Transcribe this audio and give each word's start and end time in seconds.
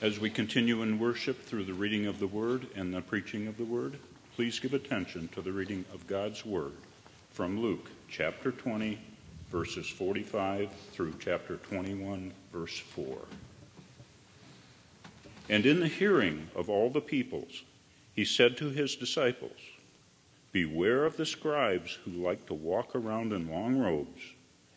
As 0.00 0.20
we 0.20 0.30
continue 0.30 0.82
in 0.82 1.00
worship 1.00 1.44
through 1.44 1.64
the 1.64 1.74
reading 1.74 2.06
of 2.06 2.20
the 2.20 2.28
Word 2.28 2.68
and 2.76 2.94
the 2.94 3.00
preaching 3.00 3.48
of 3.48 3.56
the 3.56 3.64
Word, 3.64 3.98
please 4.36 4.60
give 4.60 4.72
attention 4.72 5.26
to 5.34 5.42
the 5.42 5.50
reading 5.50 5.84
of 5.92 6.06
God's 6.06 6.46
Word 6.46 6.74
from 7.32 7.60
Luke 7.60 7.90
chapter 8.08 8.52
20, 8.52 8.96
verses 9.50 9.88
45 9.88 10.70
through 10.92 11.14
chapter 11.18 11.56
21, 11.56 12.32
verse 12.52 12.78
4. 12.78 13.18
And 15.48 15.66
in 15.66 15.80
the 15.80 15.88
hearing 15.88 16.48
of 16.54 16.70
all 16.70 16.90
the 16.90 17.00
peoples, 17.00 17.64
he 18.14 18.24
said 18.24 18.56
to 18.58 18.70
his 18.70 18.94
disciples, 18.94 19.58
Beware 20.52 21.06
of 21.06 21.16
the 21.16 21.26
scribes 21.26 21.98
who 22.04 22.12
like 22.12 22.46
to 22.46 22.54
walk 22.54 22.94
around 22.94 23.32
in 23.32 23.50
long 23.50 23.76
robes 23.76 24.22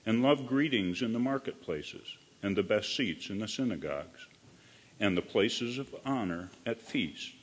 and 0.04 0.24
love 0.24 0.48
greetings 0.48 1.04
in 1.04 1.14
the 1.14 1.20
marketplaces 1.20 2.18
and 2.42 2.56
the 2.56 2.64
best 2.64 2.96
seats 2.96 3.30
in 3.30 3.38
the 3.38 3.48
synagogues 3.48 4.26
and 5.02 5.18
the 5.18 5.22
places 5.22 5.80
of 5.80 5.94
honor 6.06 6.52
at 6.64 6.80
feasts, 6.80 7.34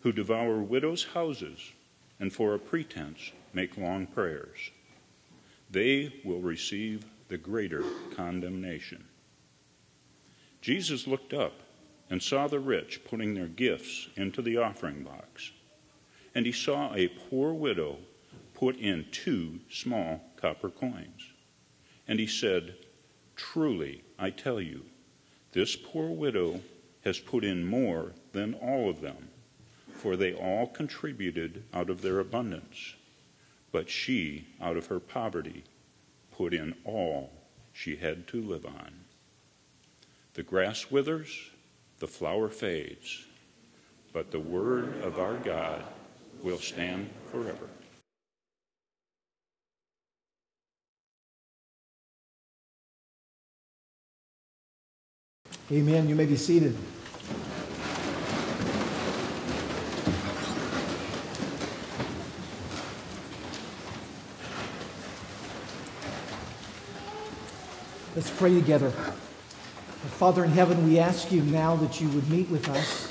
who 0.00 0.12
devour 0.12 0.58
widows' 0.62 1.04
houses 1.12 1.72
and 2.20 2.32
for 2.32 2.54
a 2.54 2.58
pretense 2.58 3.32
make 3.52 3.76
long 3.76 4.06
prayers. 4.06 4.70
They 5.70 6.14
will 6.24 6.40
receive 6.40 7.04
the 7.28 7.36
greater 7.36 7.82
condemnation. 8.14 9.04
Jesus 10.62 11.08
looked 11.08 11.34
up 11.34 11.60
and 12.08 12.22
saw 12.22 12.46
the 12.46 12.60
rich 12.60 13.00
putting 13.04 13.34
their 13.34 13.48
gifts 13.48 14.08
into 14.14 14.40
the 14.40 14.58
offering 14.58 15.02
box. 15.02 15.50
And 16.32 16.46
he 16.46 16.52
saw 16.52 16.94
a 16.94 17.08
poor 17.08 17.52
widow 17.52 17.98
put 18.54 18.76
in 18.76 19.06
two 19.10 19.58
small 19.68 20.20
copper 20.36 20.70
coins. 20.70 21.32
And 22.06 22.20
he 22.20 22.26
said, 22.28 22.76
Truly, 23.34 24.04
I 24.16 24.30
tell 24.30 24.60
you, 24.60 24.84
this 25.52 25.74
poor 25.74 26.08
widow 26.08 26.60
has 27.04 27.18
put 27.18 27.44
in 27.44 27.64
more 27.64 28.12
than 28.32 28.54
all 28.54 28.88
of 28.88 29.00
them, 29.00 29.28
for 29.92 30.16
they 30.16 30.34
all 30.34 30.66
contributed 30.66 31.62
out 31.72 31.90
of 31.90 32.02
their 32.02 32.18
abundance. 32.18 32.94
But 33.72 33.90
she, 33.90 34.46
out 34.60 34.76
of 34.76 34.86
her 34.86 35.00
poverty, 35.00 35.64
put 36.32 36.54
in 36.54 36.74
all 36.84 37.30
she 37.72 37.96
had 37.96 38.26
to 38.28 38.40
live 38.40 38.64
on. 38.64 38.92
The 40.34 40.42
grass 40.42 40.90
withers, 40.90 41.50
the 41.98 42.06
flower 42.06 42.48
fades, 42.48 43.26
but 44.12 44.30
the 44.30 44.40
word 44.40 45.00
of 45.02 45.18
our 45.18 45.36
God 45.38 45.82
will 46.42 46.58
stand 46.58 47.10
forever. 47.30 47.68
Amen. 55.72 56.10
You 56.10 56.14
may 56.14 56.26
be 56.26 56.36
seated. 56.36 56.76
Let's 68.14 68.30
pray 68.30 68.54
together. 68.54 68.90
Father 68.90 70.44
in 70.44 70.50
heaven, 70.50 70.86
we 70.86 70.98
ask 70.98 71.32
you 71.32 71.40
now 71.42 71.76
that 71.76 71.98
you 71.98 72.10
would 72.10 72.28
meet 72.28 72.50
with 72.50 72.68
us 72.68 73.10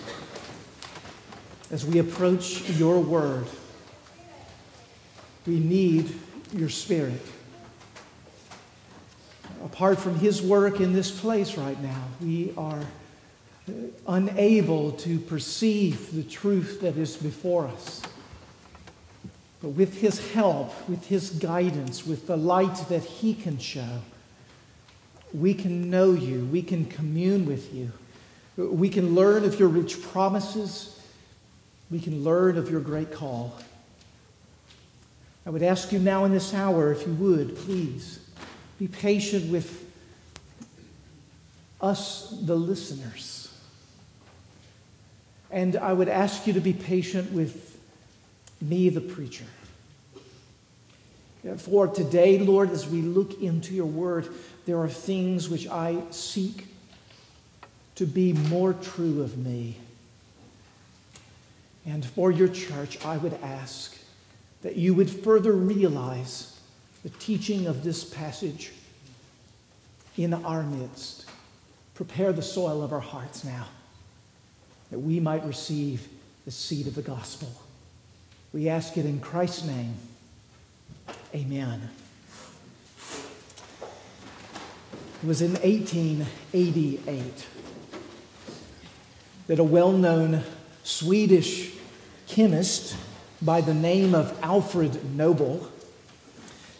as 1.71 1.83
we 1.83 1.97
approach 1.97 2.69
your 2.69 2.99
word. 2.99 3.47
We 5.47 5.59
need 5.59 6.19
your 6.53 6.69
spirit 6.69 7.19
apart 9.63 9.99
from 9.99 10.15
His 10.15 10.41
work 10.41 10.79
in 10.79 10.93
this 10.93 11.11
place 11.11 11.57
right 11.57 11.81
now, 11.81 12.03
we 12.21 12.53
are 12.57 12.81
uh, 13.67 13.71
unable 14.07 14.91
to 14.91 15.19
perceive 15.19 16.13
the 16.13 16.23
truth 16.23 16.81
that 16.81 16.97
is 16.97 17.15
before 17.15 17.67
us. 17.67 18.01
But 19.61 19.69
with 19.69 20.01
His 20.01 20.33
help, 20.33 20.73
with 20.89 21.05
His 21.07 21.29
guidance, 21.29 22.05
with 22.05 22.27
the 22.27 22.37
light 22.37 22.75
that 22.89 23.03
He 23.03 23.33
can 23.33 23.57
show, 23.57 24.01
we 25.33 25.53
can 25.53 25.89
know 25.89 26.11
you, 26.11 26.45
we 26.45 26.61
can 26.61 26.85
commune 26.85 27.45
with 27.45 27.73
you, 27.73 27.91
we 28.57 28.89
can 28.89 29.15
learn 29.15 29.45
of 29.45 29.59
your 29.59 29.69
rich 29.69 30.01
promises, 30.01 30.99
we 31.89 31.99
can 31.99 32.23
learn 32.23 32.57
of 32.57 32.69
your 32.69 32.81
great 32.81 33.11
call. 33.11 33.57
I 35.45 35.49
would 35.49 35.63
ask 35.63 35.91
you 35.91 35.99
now 35.99 36.25
in 36.25 36.31
this 36.31 36.53
hour, 36.53 36.91
if 36.91 37.05
you 37.05 37.13
would, 37.15 37.55
please 37.57 38.22
be 38.83 38.87
patient 38.89 39.49
with 39.49 39.89
us, 41.79 42.37
the 42.41 42.55
listeners. 42.55 43.49
And 45.49 45.77
I 45.77 45.93
would 45.93 46.09
ask 46.09 46.45
you 46.45 46.51
to 46.51 46.59
be 46.59 46.73
patient 46.73 47.31
with 47.31 47.79
me, 48.59 48.89
the 48.89 48.99
preacher. 48.99 49.45
For 51.59 51.87
today, 51.87 52.39
Lord, 52.39 52.71
as 52.71 52.89
we 52.89 53.01
look 53.01 53.41
into 53.41 53.73
your 53.73 53.85
word, 53.85 54.27
there 54.65 54.79
are 54.79 54.89
things 54.89 55.47
which 55.47 55.65
I 55.67 56.01
seek 56.09 56.67
to 57.95 58.05
be 58.05 58.33
more 58.33 58.73
true 58.73 59.21
of 59.21 59.37
me. 59.37 59.77
And 61.85 62.05
for 62.05 62.31
your 62.31 62.49
church, 62.49 62.97
I 63.05 63.15
would 63.15 63.35
ask 63.41 63.97
that 64.61 64.75
you 64.75 64.93
would 64.93 65.09
further 65.09 65.53
realize 65.53 66.52
the 67.03 67.09
teaching 67.09 67.67
of 67.67 67.83
this 67.83 68.03
passage 68.03 68.71
in 70.17 70.33
our 70.33 70.63
midst. 70.63 71.25
Prepare 71.95 72.33
the 72.33 72.41
soil 72.41 72.81
of 72.81 72.91
our 72.93 72.99
hearts 72.99 73.43
now 73.43 73.67
that 74.89 74.99
we 74.99 75.19
might 75.19 75.45
receive 75.45 76.07
the 76.45 76.51
seed 76.51 76.87
of 76.87 76.95
the 76.95 77.01
gospel. 77.01 77.51
We 78.51 78.69
ask 78.69 78.97
it 78.97 79.05
in 79.05 79.19
Christ's 79.19 79.65
name. 79.65 79.95
Amen. 81.35 81.89
It 85.21 85.27
was 85.27 85.41
in 85.41 85.53
1888 85.53 87.47
that 89.47 89.59
a 89.59 89.63
well 89.63 89.91
known 89.91 90.43
Swedish 90.83 91.71
chemist 92.27 92.95
by 93.41 93.61
the 93.61 93.73
name 93.73 94.13
of 94.13 94.37
Alfred 94.43 95.15
Nobel 95.15 95.69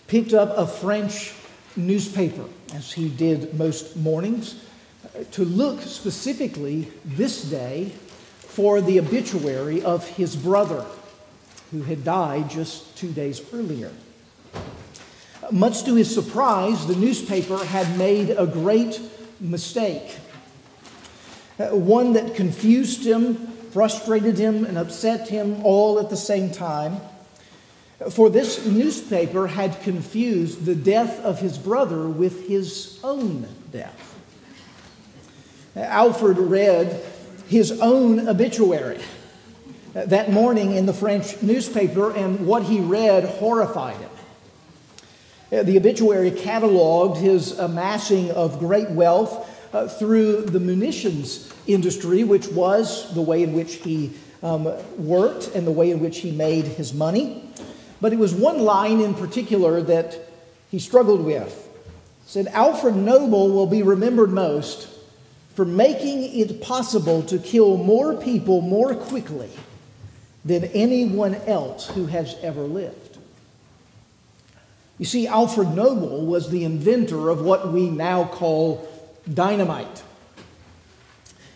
picked 0.07 0.33
up 0.33 0.57
a 0.57 0.67
French 0.67 1.33
newspaper, 1.75 2.45
as 2.73 2.93
he 2.93 3.09
did 3.09 3.53
most 3.53 3.95
mornings, 3.95 4.63
to 5.31 5.43
look 5.45 5.81
specifically 5.81 6.91
this 7.05 7.43
day 7.43 7.91
for 8.39 8.81
the 8.81 8.99
obituary 8.99 9.83
of 9.83 10.07
his 10.07 10.35
brother, 10.35 10.85
who 11.71 11.83
had 11.83 12.03
died 12.03 12.49
just 12.49 12.95
two 12.97 13.11
days 13.11 13.41
earlier. 13.53 13.91
Much 15.51 15.83
to 15.83 15.95
his 15.95 16.13
surprise, 16.13 16.85
the 16.87 16.95
newspaper 16.95 17.57
had 17.65 17.97
made 17.97 18.29
a 18.29 18.45
great 18.45 19.01
mistake. 19.39 20.17
One 21.57 22.13
that 22.13 22.35
confused 22.35 23.05
him, 23.05 23.35
frustrated 23.71 24.37
him, 24.37 24.65
and 24.65 24.77
upset 24.77 25.29
him 25.29 25.63
all 25.63 25.99
at 25.99 26.09
the 26.09 26.17
same 26.17 26.51
time. 26.51 27.01
For 28.11 28.29
this 28.29 28.65
newspaper 28.65 29.47
had 29.47 29.81
confused 29.81 30.65
the 30.65 30.75
death 30.75 31.19
of 31.21 31.39
his 31.39 31.57
brother 31.57 32.07
with 32.07 32.47
his 32.47 32.99
own 33.03 33.47
death. 33.71 34.09
Alfred 35.75 36.37
read 36.37 37.03
his 37.47 37.79
own 37.81 38.27
obituary 38.27 38.99
that 39.93 40.31
morning 40.31 40.71
in 40.75 40.85
the 40.85 40.93
French 40.93 41.41
newspaper, 41.43 42.11
and 42.11 42.47
what 42.47 42.63
he 42.63 42.79
read 42.79 43.25
horrified 43.25 43.97
him. 43.97 45.65
The 45.65 45.77
obituary 45.77 46.31
cataloged 46.31 47.17
his 47.17 47.57
amassing 47.59 48.31
of 48.31 48.57
great 48.57 48.89
wealth 48.89 49.49
uh, 49.71 49.87
through 49.87 50.41
the 50.41 50.59
munitions 50.59 51.53
industry, 51.67 52.23
which 52.23 52.47
was 52.47 53.13
the 53.13 53.21
way 53.21 53.43
in 53.43 53.53
which 53.53 53.75
he 53.75 54.13
um, 54.41 54.63
worked 54.97 55.49
and 55.53 55.67
the 55.67 55.71
way 55.71 55.91
in 55.91 55.99
which 55.99 56.19
he 56.19 56.31
made 56.31 56.65
his 56.65 56.91
money. 56.93 57.47
But 58.03 58.11
it 58.11 58.19
was 58.19 58.33
one 58.33 58.59
line 58.59 58.99
in 58.99 59.13
particular 59.13 59.81
that 59.81 60.19
he 60.69 60.77
struggled 60.77 61.23
with. 61.23 61.47
It 61.47 62.29
said, 62.29 62.47
Alfred 62.47 62.97
Nobel 62.97 63.49
will 63.49 63.65
be 63.65 63.81
remembered 63.81 64.29
most 64.29 64.89
for 65.55 65.63
making 65.63 66.37
it 66.37 66.59
possible 66.61 67.23
to 67.23 67.39
kill 67.39 67.77
more 67.77 68.13
people 68.13 68.59
more 68.59 68.93
quickly 68.93 69.49
than 70.43 70.65
anyone 70.65 71.35
else 71.47 71.87
who 71.91 72.07
has 72.07 72.35
ever 72.41 72.63
lived. 72.63 73.19
You 74.97 75.05
see, 75.05 75.25
Alfred 75.25 75.73
Nobel 75.73 76.25
was 76.25 76.49
the 76.49 76.65
inventor 76.65 77.29
of 77.29 77.39
what 77.39 77.71
we 77.71 77.89
now 77.89 78.25
call 78.25 78.85
dynamite. 79.33 80.03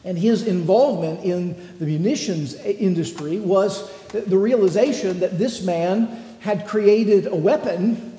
And 0.06 0.18
his 0.18 0.48
involvement 0.48 1.26
in 1.26 1.78
the 1.78 1.86
munitions 1.86 2.54
industry 2.54 3.38
was 3.38 3.92
the 4.08 4.38
realization 4.38 5.20
that 5.20 5.38
this 5.38 5.62
man 5.62 6.24
had 6.40 6.68
created 6.68 7.28
a 7.28 7.36
weapon 7.36 8.18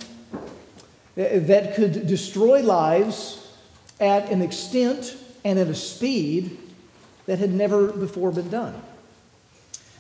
that 1.15 1.75
could 1.75 2.07
destroy 2.07 2.63
lives 2.63 3.49
at 4.01 4.31
an 4.31 4.43
extent 4.43 5.17
and 5.45 5.59
at 5.59 5.69
a 5.69 5.75
speed 5.75 6.59
that 7.27 7.39
had 7.39 7.53
never 7.53 7.89
before 7.89 8.31
been 8.31 8.49
done. 8.49 8.81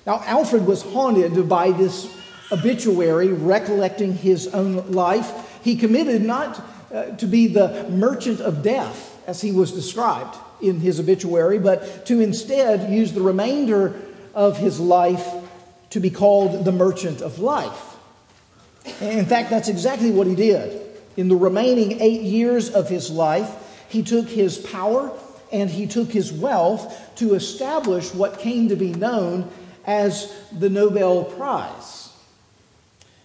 Now, 0.06 0.22
Alfred 0.24 0.66
was 0.66 0.82
haunted 0.82 1.48
by 1.48 1.72
this 1.72 2.14
obituary 2.50 3.28
recollecting 3.28 4.14
his 4.14 4.48
own 4.48 4.90
life. 4.92 5.60
He 5.62 5.76
committed 5.76 6.22
not 6.22 6.64
uh, 6.92 7.16
to 7.16 7.26
be 7.26 7.46
the 7.46 7.86
merchant 7.90 8.40
of 8.40 8.62
death, 8.62 9.22
as 9.26 9.42
he 9.42 9.52
was 9.52 9.72
described 9.72 10.36
in 10.62 10.80
his 10.80 10.98
obituary, 10.98 11.58
but 11.58 12.06
to 12.06 12.20
instead 12.20 12.90
use 12.90 13.12
the 13.12 13.20
remainder 13.20 13.94
of 14.34 14.56
his 14.56 14.80
life 14.80 15.28
to 15.90 16.00
be 16.00 16.10
called 16.10 16.64
the 16.64 16.72
merchant 16.72 17.20
of 17.20 17.38
life. 17.38 17.87
In 19.00 19.26
fact, 19.26 19.50
that's 19.50 19.68
exactly 19.68 20.10
what 20.10 20.26
he 20.26 20.34
did. 20.34 20.86
In 21.16 21.28
the 21.28 21.36
remaining 21.36 22.00
eight 22.00 22.22
years 22.22 22.70
of 22.70 22.88
his 22.88 23.10
life, 23.10 23.50
he 23.88 24.02
took 24.02 24.28
his 24.28 24.58
power 24.58 25.12
and 25.50 25.70
he 25.70 25.86
took 25.86 26.10
his 26.10 26.32
wealth 26.32 27.14
to 27.16 27.34
establish 27.34 28.14
what 28.14 28.38
came 28.38 28.68
to 28.68 28.76
be 28.76 28.92
known 28.92 29.50
as 29.86 30.32
the 30.52 30.68
Nobel 30.68 31.24
Prize. 31.24 32.12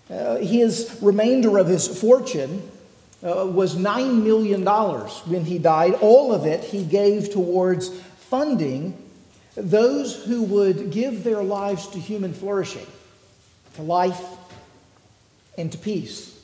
Uh, 0.09 0.37
his 0.37 0.97
remainder 1.01 1.57
of 1.57 1.67
his 1.67 1.87
fortune 1.87 2.69
uh, 3.23 3.45
was 3.45 3.75
$9 3.75 4.23
million 4.23 4.65
when 4.65 5.45
he 5.45 5.57
died. 5.57 5.93
All 5.95 6.33
of 6.33 6.45
it 6.45 6.63
he 6.63 6.83
gave 6.83 7.31
towards 7.31 7.89
funding 8.29 8.97
those 9.55 10.23
who 10.25 10.43
would 10.43 10.91
give 10.91 11.23
their 11.23 11.43
lives 11.43 11.87
to 11.87 11.99
human 11.99 12.33
flourishing, 12.33 12.87
to 13.75 13.81
life, 13.81 14.19
and 15.57 15.71
to 15.71 15.77
peace. 15.77 16.39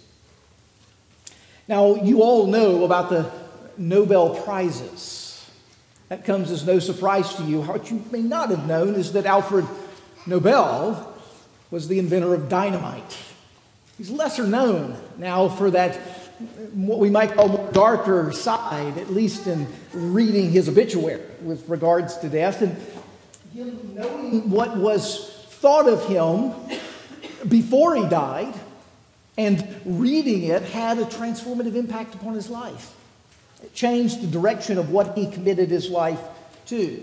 Now, 1.67 1.95
you 1.95 2.23
all 2.23 2.47
know 2.47 2.83
about 2.83 3.09
the 3.09 3.31
Nobel 3.77 4.41
Prizes. 4.43 5.49
That 6.09 6.25
comes 6.25 6.49
as 6.49 6.65
no 6.65 6.79
surprise 6.79 7.35
to 7.35 7.43
you. 7.43 7.61
What 7.61 7.91
you 7.91 8.03
may 8.11 8.21
not 8.21 8.49
have 8.49 8.67
known 8.67 8.95
is 8.95 9.13
that 9.13 9.27
Alfred 9.27 9.67
Nobel 10.25 11.13
was 11.69 11.87
the 11.87 11.99
inventor 11.99 12.33
of 12.33 12.49
dynamite. 12.49 13.17
He's 13.97 14.09
lesser 14.09 14.47
known 14.47 14.99
now 15.17 15.47
for 15.49 15.69
that, 15.71 15.95
what 16.73 16.99
we 16.99 17.09
might 17.09 17.33
call 17.33 17.69
darker 17.71 18.31
side, 18.31 18.97
at 18.97 19.11
least 19.11 19.45
in 19.45 19.67
reading 19.93 20.49
his 20.49 20.67
obituary 20.67 21.21
with 21.43 21.67
regards 21.69 22.17
to 22.17 22.29
death, 22.29 22.61
and 22.63 22.75
him 23.53 23.93
knowing 23.93 24.49
what 24.49 24.75
was 24.77 25.45
thought 25.49 25.87
of 25.87 26.05
him 26.07 26.53
before 27.47 27.95
he 27.95 28.07
died 28.07 28.53
and 29.39 29.65
reading 29.85 30.43
it 30.43 30.63
had 30.63 30.99
a 30.99 31.05
transformative 31.05 31.75
impact 31.75 32.13
upon 32.13 32.33
his 32.33 32.49
life. 32.49 32.93
It 33.63 33.73
changed 33.73 34.21
the 34.21 34.27
direction 34.27 34.77
of 34.77 34.89
what 34.89 35.17
he 35.17 35.31
committed 35.31 35.69
his 35.69 35.89
life 35.89 36.19
to. 36.65 37.01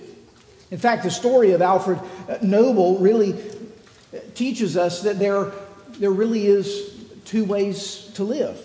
In 0.70 0.76
fact, 0.76 1.04
the 1.04 1.10
story 1.10 1.52
of 1.52 1.62
Alfred 1.62 1.98
uh, 2.28 2.36
Nobel 2.42 2.98
really 2.98 3.32
uh, 3.32 4.18
teaches 4.34 4.76
us 4.76 5.02
that 5.02 5.18
there, 5.18 5.50
there 5.92 6.10
really 6.10 6.46
is 6.46 6.94
two 7.24 7.42
ways 7.42 8.10
to 8.16 8.24
live. 8.24 8.60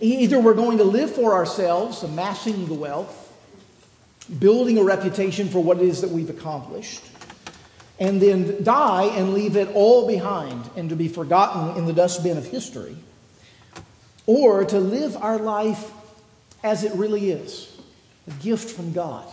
Either 0.00 0.40
we're 0.40 0.54
going 0.54 0.78
to 0.78 0.84
live 0.84 1.14
for 1.14 1.34
ourselves, 1.34 2.02
amassing 2.02 2.66
the 2.66 2.74
wealth, 2.74 3.32
building 4.40 4.76
a 4.76 4.82
reputation 4.82 5.48
for 5.48 5.62
what 5.62 5.76
it 5.76 5.84
is 5.84 6.00
that 6.00 6.10
we've 6.10 6.30
accomplished, 6.30 7.04
and 8.00 8.20
then 8.20 8.64
die 8.64 9.04
and 9.04 9.34
leave 9.34 9.54
it 9.56 9.68
all 9.74 10.08
behind 10.08 10.68
and 10.74 10.88
to 10.88 10.96
be 10.96 11.06
forgotten 11.06 11.76
in 11.76 11.84
the 11.84 11.92
dustbin 11.92 12.38
of 12.38 12.46
history, 12.46 12.96
or 14.26 14.64
to 14.64 14.80
live 14.80 15.16
our 15.18 15.38
life 15.38 15.92
as 16.64 16.82
it 16.82 16.92
really 16.94 17.30
is 17.30 17.78
a 18.26 18.30
gift 18.42 18.70
from 18.70 18.92
God 18.92 19.26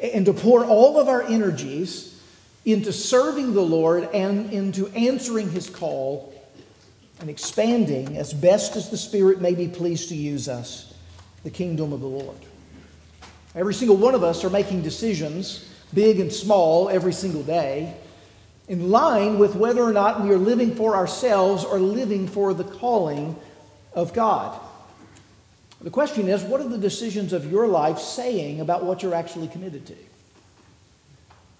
and 0.00 0.26
to 0.26 0.32
pour 0.32 0.64
all 0.64 0.98
of 0.98 1.08
our 1.08 1.22
energies 1.22 2.20
into 2.64 2.92
serving 2.92 3.54
the 3.54 3.62
Lord 3.62 4.08
and 4.12 4.52
into 4.52 4.88
answering 4.88 5.50
his 5.50 5.70
call 5.70 6.34
and 7.20 7.30
expanding 7.30 8.16
as 8.16 8.34
best 8.34 8.76
as 8.76 8.90
the 8.90 8.96
Spirit 8.96 9.40
may 9.40 9.54
be 9.54 9.68
pleased 9.68 10.08
to 10.08 10.16
use 10.16 10.48
us 10.48 10.92
the 11.44 11.50
kingdom 11.50 11.92
of 11.92 12.00
the 12.00 12.06
Lord. 12.06 12.36
Every 13.54 13.74
single 13.74 13.96
one 13.96 14.14
of 14.14 14.24
us 14.24 14.44
are 14.44 14.50
making 14.50 14.82
decisions, 14.82 15.68
big 15.94 16.20
and 16.20 16.32
small, 16.32 16.88
every 16.88 17.12
single 17.12 17.42
day, 17.42 17.94
in 18.68 18.90
line 18.90 19.38
with 19.38 19.54
whether 19.54 19.82
or 19.82 19.92
not 19.92 20.22
we 20.22 20.30
are 20.30 20.38
living 20.38 20.74
for 20.74 20.96
ourselves 20.96 21.64
or 21.64 21.78
living 21.78 22.26
for 22.28 22.54
the 22.54 22.64
calling 22.64 23.36
of 23.92 24.14
God. 24.14 24.58
The 25.80 25.90
question 25.90 26.28
is 26.28 26.42
what 26.42 26.60
are 26.60 26.68
the 26.68 26.78
decisions 26.78 27.32
of 27.32 27.50
your 27.50 27.66
life 27.66 27.98
saying 27.98 28.60
about 28.60 28.84
what 28.84 29.02
you're 29.02 29.14
actually 29.14 29.48
committed 29.48 29.84
to? 29.86 29.96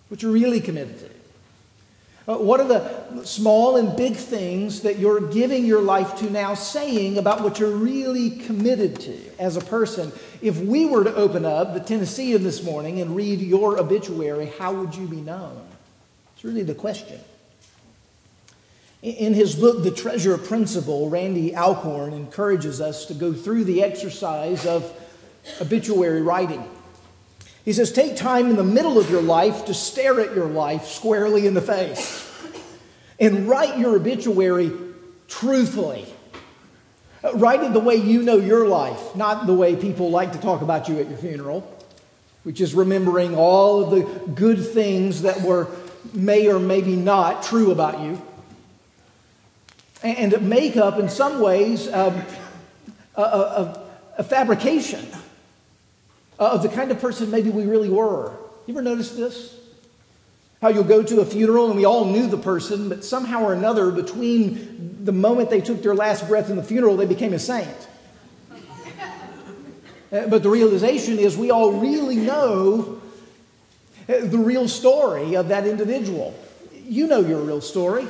What 0.08 0.22
you're 0.22 0.32
really 0.32 0.60
committed 0.60 0.98
to? 1.00 1.21
Uh, 2.28 2.36
what 2.36 2.60
are 2.60 2.68
the 2.68 3.24
small 3.24 3.76
and 3.76 3.96
big 3.96 4.14
things 4.14 4.82
that 4.82 4.98
you're 4.98 5.20
giving 5.32 5.64
your 5.64 5.82
life 5.82 6.16
to 6.16 6.30
now 6.30 6.54
saying 6.54 7.18
about 7.18 7.42
what 7.42 7.58
you're 7.58 7.76
really 7.76 8.30
committed 8.30 9.00
to 9.00 9.18
as 9.40 9.56
a 9.56 9.60
person? 9.60 10.12
If 10.40 10.58
we 10.58 10.86
were 10.86 11.02
to 11.02 11.14
open 11.14 11.44
up 11.44 11.74
the 11.74 11.80
Tennessean 11.80 12.44
this 12.44 12.62
morning 12.62 13.00
and 13.00 13.16
read 13.16 13.40
your 13.40 13.78
obituary, 13.78 14.52
how 14.58 14.72
would 14.72 14.94
you 14.94 15.08
be 15.08 15.20
known? 15.20 15.66
It's 16.34 16.44
really 16.44 16.62
the 16.62 16.76
question. 16.76 17.18
In 19.02 19.34
his 19.34 19.56
book, 19.56 19.82
The 19.82 19.90
Treasure 19.90 20.38
Principle, 20.38 21.10
Randy 21.10 21.56
Alcorn 21.56 22.12
encourages 22.12 22.80
us 22.80 23.04
to 23.06 23.14
go 23.14 23.32
through 23.32 23.64
the 23.64 23.82
exercise 23.82 24.64
of 24.64 24.92
obituary 25.60 26.22
writing. 26.22 26.64
He 27.64 27.72
says, 27.72 27.92
Take 27.92 28.16
time 28.16 28.50
in 28.50 28.56
the 28.56 28.64
middle 28.64 28.98
of 28.98 29.10
your 29.10 29.22
life 29.22 29.66
to 29.66 29.74
stare 29.74 30.20
at 30.20 30.34
your 30.34 30.46
life 30.46 30.86
squarely 30.86 31.46
in 31.46 31.54
the 31.54 31.60
face 31.60 32.28
and 33.20 33.48
write 33.48 33.78
your 33.78 33.96
obituary 33.96 34.72
truthfully. 35.28 36.06
Write 37.34 37.62
it 37.62 37.72
the 37.72 37.80
way 37.80 37.94
you 37.94 38.22
know 38.22 38.36
your 38.36 38.66
life, 38.66 39.14
not 39.14 39.46
the 39.46 39.54
way 39.54 39.76
people 39.76 40.10
like 40.10 40.32
to 40.32 40.38
talk 40.38 40.60
about 40.60 40.88
you 40.88 40.98
at 40.98 41.08
your 41.08 41.18
funeral, 41.18 41.60
which 42.42 42.60
is 42.60 42.74
remembering 42.74 43.36
all 43.36 43.84
of 43.84 43.90
the 43.90 44.32
good 44.32 44.58
things 44.64 45.22
that 45.22 45.40
were 45.42 45.68
may 46.12 46.48
or 46.48 46.58
maybe 46.58 46.96
not 46.96 47.44
true 47.44 47.70
about 47.70 48.00
you 48.00 48.20
and 50.02 50.48
make 50.48 50.76
up, 50.76 50.98
in 50.98 51.08
some 51.08 51.40
ways, 51.40 51.88
um, 51.92 52.22
a, 53.16 53.22
a, 53.22 53.86
a, 54.18 54.24
fabrication 54.24 55.06
of 56.38 56.62
the 56.62 56.68
kind 56.68 56.90
of 56.90 57.00
person 57.00 57.30
maybe 57.30 57.50
we 57.50 57.64
really 57.64 57.90
were. 57.90 58.32
You 58.66 58.74
ever 58.74 58.82
notice 58.82 59.12
this? 59.12 59.56
How 60.60 60.68
you'll 60.68 60.84
go 60.84 61.02
to 61.02 61.20
a 61.20 61.24
funeral 61.24 61.66
and 61.66 61.76
we 61.76 61.84
all 61.84 62.04
knew 62.04 62.28
the 62.28 62.38
person, 62.38 62.88
but 62.88 63.04
somehow 63.04 63.42
or 63.42 63.52
another, 63.52 63.90
between 63.90 65.04
the 65.04 65.12
moment 65.12 65.50
they 65.50 65.60
took 65.60 65.82
their 65.82 65.94
last 65.94 66.28
breath 66.28 66.50
in 66.50 66.56
the 66.56 66.62
funeral, 66.62 66.96
they 66.96 67.06
became 67.06 67.32
a 67.32 67.38
saint. 67.38 67.88
Uh, 70.12 70.26
but 70.26 70.42
the 70.42 70.50
realization 70.50 71.18
is 71.18 71.36
we 71.36 71.50
all 71.50 71.72
really 71.72 72.16
know 72.16 73.00
uh, 74.08 74.20
the 74.20 74.38
real 74.38 74.68
story 74.68 75.34
of 75.36 75.48
that 75.48 75.66
individual. 75.66 76.34
You 76.84 77.06
know 77.06 77.20
your 77.20 77.40
real 77.40 77.62
story. 77.62 78.06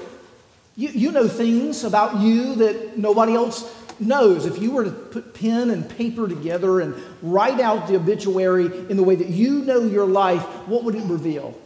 You, 0.77 0.89
you 0.89 1.13
know 1.13 1.29
things 1.29 1.85
about 1.85 2.21
you 2.21 2.57
that 2.57 2.99
nobody 2.99 3.35
else 3.35 3.63
knows. 4.01 4.47
If 4.47 4.61
you 4.61 4.71
were 4.71 4.85
to 4.85 4.91
put 4.91 5.35
pen 5.35 5.71
and 5.71 5.89
paper 5.89 6.29
together 6.29 6.81
and 6.81 6.95
write 7.23 7.61
out 7.61 7.89
the 7.89 7.97
obituary 7.97 8.67
in 8.67 8.97
the 8.97 9.03
way 9.03 9.15
that 9.15 9.29
you 9.29 9.61
know 9.65 9.81
your 9.83 10.07
life, 10.07 10.43
what 10.67 10.85
would 10.85 10.95
it 10.95 11.05
reveal? 11.05 11.59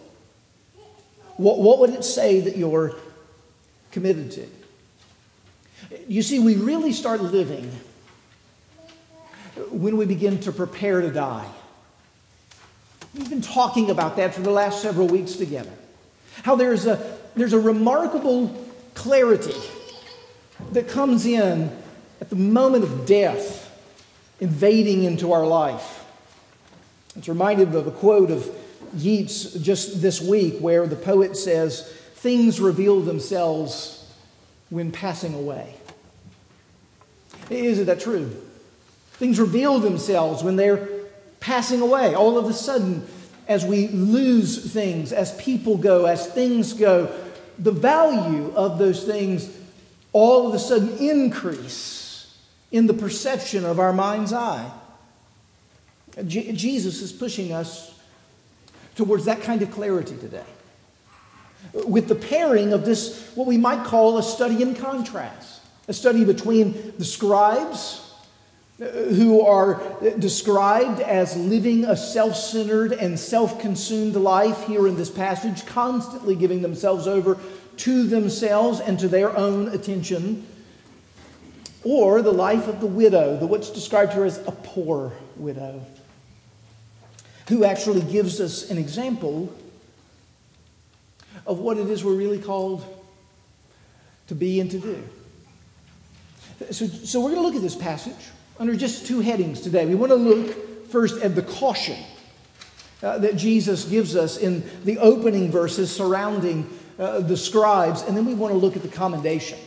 What, 1.37 1.59
what 1.59 1.79
would 1.81 1.91
it 1.91 2.05
say 2.05 2.41
that 2.41 2.57
you're 2.57 2.95
committed 3.91 4.31
to? 4.33 4.47
You 6.09 6.23
see, 6.23 6.39
we 6.39 6.57
really 6.57 6.93
start 6.93 7.21
living 7.21 7.71
when 9.71 9.97
we 9.97 10.07
begin 10.07 10.41
to 10.41 10.53
prepare 10.53 11.01
to 11.01 11.11
die. 11.11 11.49
We've 13.15 13.31
been 13.31 13.43
talking 13.43 13.91
about 13.91 14.17
that 14.17 14.35
for 14.35 14.43
the 14.43 14.51
last 14.51 14.83
several 14.83 15.07
weeks 15.07 15.35
together. 15.37 15.73
How 16.43 16.57
there's 16.57 16.87
a, 16.87 17.19
there's 17.35 17.55
a 17.55 17.59
remarkable 17.59 18.55
clarity 18.95 19.59
that 20.73 20.89
comes 20.89 21.25
in 21.25 21.71
at 22.21 22.31
the 22.31 22.37
moment 22.37 22.85
of 22.85 23.07
death 23.07 23.63
invading 24.41 25.05
into 25.05 25.33
our 25.33 25.47
life. 25.47 26.05
It's 27.17 27.29
reminded 27.29 27.75
of 27.75 27.87
a 27.87 27.91
quote 27.91 28.31
of 28.31 28.51
Yeats 28.95 29.55
just 29.55 30.01
this 30.01 30.21
week 30.21 30.59
where 30.61 30.87
the 30.87 30.97
poet 30.97 31.37
says, 31.37 31.93
Things 32.15 32.61
reveal 32.61 33.01
themselves 33.01 34.11
when 34.71 34.93
passing 34.93 35.35
away. 35.35 35.75
Isn't 37.51 37.87
that 37.87 38.01
true? 38.01 38.35
Things 39.13 39.39
reveal 39.39 39.79
themselves 39.79 40.43
when 40.43 40.57
they're 40.57 40.89
passing 41.41 41.81
away. 41.81 42.15
All 42.15 42.39
of 42.39 42.47
a 42.47 42.53
sudden, 42.53 43.07
as 43.49 43.65
we 43.65 43.89
lose 43.89 44.73
things, 44.73 45.13
as 45.13 45.35
people 45.37 45.77
go, 45.77 46.07
as 46.07 46.27
things 46.27 46.73
go, 46.73 47.15
the 47.59 47.73
value 47.73 48.53
of 48.55 48.79
those 48.79 49.05
things 49.05 49.49
all 50.13 50.49
of 50.49 50.55
a 50.55 50.59
sudden 50.59 50.97
increase 50.99 51.96
in 52.77 52.87
the 52.87 52.95
perception 52.95 53.65
of 53.65 53.79
our 53.79 53.93
mind's 53.93 54.33
eye. 54.33 54.71
Jesus 56.25 57.03
is 57.03 57.13
pushing 57.13 57.53
us 57.53 57.99
towards 58.95 59.27
that 59.27 59.43
kind 59.43 59.63
of 59.63 59.71
clarity 59.71 60.17
today. 60.17 60.45
With 61.87 62.09
the 62.09 62.15
pairing 62.15 62.73
of 62.73 62.85
this, 62.85 63.33
what 63.35 63.47
we 63.47 63.59
might 63.59 63.85
call 63.85 64.19
a 64.19 64.23
study 64.23 64.63
in 64.63 64.75
contrast, 64.75 65.61
a 65.89 65.93
study 65.93 66.25
between 66.25 66.95
the 66.97 67.05
scribes, 67.05 68.03
uh, 68.81 68.85
who 68.85 69.41
are 69.41 69.81
described 70.19 71.01
as 71.01 71.35
living 71.35 71.87
a 71.87 71.97
self 71.97 72.37
centered 72.37 72.93
and 72.93 73.19
self 73.19 73.59
consumed 73.59 74.15
life 74.17 74.67
here 74.67 74.87
in 74.87 74.97
this 74.97 75.09
passage, 75.09 75.65
constantly 75.65 76.35
giving 76.35 76.61
themselves 76.61 77.07
over 77.07 77.39
to 77.79 78.07
themselves 78.07 78.81
and 78.81 78.99
to 78.99 79.09
their 79.09 79.35
own 79.35 79.69
attention, 79.69 80.47
or 81.87 82.21
the 82.21 82.33
life 82.33 82.67
of 82.67 82.81
the 82.81 82.87
widow, 82.87 83.37
the 83.37 83.47
what's 83.47 83.71
described 83.71 84.13
here 84.13 84.25
as 84.25 84.39
a 84.49 84.51
poor 84.51 85.13
widow, 85.37 85.81
who 87.49 87.65
actually 87.65 88.01
gives 88.01 88.41
us 88.41 88.73
an 88.73 88.77
example 88.77 89.55
of 91.47 91.61
what 91.61 91.79
it 91.79 91.89
is 91.89 92.03
we're 92.03 92.17
really 92.17 92.41
called 92.41 92.85
to 94.27 94.35
be 94.35 94.59
and 94.59 94.69
to 94.73 94.81
do. 94.81 95.09
So, 96.73 96.89
so 96.89 97.21
we're 97.21 97.31
going 97.31 97.43
to 97.43 97.47
look 97.47 97.55
at 97.55 97.63
this 97.63 97.77
passage 97.77 98.33
under 98.59 98.75
just 98.75 99.07
two 99.07 99.21
headings 99.21 99.61
today. 99.61 99.87
We 99.87 99.95
want 99.95 100.11
to 100.11 100.17
look 100.17 100.89
first 100.89 101.23
at 101.23 101.37
the 101.37 101.43
caution 101.43 101.99
uh, 103.01 103.19
that 103.19 103.37
Jesus 103.37 103.85
gives 103.85 104.17
us 104.17 104.39
in 104.39 104.69
the 104.83 104.99
opening 104.99 105.53
verses 105.53 105.95
surrounding 105.95 106.69
uh, 106.99 107.21
the 107.21 107.37
scribes, 107.37 108.03
and 108.03 108.17
then 108.17 108.25
we 108.25 108.35
want 108.35 108.53
to 108.53 108.59
look 108.59 108.75
at 108.75 108.83
the 108.83 108.89
commendation 108.89 109.59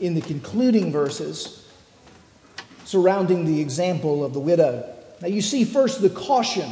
in 0.00 0.14
the 0.14 0.20
concluding 0.20 0.92
verses 0.92 1.64
surrounding 2.84 3.44
the 3.44 3.60
example 3.60 4.24
of 4.24 4.32
the 4.32 4.40
widow. 4.40 4.88
Now, 5.20 5.28
you 5.28 5.42
see 5.42 5.64
first 5.64 6.00
the 6.00 6.10
caution 6.10 6.70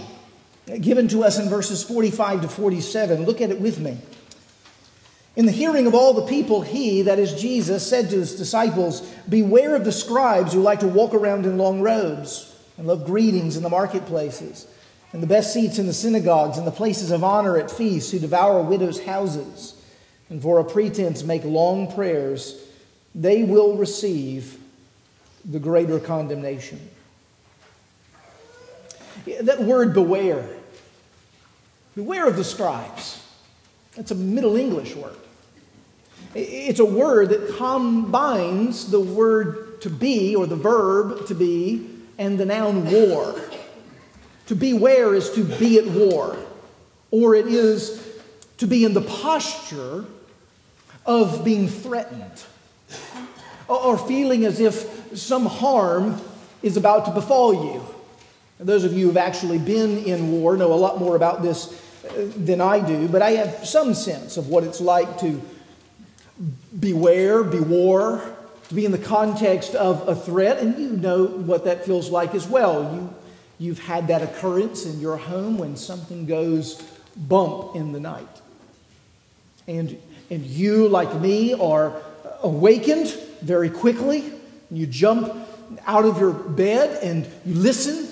given 0.81 1.09
to 1.09 1.25
us 1.25 1.39
in 1.39 1.49
verses 1.49 1.83
45 1.83 2.43
to 2.43 2.49
47. 2.49 3.25
Look 3.25 3.41
at 3.41 3.51
it 3.51 3.61
with 3.61 3.79
me. 3.81 3.99
In 5.37 5.47
the 5.47 5.53
hearing 5.53 5.87
of 5.87 5.95
all 5.95 6.15
the 6.15 6.27
people, 6.27 6.63
he, 6.63 7.03
that 7.03 7.19
is 7.19 7.41
Jesus, 7.41 7.89
said 7.89 8.09
to 8.11 8.17
his 8.17 8.37
disciples, 8.37 9.01
Beware 9.29 9.75
of 9.75 9.85
the 9.85 9.93
scribes 9.93 10.53
who 10.53 10.63
like 10.63 10.81
to 10.81 10.89
walk 10.89 11.13
around 11.13 11.45
in 11.45 11.59
long 11.59 11.81
robes 11.81 12.55
and 12.79 12.87
love 12.87 13.05
greetings 13.05 13.57
in 13.57 13.63
the 13.63 13.69
marketplaces, 13.69 14.69
and 15.13 15.23
the 15.23 15.27
best 15.27 15.53
seats 15.53 15.79
in 15.79 15.87
the 15.87 15.93
synagogues, 15.93 16.57
and 16.57 16.67
the 16.67 16.73
places 16.73 17.11
of 17.11 17.25
honor 17.25 17.57
at 17.57 17.71
feasts, 17.71 18.13
who 18.13 18.21
devour 18.21 18.63
widows' 18.63 19.05
houses, 19.05 19.75
and 20.31 20.41
for 20.41 20.61
a 20.61 20.65
pretense 20.65 21.25
make 21.25 21.45
long 21.45 21.93
prayers. 21.93 22.64
They 23.15 23.45
will 23.45 23.77
receive 23.77 24.59
the 25.45 25.59
greater 25.59 26.01
condemnation. 26.01 26.81
That 29.43 29.63
word 29.63 29.95
beware, 29.95 30.49
beware 31.95 32.27
of 32.27 32.37
the 32.37 32.45
scribes. 32.45 33.25
That's 33.97 34.11
a 34.11 34.17
Middle 34.17 34.57
English 34.57 34.97
word. 34.97 35.17
It's 36.35 36.81
a 36.81 36.85
word 36.85 37.29
that 37.29 37.57
combines 37.57 38.91
the 38.91 38.99
word 38.99 39.81
to 39.83 39.91
be, 39.91 40.35
or 40.35 40.47
the 40.47 40.57
verb 40.57 41.27
to 41.29 41.35
be, 41.35 41.89
and 42.19 42.39
the 42.39 42.45
noun 42.45 42.91
war. 42.91 43.41
To 44.47 44.55
beware 44.55 45.15
is 45.15 45.31
to 45.33 45.45
be 45.45 45.79
at 45.79 45.87
war, 45.87 46.37
or 47.11 47.35
it 47.35 47.47
is 47.47 48.05
to 48.59 48.67
be 48.67 48.85
in 48.85 48.95
the 48.95 49.01
posture 49.01 50.05
of 51.07 51.45
being 51.45 51.69
threatened, 51.69 52.45
or 53.69 53.99
feeling 53.99 54.45
as 54.45 54.61
if 54.61 55.17
some 55.17 55.47
harm 55.47 56.21
is 56.63 56.77
about 56.77 57.07
to 57.07 57.11
befall 57.13 57.55
you. 57.55 57.85
And 58.59 58.69
those 58.69 58.85
of 58.85 58.93
you 58.93 59.03
who 59.03 59.07
have 59.09 59.17
actually 59.17 59.59
been 59.59 59.99
in 59.99 60.31
war 60.31 60.57
know 60.57 60.73
a 60.73 60.75
lot 60.75 60.99
more 60.99 61.17
about 61.17 61.43
this 61.43 61.73
uh, 62.05 62.31
than 62.37 62.61
I 62.61 62.81
do, 62.81 63.09
but 63.09 63.23
I 63.23 63.33
have 63.33 63.67
some 63.67 63.95
sense 63.95 64.37
of 64.37 64.49
what 64.49 64.65
it's 64.65 64.81
like 64.81 65.19
to 65.21 65.41
beware, 66.79 67.43
bewar, 67.43 68.35
to 68.69 68.75
be 68.75 68.85
in 68.85 68.93
the 68.93 68.99
context 68.99 69.75
of 69.75 70.09
a 70.09 70.15
threat, 70.15 70.59
and 70.59 70.79
you 70.79 70.91
know 70.91 71.27
what 71.27 71.65
that 71.65 71.85
feels 71.85 72.11
like 72.11 72.35
as 72.35 72.47
well. 72.47 72.95
You, 72.95 73.15
you've 73.59 73.79
had 73.79 74.09
that 74.09 74.23
occurrence 74.23 74.87
in 74.87 75.01
your 75.01 75.17
home 75.17 75.59
when 75.59 75.77
something 75.77 76.27
goes 76.27 76.83
bump 77.17 77.77
in 77.77 77.93
the 77.93 78.01
night. 78.01 78.41
And, 79.67 80.01
and 80.31 80.45
you, 80.45 80.89
like 80.89 81.15
me, 81.21 81.55
are 81.55 82.03
awakened 82.45 83.09
very 83.41 83.71
quickly. 83.71 84.33
You 84.71 84.87
jump 84.87 85.35
out 85.87 86.05
of 86.05 86.21
your 86.21 86.33
bed 86.33 87.03
and 87.03 87.27
you 87.45 87.55
listen 87.55 88.09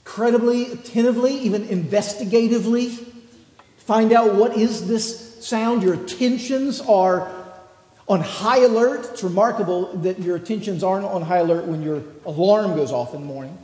incredibly 0.00 0.72
attentively, 0.72 1.34
even 1.38 1.66
investigatively. 1.68 2.98
Find 3.78 4.12
out 4.12 4.34
what 4.34 4.56
is 4.56 4.86
this 4.88 5.44
sound. 5.44 5.82
Your 5.82 5.94
attentions 5.94 6.80
are 6.80 7.30
on 8.06 8.20
high 8.20 8.58
alert. 8.64 9.08
It's 9.12 9.22
remarkable 9.22 9.96
that 9.98 10.18
your 10.18 10.36
attentions 10.36 10.84
aren't 10.84 11.06
on 11.06 11.22
high 11.22 11.38
alert 11.38 11.66
when 11.66 11.82
your 11.82 12.02
alarm 12.26 12.76
goes 12.76 12.92
off 12.92 13.14
in 13.14 13.20
the 13.20 13.26
morning. 13.26 13.56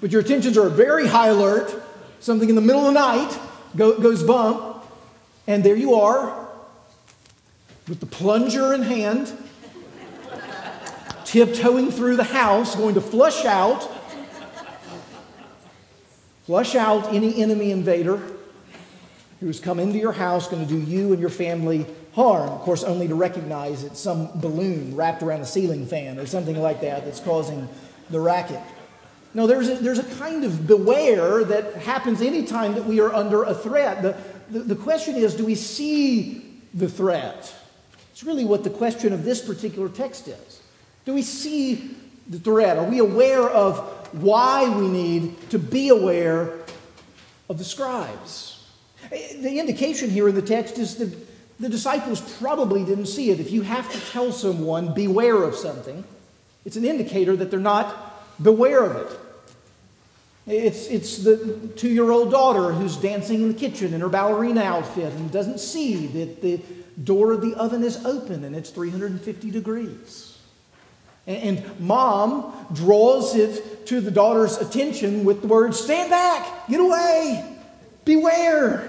But 0.00 0.10
your 0.10 0.20
attentions 0.20 0.58
are 0.58 0.68
very 0.68 1.06
high 1.06 1.28
alert. 1.28 1.72
Something 2.20 2.48
in 2.48 2.54
the 2.54 2.60
middle 2.60 2.86
of 2.86 2.94
the 2.94 3.00
night 3.00 3.38
goes 3.76 4.22
bump, 4.22 4.84
and 5.46 5.62
there 5.62 5.76
you 5.76 5.94
are 5.94 6.41
with 7.88 8.00
the 8.00 8.06
plunger 8.06 8.72
in 8.74 8.82
hand, 8.82 9.32
tiptoeing 11.24 11.90
through 11.90 12.16
the 12.16 12.24
house, 12.24 12.76
going 12.76 12.94
to 12.94 13.00
flush 13.00 13.44
out, 13.44 13.90
flush 16.44 16.74
out 16.74 17.12
any 17.12 17.42
enemy 17.42 17.70
invader 17.70 18.20
who's 19.40 19.58
come 19.58 19.80
into 19.80 19.98
your 19.98 20.12
house, 20.12 20.46
going 20.48 20.64
to 20.64 20.72
do 20.72 20.78
you 20.78 21.12
and 21.12 21.20
your 21.20 21.30
family 21.30 21.84
harm. 22.14 22.48
Of 22.48 22.60
course, 22.60 22.84
only 22.84 23.08
to 23.08 23.14
recognize 23.14 23.82
it's 23.82 23.98
some 23.98 24.30
balloon 24.40 24.94
wrapped 24.94 25.22
around 25.22 25.40
a 25.40 25.46
ceiling 25.46 25.86
fan 25.86 26.18
or 26.18 26.26
something 26.26 26.56
like 26.60 26.80
that 26.82 27.04
that's 27.04 27.18
causing 27.18 27.68
the 28.10 28.20
racket. 28.20 28.60
No, 29.34 29.46
there's 29.46 29.68
a, 29.68 29.76
there's 29.76 29.98
a 29.98 30.14
kind 30.16 30.44
of 30.44 30.66
beware 30.66 31.42
that 31.42 31.74
happens 31.76 32.20
anytime 32.20 32.74
that 32.74 32.84
we 32.84 33.00
are 33.00 33.12
under 33.12 33.42
a 33.44 33.54
threat. 33.54 34.02
The, 34.02 34.16
the, 34.50 34.60
the 34.60 34.76
question 34.76 35.16
is 35.16 35.34
do 35.34 35.44
we 35.44 35.54
see 35.54 36.60
the 36.74 36.88
threat? 36.88 37.52
It's 38.22 38.26
really 38.28 38.44
what 38.44 38.62
the 38.62 38.70
question 38.70 39.12
of 39.12 39.24
this 39.24 39.44
particular 39.44 39.88
text 39.88 40.28
is. 40.28 40.62
Do 41.04 41.12
we 41.12 41.22
see 41.22 41.96
the 42.28 42.38
threat? 42.38 42.78
Are 42.78 42.84
we 42.84 43.00
aware 43.00 43.42
of 43.50 43.80
why 44.12 44.68
we 44.78 44.86
need 44.86 45.50
to 45.50 45.58
be 45.58 45.88
aware 45.88 46.60
of 47.48 47.58
the 47.58 47.64
scribes? 47.64 48.64
The 49.10 49.58
indication 49.58 50.08
here 50.08 50.28
in 50.28 50.36
the 50.36 50.42
text 50.42 50.78
is 50.78 50.94
that 50.98 51.12
the 51.58 51.68
disciples 51.68 52.20
probably 52.38 52.84
didn't 52.84 53.06
see 53.06 53.30
it. 53.32 53.40
If 53.40 53.50
you 53.50 53.62
have 53.62 53.90
to 53.90 54.00
tell 54.12 54.30
someone, 54.30 54.94
beware 54.94 55.42
of 55.42 55.56
something, 55.56 56.04
it's 56.64 56.76
an 56.76 56.84
indicator 56.84 57.34
that 57.34 57.50
they're 57.50 57.58
not 57.58 58.40
beware 58.40 58.84
of 58.84 58.96
it. 58.98 59.18
It's, 60.46 60.86
it's 60.86 61.18
the 61.18 61.72
two 61.74 61.88
year 61.88 62.12
old 62.12 62.30
daughter 62.30 62.72
who's 62.72 62.96
dancing 62.96 63.42
in 63.42 63.48
the 63.48 63.58
kitchen 63.58 63.92
in 63.92 64.00
her 64.00 64.08
ballerina 64.08 64.62
outfit 64.62 65.12
and 65.12 65.32
doesn't 65.32 65.58
see 65.58 66.06
that 66.06 66.40
the 66.40 66.60
door 67.02 67.32
of 67.32 67.40
the 67.40 67.54
oven 67.54 67.82
is 67.82 68.04
open 68.04 68.44
and 68.44 68.54
it's 68.54 68.70
350 68.70 69.50
degrees. 69.50 70.38
And, 71.26 71.62
mom 71.78 72.66
draws 72.72 73.36
it 73.36 73.86
to 73.86 74.00
the 74.00 74.10
daughter's 74.10 74.58
attention 74.58 75.24
with 75.24 75.40
the 75.40 75.46
words, 75.46 75.78
Stand 75.78 76.10
back, 76.10 76.68
get 76.68 76.80
away, 76.80 77.58
beware. 78.04 78.88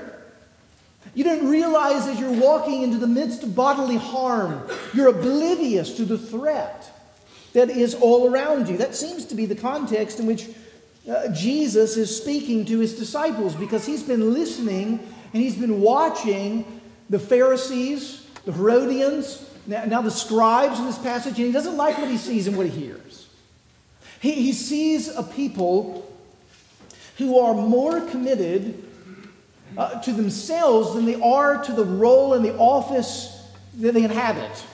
You 1.14 1.24
don't 1.24 1.48
realize 1.48 2.08
as 2.08 2.20
you're 2.20 2.32
walking 2.32 2.82
into 2.82 2.98
the 2.98 3.08
midst 3.08 3.44
of 3.44 3.56
bodily 3.56 3.98
harm, 3.98 4.68
you're 4.96 5.10
oblivious 5.10 5.96
to 5.98 6.06
the 6.06 6.18
threat 6.18 6.90
that 7.54 7.70
is 7.70 7.94
all 7.94 8.28
around 8.28 8.68
you. 8.68 8.78
That 8.78 8.96
seems 8.96 9.26
to 9.26 9.36
be 9.36 9.46
the 9.46 9.56
context 9.56 10.20
in 10.20 10.26
which 10.26 10.50
uh, 11.08 11.28
Jesus 11.30 11.98
is 11.98 12.16
speaking 12.16 12.66
to 12.66 12.80
his 12.80 12.98
disciples 12.98 13.54
because 13.56 13.86
he's 13.86 14.02
been 14.02 14.34
listening 14.34 15.00
and 15.34 15.42
he's 15.42 15.56
been 15.56 15.82
watching 15.82 16.82
the 17.14 17.20
Pharisees, 17.20 18.26
the 18.44 18.52
Herodians, 18.52 19.48
now, 19.68 19.86
now 19.86 20.02
the 20.02 20.10
scribes 20.10 20.80
in 20.80 20.88
this 20.88 20.98
passage, 20.98 21.38
and 21.38 21.46
he 21.46 21.52
doesn't 21.52 21.78
like 21.78 22.00
what 22.00 22.10
he 22.10 22.18
sees 22.18 22.48
and 22.48 22.58
what 22.58 22.66
he 22.66 22.86
hears. 22.86 23.28
He, 24.20 24.32
he 24.32 24.52
sees 24.52 25.16
a 25.16 25.22
people 25.22 26.12
who 27.20 27.38
are 27.38 27.54
more 27.54 28.02
committed 28.02 28.84
uh, 29.78 30.02
to 30.02 30.12
themselves 30.12 30.96
than 30.96 31.06
they 31.06 31.22
are 31.22 31.64
to 31.64 31.72
the 31.72 31.86
role 31.86 32.34
and 32.34 32.44
the 32.44 32.58
office 32.58 33.48
that 33.76 33.94
they 33.94 34.04
inhabit. 34.04 34.66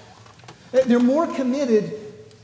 They're 0.72 0.98
more 0.98 1.28
committed 1.28 1.94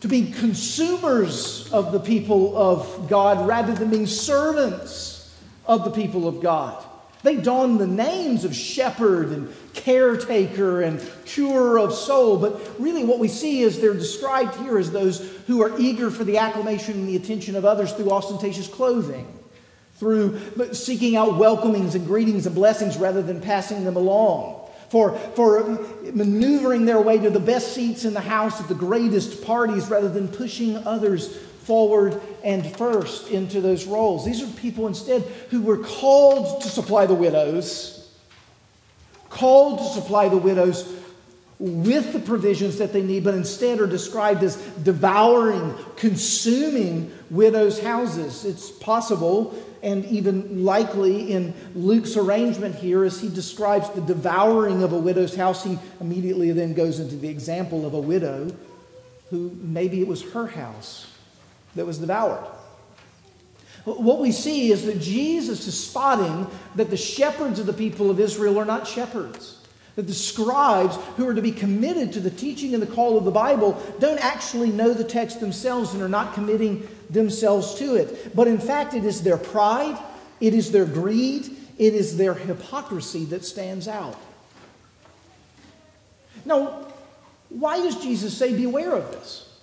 to 0.02 0.10
being 0.10 0.34
consumers 0.34 1.72
of 1.72 1.94
the 1.94 2.02
people 2.02 2.58
of 2.58 3.08
God 3.08 3.48
rather 3.48 3.74
than 3.74 3.90
being 3.92 4.08
servants 4.08 5.34
of 5.66 5.86
the 5.86 5.92
people 5.92 6.28
of 6.28 6.42
God. 6.42 6.84
They 7.26 7.38
don 7.38 7.80
the 7.80 7.88
names 7.88 8.46
of 8.46 8.56
shepherd 8.56 9.30
and 9.30 9.52
caretaker 9.74 10.82
and 10.82 11.02
curer 11.26 11.80
of 11.80 11.92
soul, 11.92 12.38
but 12.38 12.80
really 12.80 13.04
what 13.04 13.18
we 13.18 13.28
see 13.28 13.62
is 13.62 13.82
they're 13.82 13.96
described 13.96 14.56
here 14.58 14.78
as 14.78 14.92
those 14.92 15.20
who 15.48 15.64
are 15.64 15.78
eager 15.80 16.12
for 16.12 16.24
the 16.24 16.38
acclamation 16.38 16.94
and 16.94 17.08
the 17.10 17.16
attention 17.16 17.56
of 17.56 17.66
others 17.66 17.92
through 17.94 18.12
ostentatious 18.12 18.68
clothing 18.68 19.28
through 19.98 20.40
seeking 20.74 21.16
out 21.16 21.38
welcomings 21.38 21.96
and 21.96 22.06
greetings 22.06 22.46
and 22.46 22.54
blessings 22.54 22.98
rather 22.98 23.22
than 23.22 23.40
passing 23.40 23.86
them 23.86 23.96
along, 23.96 24.70
for, 24.90 25.18
for 25.36 25.64
maneuvering 26.14 26.86
their 26.86 27.02
way 27.02 27.18
to 27.18 27.30
the 27.30 27.40
best 27.40 27.74
seats 27.74 28.06
in 28.06 28.14
the 28.14 28.22
house 28.22 28.60
at 28.60 28.68
the 28.68 28.76
greatest 28.76 29.44
parties 29.44 29.90
rather 29.90 30.10
than 30.10 30.28
pushing 30.28 30.76
others 30.86 31.36
forward 31.64 32.22
and 32.46 32.66
first 32.78 33.30
into 33.30 33.60
those 33.60 33.86
roles. 33.86 34.24
These 34.24 34.44
are 34.44 34.48
people 34.62 34.88
instead 34.88 35.24
who 35.50 35.64
were 35.64 35.80
called 35.80 36.62
to 36.62 36.70
supply 36.70 37.08
the 37.08 37.16
widows, 37.16 38.08
called 39.30 39.80
to 39.80 39.86
supply 39.86 40.30
the 40.30 40.38
widows 40.38 40.94
with 41.58 42.14
the 42.14 42.20
provisions 42.20 42.78
that 42.78 42.94
they 42.94 43.02
need, 43.02 43.24
but 43.24 43.34
instead 43.34 43.80
are 43.80 43.88
described 43.88 44.44
as 44.44 44.58
devouring, 44.84 45.74
consuming 45.96 47.12
widows' 47.32 47.80
houses. 47.80 48.46
It's 48.46 48.70
possible 48.70 49.56
and 49.82 50.06
even 50.06 50.66
likely 50.66 51.32
in 51.32 51.54
Luke's 51.76 52.18
arrangement 52.18 52.76
here, 52.76 53.04
as 53.04 53.22
he 53.22 53.30
describes 53.30 53.90
the 53.92 54.02
devouring 54.02 54.84
of 54.84 54.94
a 54.94 54.98
widow's 54.98 55.36
house, 55.36 55.64
he 55.64 55.78
immediately 56.00 56.52
then 56.52 56.74
goes 56.74 57.00
into 57.00 57.16
the 57.16 57.30
example 57.30 57.86
of 57.86 57.94
a 57.94 58.00
widow 58.00 58.52
who 59.30 59.56
maybe 59.62 60.02
it 60.02 60.08
was 60.08 60.24
her 60.34 60.48
house 60.48 61.08
that 61.76 61.86
was 61.86 61.98
devoured. 61.98 62.46
What 63.86 64.20
we 64.20 64.32
see 64.32 64.72
is 64.72 64.86
that 64.86 65.00
Jesus 65.00 65.68
is 65.68 65.88
spotting 65.88 66.48
that 66.76 66.90
the 66.90 66.98
shepherds 66.98 67.60
of 67.60 67.68
the 67.68 67.74
people 67.74 68.10
of 68.10 68.20
Israel 68.20 68.58
are 68.60 68.66
not 68.66 68.88
shepherds. 68.88 69.62
That 69.96 70.08
the 70.08 70.14
scribes 70.14 70.98
who 71.18 71.28
are 71.28 71.36
to 71.36 71.42
be 71.42 71.52
committed 71.52 72.12
to 72.14 72.20
the 72.20 72.32
teaching 72.32 72.74
and 72.74 72.82
the 72.82 72.88
call 72.88 73.18
of 73.18 73.26
the 73.26 73.32
Bible 73.32 73.82
don't 74.00 74.24
actually 74.26 74.72
know 74.72 74.92
the 74.92 75.04
text 75.04 75.40
themselves 75.40 75.94
and 75.94 76.02
are 76.02 76.10
not 76.10 76.34
committing 76.34 76.88
themselves 77.12 77.76
to 77.76 77.96
it. 77.96 78.36
But 78.36 78.48
in 78.48 78.58
fact, 78.58 78.96
it 78.96 79.06
is 79.06 79.22
their 79.22 79.38
pride, 79.38 79.98
it 80.42 80.56
is 80.56 80.72
their 80.72 80.86
greed, 80.86 81.46
it 81.78 81.94
is 81.94 82.18
their 82.18 82.34
hypocrisy 82.34 83.26
that 83.26 83.46
stands 83.46 83.88
out. 83.88 84.20
Now, 86.44 86.88
why 87.50 87.78
does 87.78 88.02
Jesus 88.02 88.36
say, 88.36 88.56
Beware 88.56 88.94
of 88.94 89.12
this? 89.12 89.55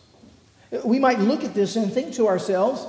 We 0.85 0.99
might 0.99 1.19
look 1.19 1.45
at 1.45 1.55
this 1.55 1.77
and 1.77 1.93
think 1.93 2.15
to 2.15 2.29
ourselves, 2.29 2.87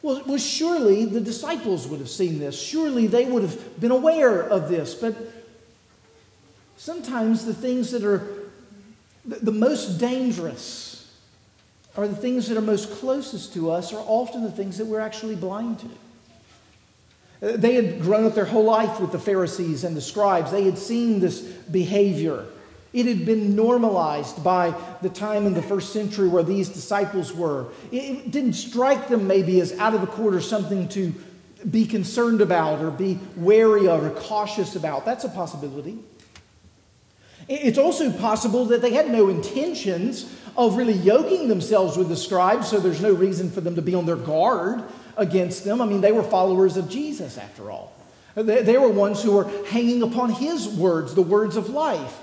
well, 0.00 0.22
well, 0.26 0.38
surely 0.38 1.04
the 1.04 1.20
disciples 1.20 1.86
would 1.88 1.98
have 1.98 2.08
seen 2.08 2.38
this. 2.38 2.60
Surely 2.60 3.06
they 3.06 3.24
would 3.24 3.42
have 3.42 3.80
been 3.80 3.90
aware 3.90 4.42
of 4.42 4.68
this. 4.68 4.94
But 4.94 5.16
sometimes 6.76 7.44
the 7.44 7.54
things 7.54 7.90
that 7.90 8.04
are 8.04 8.26
the 9.24 9.52
most 9.52 9.98
dangerous 9.98 11.12
or 11.96 12.06
the 12.06 12.16
things 12.16 12.48
that 12.48 12.56
are 12.56 12.62
most 12.62 12.92
closest 12.92 13.52
to 13.54 13.70
us 13.70 13.92
are 13.92 14.04
often 14.06 14.44
the 14.44 14.52
things 14.52 14.78
that 14.78 14.86
we're 14.86 15.00
actually 15.00 15.34
blind 15.34 15.80
to. 15.80 15.88
They 17.40 17.74
had 17.74 18.00
grown 18.00 18.24
up 18.24 18.34
their 18.34 18.44
whole 18.44 18.64
life 18.64 19.00
with 19.00 19.12
the 19.12 19.18
Pharisees 19.18 19.84
and 19.84 19.96
the 19.96 20.00
scribes. 20.00 20.50
They 20.50 20.64
had 20.64 20.78
seen 20.78 21.20
this 21.20 21.40
behavior. 21.40 22.46
It 22.92 23.06
had 23.06 23.26
been 23.26 23.54
normalized 23.54 24.42
by 24.42 24.74
the 25.02 25.10
time 25.10 25.46
in 25.46 25.54
the 25.54 25.62
first 25.62 25.92
century 25.92 26.28
where 26.28 26.42
these 26.42 26.68
disciples 26.68 27.32
were. 27.34 27.66
It 27.92 28.30
didn't 28.30 28.54
strike 28.54 29.08
them 29.08 29.26
maybe 29.26 29.60
as 29.60 29.72
out 29.78 29.94
of 29.94 30.00
the 30.00 30.06
court 30.06 30.34
or 30.34 30.40
something 30.40 30.88
to 30.88 31.14
be 31.70 31.86
concerned 31.86 32.40
about 32.40 32.80
or 32.80 32.90
be 32.90 33.18
wary 33.36 33.88
of 33.88 34.04
or 34.04 34.10
cautious 34.10 34.74
about. 34.74 35.04
That's 35.04 35.24
a 35.24 35.28
possibility. 35.28 35.98
It's 37.48 37.78
also 37.78 38.12
possible 38.12 38.66
that 38.66 38.82
they 38.82 38.92
had 38.92 39.10
no 39.10 39.28
intentions 39.28 40.34
of 40.56 40.76
really 40.76 40.92
yoking 40.92 41.48
themselves 41.48 41.96
with 41.96 42.08
the 42.08 42.16
scribes, 42.16 42.68
so 42.68 42.78
there's 42.78 43.00
no 43.00 43.12
reason 43.12 43.50
for 43.50 43.60
them 43.60 43.74
to 43.76 43.82
be 43.82 43.94
on 43.94 44.06
their 44.06 44.16
guard 44.16 44.82
against 45.16 45.64
them. 45.64 45.80
I 45.80 45.86
mean, 45.86 46.00
they 46.00 46.12
were 46.12 46.22
followers 46.22 46.76
of 46.76 46.88
Jesus, 46.88 47.38
after 47.38 47.70
all. 47.70 47.92
They 48.34 48.76
were 48.78 48.88
ones 48.88 49.22
who 49.22 49.32
were 49.32 49.50
hanging 49.66 50.02
upon 50.02 50.30
his 50.30 50.68
words, 50.68 51.14
the 51.14 51.22
words 51.22 51.56
of 51.56 51.70
life. 51.70 52.18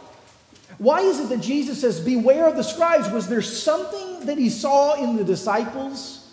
Why 0.78 1.02
is 1.02 1.20
it 1.20 1.30
that 1.30 1.42
Jesus 1.42 1.82
says, 1.82 2.00
Beware 2.00 2.48
of 2.48 2.56
the 2.56 2.64
scribes? 2.64 3.10
Was 3.10 3.28
there 3.28 3.42
something 3.42 4.26
that 4.26 4.38
he 4.38 4.50
saw 4.50 4.96
in 4.96 5.16
the 5.16 5.24
disciples 5.24 6.28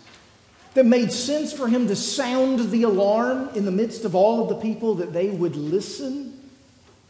that 0.73 0.85
made 0.85 1.11
sense 1.11 1.53
for 1.53 1.67
him 1.67 1.87
to 1.87 1.95
sound 1.95 2.71
the 2.71 2.83
alarm 2.83 3.49
in 3.55 3.65
the 3.65 3.71
midst 3.71 4.05
of 4.05 4.15
all 4.15 4.41
of 4.41 4.49
the 4.49 4.55
people 4.55 4.95
that 4.95 5.13
they 5.13 5.29
would 5.29 5.55
listen? 5.55 6.33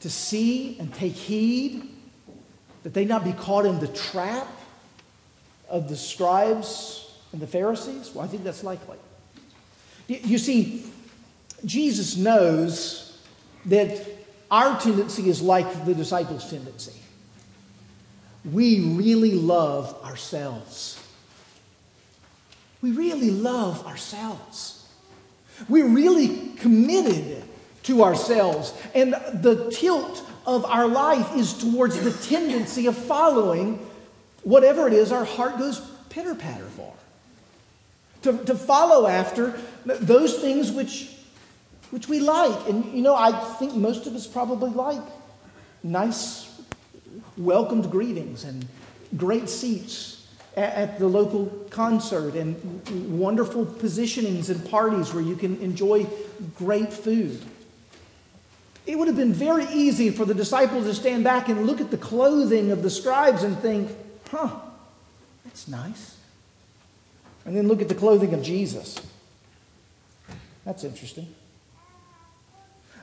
to 0.04 0.10
see 0.10 0.76
and 0.80 0.94
take 0.94 1.14
heed 1.14 1.90
that 2.84 2.94
they 2.94 3.06
not 3.06 3.24
be 3.24 3.32
caught 3.32 3.66
in 3.66 3.80
the 3.80 3.88
trap 3.88 4.46
of 5.70 5.88
the 5.88 5.96
scribes 5.96 7.10
and 7.32 7.42
the 7.42 7.48
Pharisees? 7.48 8.12
Well, 8.14 8.26
I 8.26 8.28
think 8.28 8.44
that's 8.44 8.66
likely. 8.66 8.98
You 10.10 10.38
see, 10.38 10.86
Jesus 11.64 12.18
knows 12.18 13.18
that 13.68 14.06
our 14.52 14.78
tendency 14.78 15.30
is 15.30 15.42
like 15.42 15.86
the 15.86 15.96
disciples' 15.96 16.50
tendency. 16.50 17.00
We 18.52 18.82
really 18.82 19.34
love 19.34 20.04
ourselves. 20.04 21.00
We 22.82 22.92
really 22.92 23.32
love 23.32 23.86
ourselves. 23.88 24.86
We're 25.70 25.88
really 25.88 26.50
committed 26.58 27.44
to 27.84 28.04
ourselves. 28.04 28.74
And 28.94 29.14
the 29.14 29.72
tilt 29.72 30.26
of 30.46 30.66
our 30.66 30.88
life 30.88 31.36
is 31.36 31.54
towards 31.54 32.00
the 32.00 32.12
tendency 32.28 32.88
of 32.88 32.98
following 32.98 33.80
whatever 34.44 34.88
it 34.88 34.94
is 34.94 35.12
our 35.12 35.26
heart 35.26 35.58
goes 35.58 35.80
pitter 36.10 36.36
patter 36.36 36.68
for. 36.76 36.94
To, 38.24 38.38
to 38.46 38.56
follow 38.56 39.08
after 39.08 39.60
those 39.86 40.40
things 40.40 40.72
which, 40.72 41.10
which 41.92 42.08
we 42.08 42.20
like. 42.20 42.70
And, 42.70 42.94
you 42.94 43.02
know, 43.02 43.16
I 43.16 43.32
think 43.56 43.76
most 43.76 44.08
of 44.08 44.16
us 44.16 44.28
probably 44.28 44.70
like 44.70 45.02
nice, 45.84 46.53
welcomed 47.38 47.90
greetings 47.92 48.44
and 48.44 48.66
great 49.18 49.50
seats 49.50 50.28
at 50.56 51.00
the 51.00 51.08
local 51.08 51.48
concert 51.70 52.36
and 52.36 53.18
wonderful 53.18 53.66
positionings 53.66 54.50
and 54.50 54.70
parties 54.70 55.14
where 55.14 55.24
you 55.24 55.36
can 55.36 55.60
enjoy 55.62 56.06
great 56.56 56.94
food. 56.94 57.42
It 58.86 58.98
would 58.98 59.08
have 59.08 59.18
been 59.18 59.34
very 59.34 59.66
easy 59.68 60.10
for 60.10 60.26
the 60.26 60.34
disciples 60.34 60.86
to 60.86 60.94
stand 60.94 61.24
back 61.24 61.50
and 61.50 61.66
look 61.66 61.82
at 61.82 61.90
the 61.90 61.98
clothing 61.98 62.72
of 62.72 62.84
the 62.84 62.90
scribes 62.90 63.44
and 63.44 63.58
think, 63.60 63.90
huh, 64.30 64.50
that's 65.46 65.68
nice. 65.68 66.18
And 67.46 67.56
then 67.56 67.68
look 67.68 67.82
at 67.82 67.90
the 67.90 67.96
clothing 67.96 68.34
of 68.34 68.44
Jesus. 68.44 69.00
That's 70.66 70.84
interesting. 70.84 71.34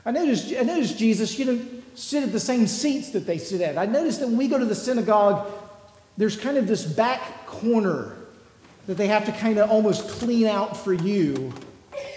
I 0.05 0.11
noticed, 0.11 0.53
I 0.57 0.63
noticed 0.63 0.97
Jesus, 0.97 1.37
you 1.37 1.45
know, 1.45 1.65
sit 1.95 2.23
at 2.23 2.31
the 2.31 2.39
same 2.39 2.67
seats 2.67 3.11
that 3.11 3.25
they 3.25 3.37
sit 3.37 3.61
at. 3.61 3.77
I 3.77 3.85
noticed 3.85 4.19
that 4.19 4.27
when 4.27 4.37
we 4.37 4.47
go 4.47 4.57
to 4.57 4.65
the 4.65 4.75
synagogue, 4.75 5.51
there's 6.17 6.35
kind 6.35 6.57
of 6.57 6.67
this 6.67 6.83
back 6.83 7.45
corner 7.45 8.15
that 8.87 8.95
they 8.95 9.07
have 9.07 9.25
to 9.25 9.31
kind 9.31 9.59
of 9.59 9.69
almost 9.69 10.09
clean 10.09 10.47
out 10.47 10.75
for 10.75 10.93
you 10.93 11.53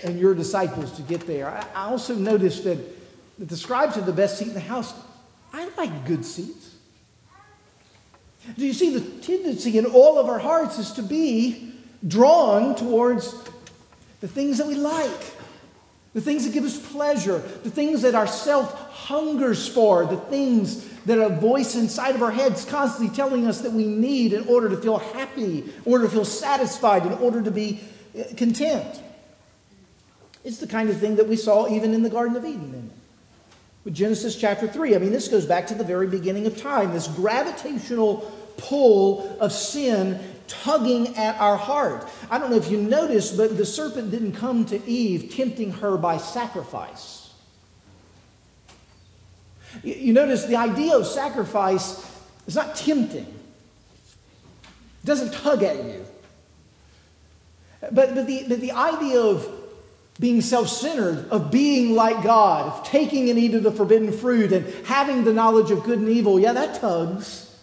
and 0.03 0.19
your 0.19 0.35
disciples 0.35 0.93
to 0.93 1.03
get 1.03 1.27
there. 1.27 1.49
I, 1.75 1.91
also 1.91 2.15
noticed 2.15 2.65
that 2.65 2.79
that 3.39 3.49
the 3.49 3.57
scribes 3.57 3.97
have 3.97 4.07
the 4.07 4.13
best 4.13 4.39
seat 4.39 4.49
in 4.49 4.55
the 4.55 4.61
house. 4.61 4.95
I 5.53 5.69
like 5.77 6.07
good 6.07 6.25
seats. 6.25 6.75
Do 8.57 8.67
you 8.67 8.73
see 8.73 8.97
the 8.97 9.01
tendency 9.23 9.79
in 9.79 9.87
all 9.87 10.19
of 10.19 10.29
our 10.29 10.39
hearts 10.39 10.79
is 10.79 10.93
to 10.93 11.03
be 11.03 11.73
drawn 12.07 12.75
towards 12.75 13.35
the 14.21 14.29
things 14.29 14.59
that 14.59 14.67
we 14.67 14.75
like, 14.75 15.34
the 16.15 16.21
things 16.21 16.45
that 16.45 16.53
give 16.53 16.65
us 16.65 16.79
pleasure, 16.93 17.39
the 17.65 17.71
things 17.71 18.03
that 18.03 18.15
our 18.15 18.27
self 18.27 18.73
hungers 18.91 19.69
for, 19.69 20.07
the 20.07 20.17
things 20.17 20.89
that 21.05 21.19
a 21.19 21.29
voice 21.29 21.75
inside 21.75 22.15
of 22.15 22.23
our 22.23 22.31
heads 22.31 22.65
constantly 22.65 23.15
telling 23.15 23.47
us 23.47 23.61
that 23.61 23.73
we 23.73 23.85
need 23.85 24.33
in 24.33 24.47
order 24.49 24.69
to 24.71 24.77
feel 24.77 24.99
happy, 24.99 25.59
in 25.59 25.73
order 25.85 26.05
to 26.05 26.11
feel 26.11 26.25
satisfied, 26.25 27.05
in 27.05 27.13
order 27.15 27.43
to 27.43 27.51
be 27.51 27.81
uh, 28.19 28.23
content. 28.37 29.03
It's 30.45 30.59
the 30.59 30.67
kind 30.67 30.89
of 30.89 30.99
thing 30.99 31.17
that 31.17 31.27
we 31.27 31.37
saw 31.37 31.69
even 31.69 31.93
in 31.93 32.03
the 32.03 32.11
Garden 32.11 32.37
of 32.37 32.45
Eden. 32.45 32.91
With 33.85 33.95
Genesis 33.95 34.37
chapter 34.37 34.67
3. 34.67 34.95
I 34.95 34.99
mean, 34.99 35.13
this 35.13 35.29
goes 35.29 35.45
back 35.45 35.67
to 35.67 35.75
the 35.75 35.85
very 35.85 36.07
beginning 36.07 36.47
of 36.47 36.57
time, 36.57 36.93
this 36.93 37.09
gravitational 37.09 38.33
pull 38.57 39.37
of 39.41 39.53
sin 39.53 40.21
tugging 40.49 41.17
at 41.17 41.39
our 41.41 41.57
heart. 41.57 42.09
I 42.31 42.39
don't 42.39 42.51
know 42.51 42.57
if 42.57 42.71
you 42.71 42.79
noticed, 42.79 43.37
but 43.37 43.57
the 43.57 43.67
serpent 43.67 44.11
didn't 44.11 44.33
come 44.33 44.65
to 44.67 44.85
Eve 44.89 45.35
tempting 45.35 45.73
her 45.73 45.97
by 45.97 46.17
sacrifice. 46.17 47.33
You 49.83 50.13
notice 50.13 50.45
the 50.45 50.57
idea 50.57 50.97
of 50.97 51.07
sacrifice 51.07 52.05
is 52.47 52.55
not 52.55 52.77
tempting, 52.77 53.27
it 53.27 55.07
doesn't 55.07 55.33
tug 55.33 55.63
at 55.63 55.77
you. 55.77 56.05
But, 57.81 58.15
but, 58.15 58.27
the, 58.27 58.47
but 58.49 58.61
the 58.61 58.73
idea 58.73 59.21
of 59.21 59.47
being 60.19 60.41
self 60.41 60.69
centered, 60.69 61.29
of 61.31 61.51
being 61.51 61.95
like 61.95 62.23
God, 62.23 62.73
of 62.73 62.87
taking 62.87 63.31
and 63.31 63.39
eating 63.39 63.63
the 63.63 63.73
forbidden 63.73 64.13
fruit 64.13 64.53
and 64.53 64.67
having 64.87 65.25
the 65.25 65.33
knowledge 65.33 65.71
of 65.71 65.83
good 65.83 65.99
and 65.99 66.09
evil, 66.09 66.39
yeah, 66.39 66.53
that 66.53 66.81
tugs. 66.81 67.55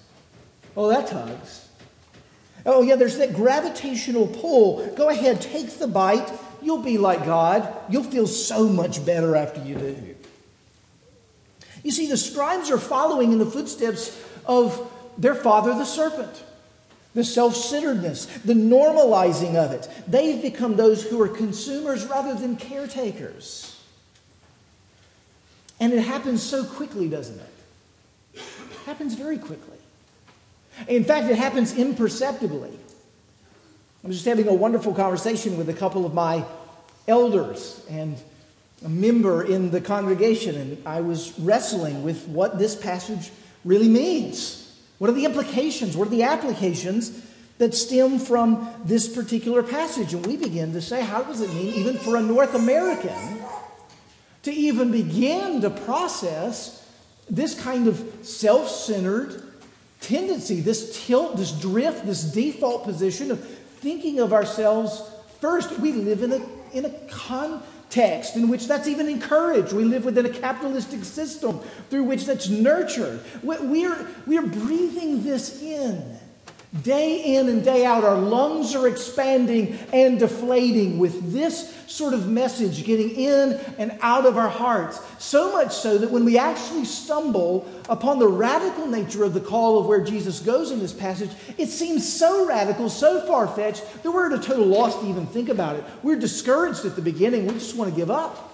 Oh, 0.76 0.90
that 0.90 1.08
tugs. 1.08 1.61
Oh, 2.66 2.82
yeah, 2.82 2.96
there's 2.96 3.18
that 3.18 3.34
gravitational 3.34 4.28
pull. 4.28 4.86
Go 4.96 5.10
ahead, 5.10 5.42
take 5.42 5.80
the 5.80 5.88
bite, 5.88 6.32
you'll 6.62 6.84
be 6.84 6.98
like 6.98 7.26
God. 7.26 7.68
You'll 7.90 8.04
feel 8.04 8.28
so 8.28 8.68
much 8.68 9.06
better 9.06 9.36
after 9.36 9.62
you 9.64 9.76
do. 9.76 10.16
You 11.84 11.92
see, 11.92 12.08
the 12.08 12.18
scribes 12.18 12.70
are 12.70 12.78
following 12.78 13.32
in 13.32 13.40
the 13.40 13.46
footsteps 13.46 14.22
of 14.46 14.92
their 15.18 15.36
father, 15.36 15.74
the 15.74 15.86
serpent. 15.86 16.44
The 17.14 17.24
self 17.26 17.56
centeredness, 17.58 18.26
the 18.46 18.54
normalizing 18.54 19.56
of 19.56 19.72
it. 19.74 19.90
They've 20.08 20.42
become 20.42 20.78
those 20.78 21.04
who 21.04 21.22
are 21.22 21.28
consumers 21.28 22.06
rather 22.06 22.34
than 22.34 22.56
caretakers. 22.56 23.78
And 25.82 25.92
it 25.92 26.02
happens 26.02 26.42
so 26.42 26.64
quickly, 26.64 27.10
doesn't 27.10 27.40
it? 27.40 27.50
It 28.36 28.42
happens 28.86 29.16
very 29.16 29.38
quickly. 29.38 29.71
In 30.88 31.04
fact, 31.04 31.30
it 31.30 31.38
happens 31.38 31.78
imperceptibly. 31.78 32.78
I 34.04 34.08
was 34.08 34.16
just 34.18 34.28
having 34.28 34.48
a 34.48 34.54
wonderful 34.54 34.94
conversation 34.94 35.58
with 35.58 35.70
a 35.70 35.74
couple 35.74 36.06
of 36.06 36.14
my 36.14 36.44
elders 37.08 37.86
and 37.90 38.18
a 38.84 38.90
member 38.90 39.44
in 39.44 39.70
the 39.70 39.80
congregation, 39.80 40.56
and 40.56 40.88
I 40.88 41.02
was 41.02 41.38
wrestling 41.40 42.04
with 42.04 42.28
what 42.28 42.58
this 42.58 42.76
passage 42.76 43.32
really 43.64 43.90
means. 43.90 44.76
What 44.98 45.10
are 45.10 45.14
the 45.14 45.26
implications? 45.26 45.96
What 45.96 46.08
are 46.08 46.12
the 46.12 46.24
applications 46.24 47.26
that 47.60 47.76
stem 47.76 48.18
from 48.18 48.74
this 48.84 49.08
particular 49.08 49.62
passage? 49.62 50.14
And 50.14 50.26
we 50.26 50.36
begin 50.36 50.74
to 50.74 50.82
say, 50.82 51.02
how 51.04 51.22
does 51.22 51.42
it 51.42 51.54
mean, 51.54 51.74
even 51.76 51.98
for 51.98 52.16
a 52.16 52.22
North 52.22 52.56
American, 52.56 53.40
to 54.44 54.52
even 54.52 54.92
begin 54.92 55.62
to 55.62 55.70
process 55.70 56.88
this 57.30 57.60
kind 57.62 57.88
of 57.88 58.04
self 58.24 58.68
centered 58.68 59.51
tendency, 60.02 60.60
this 60.60 61.06
tilt, 61.06 61.38
this 61.38 61.52
drift, 61.52 62.06
this 62.06 62.24
default 62.24 62.84
position 62.84 63.32
of 63.32 63.40
thinking 63.40 64.20
of 64.20 64.34
ourselves 64.34 65.02
first. 65.40 65.80
We 65.80 65.94
live 65.94 66.24
in 66.24 66.34
a, 66.34 66.42
in 66.74 66.86
a 66.86 66.90
context 67.08 68.36
in 68.36 68.50
which 68.50 68.68
that's 68.68 68.88
even 68.88 69.08
encouraged. 69.08 69.72
We 69.72 69.86
live 69.86 70.04
within 70.04 70.26
a 70.26 70.30
capitalistic 70.30 71.04
system 71.06 71.60
through 71.90 72.04
which 72.04 72.26
that's 72.26 72.50
nurtured. 72.50 73.22
We're, 73.42 74.08
we're 74.26 74.46
breathing 74.46 75.24
this 75.24 75.62
in. 75.62 76.20
Day 76.84 77.36
in 77.36 77.50
and 77.50 77.66
day 77.66 77.84
out, 77.84 78.06
our 78.06 78.18
lungs 78.18 78.76
are 78.76 78.88
expanding 78.88 79.78
and 79.92 80.18
deflating 80.18 81.00
with 81.00 81.34
this 81.34 81.76
sort 81.86 82.14
of 82.14 82.30
message 82.30 82.86
getting 82.86 83.10
in 83.12 83.60
and 83.78 83.98
out 84.02 84.26
of 84.26 84.38
our 84.38 84.48
hearts. 84.48 85.02
So 85.20 85.52
much 85.52 85.74
so 85.74 85.98
that 85.98 86.10
when 86.10 86.24
we 86.24 86.38
actually 86.38 86.86
stumble 86.86 87.70
upon 87.90 88.20
the 88.20 88.28
radical 88.30 88.88
nature 88.88 89.26
of 89.26 89.34
the 89.34 89.42
call 89.42 89.80
of 89.80 89.86
where 89.86 90.02
Jesus 90.02 90.40
goes 90.40 90.72
in 90.72 90.80
this 90.80 90.94
passage, 90.94 91.32
it 91.58 91.68
seems 91.68 92.08
so 92.08 92.48
radical, 92.48 92.90
so 92.90 93.20
far 93.28 93.50
fetched, 93.50 93.84
that 94.04 94.10
we're 94.10 94.32
at 94.32 94.40
a 94.40 94.42
total 94.42 94.66
loss 94.66 94.98
to 95.02 95.10
even 95.10 95.26
think 95.26 95.50
about 95.50 95.76
it. 95.76 95.84
We're 96.04 96.20
discouraged 96.20 96.86
at 96.86 96.96
the 96.96 97.02
beginning, 97.02 97.48
we 97.48 97.54
just 97.56 97.76
want 97.76 97.92
to 97.92 97.98
give 97.98 98.10
up. 98.10 98.48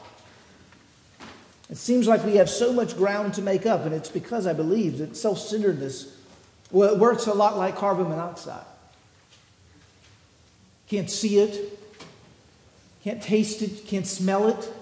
It 1.69 1.77
seems 1.77 2.07
like 2.07 2.25
we 2.25 2.37
have 2.37 2.49
so 2.49 2.73
much 2.73 2.97
ground 2.97 3.35
to 3.35 3.43
make 3.43 3.67
up, 3.67 3.85
and 3.85 3.93
it's 3.93 4.09
because 4.09 4.47
I 4.47 4.53
believe 4.53 4.97
that 4.97 5.15
self 5.15 5.37
centeredness 5.37 6.16
well, 6.71 6.93
it 6.93 6.99
works 6.99 7.27
a 7.27 7.33
lot 7.33 7.57
like 7.57 7.75
carbon 7.75 8.09
monoxide. 8.09 8.65
Can't 10.89 11.09
see 11.09 11.39
it, 11.39 11.79
can't 13.03 13.21
taste 13.21 13.61
it, 13.61 13.85
can't 13.87 14.07
smell 14.07 14.47
it. 14.47 14.73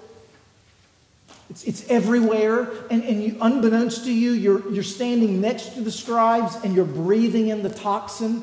It's, 1.48 1.62
it's 1.64 1.88
everywhere, 1.88 2.68
and, 2.90 3.04
and 3.04 3.22
you, 3.22 3.36
unbeknownst 3.40 4.04
to 4.04 4.12
you, 4.12 4.32
you're, 4.32 4.72
you're 4.72 4.82
standing 4.82 5.40
next 5.40 5.74
to 5.74 5.80
the 5.80 5.92
scribes 5.92 6.56
and 6.56 6.74
you're 6.74 6.84
breathing 6.84 7.48
in 7.48 7.62
the 7.62 7.68
toxin 7.68 8.42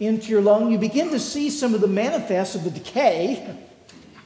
into 0.00 0.30
your 0.30 0.40
lung. 0.40 0.70
You 0.70 0.78
begin 0.78 1.10
to 1.10 1.20
see 1.20 1.50
some 1.50 1.74
of 1.74 1.82
the 1.82 1.88
manifests 1.88 2.54
of 2.54 2.64
the 2.64 2.70
decay 2.70 3.56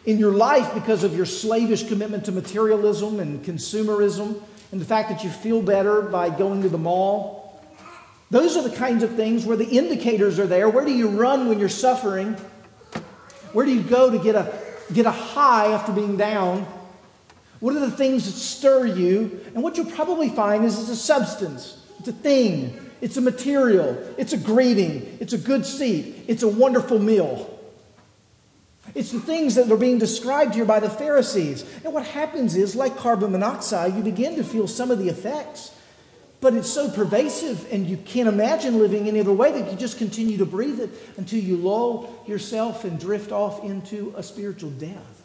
in 0.05 0.19
your 0.19 0.33
life 0.33 0.75
because 0.75 1.03
of 1.03 1.17
your 1.17 1.27
slavish 1.27 1.89
commitment 1.89 2.25
to 2.27 2.33
materialism 2.33 3.19
and 3.19 3.45
consumerism 3.45 4.41
and 4.71 4.81
the 4.81 4.85
fact 4.85 5.09
that 5.09 5.25
you 5.25 5.31
feel 5.31 5.61
better 5.61 6.03
by 6.03 6.31
going 6.31 6.63
to 6.63 6.69
the 6.69 6.79
mall 6.79 7.41
those 8.33 8.57
are 8.57 8.66
the 8.66 8.75
kinds 8.75 9.03
of 9.03 9.14
things 9.14 9.45
where 9.45 9.59
the 9.59 9.68
indicators 9.68 10.38
are 10.38 10.47
there. 10.47 10.66
Where 10.66 10.87
do 10.87 10.90
you 10.90 11.11
run 11.11 11.51
when 11.51 11.59
you're 11.59 11.68
suffering? 11.68 12.33
Where 13.53 13.66
do 13.66 13.75
you 13.75 13.83
go 13.83 14.11
to 14.11 14.18
get 14.18 14.35
a, 14.35 14.59
get 14.90 15.05
a 15.05 15.11
high 15.11 15.66
after 15.66 15.92
being 15.92 16.16
down? 16.16 16.66
What 17.61 17.77
are 17.77 17.81
the 17.81 17.90
things 17.90 18.25
that 18.25 18.33
stir 18.33 18.87
you? 18.87 19.38
And 19.55 19.62
what 19.62 19.77
you'll 19.77 19.90
probably 19.90 20.31
find 20.31 20.64
is 20.64 20.81
it's 20.81 20.88
a 20.88 20.97
substance, 20.97 21.87
it's 21.99 22.09
a 22.09 22.12
thing, 22.12 22.81
it's 23.03 23.18
a 23.18 23.21
material, 23.21 24.03
it's 24.16 24.33
a 24.33 24.38
greeting, 24.38 25.18
it's 25.21 25.35
a 25.35 25.38
good 25.38 25.66
seat, 25.66 26.25
it's 26.27 26.42
a 26.42 26.49
wonderful 26.49 26.99
meal. 26.99 27.51
It's 28.95 29.12
the 29.12 29.21
things 29.21 29.57
that 29.57 29.71
are 29.71 29.77
being 29.77 29.99
described 29.99 30.55
here 30.55 30.64
by 30.64 30.81
the 30.81 30.88
Pharisees. 30.88 31.66
And 31.85 31.92
what 31.92 32.07
happens 32.07 32.57
is, 32.57 32.75
like 32.75 32.97
carbon 32.97 33.33
monoxide, 33.33 33.95
you 33.95 34.03
begin 34.03 34.37
to 34.37 34.42
feel 34.42 34.66
some 34.66 34.90
of 34.90 34.99
the 34.99 35.11
effects. 35.11 35.71
But 36.42 36.55
it's 36.55 36.68
so 36.68 36.90
pervasive, 36.90 37.72
and 37.72 37.87
you 37.87 37.96
can't 37.96 38.28
imagine 38.28 38.81
living 38.81 39.07
any 39.07 39.20
other 39.20 39.33
way 39.33 39.52
that 39.52 39.70
you 39.70 39.78
just 39.78 39.96
continue 39.96 40.37
to 40.38 40.44
breathe 40.44 40.81
it 40.81 40.90
until 41.16 41.38
you 41.38 41.57
lull 41.57 42.24
yourself 42.26 42.85
and 42.85 42.98
drift 42.98 43.31
off 43.31 43.62
into 43.62 44.12
a 44.16 44.24
spiritual 44.24 44.70
death. 44.70 45.22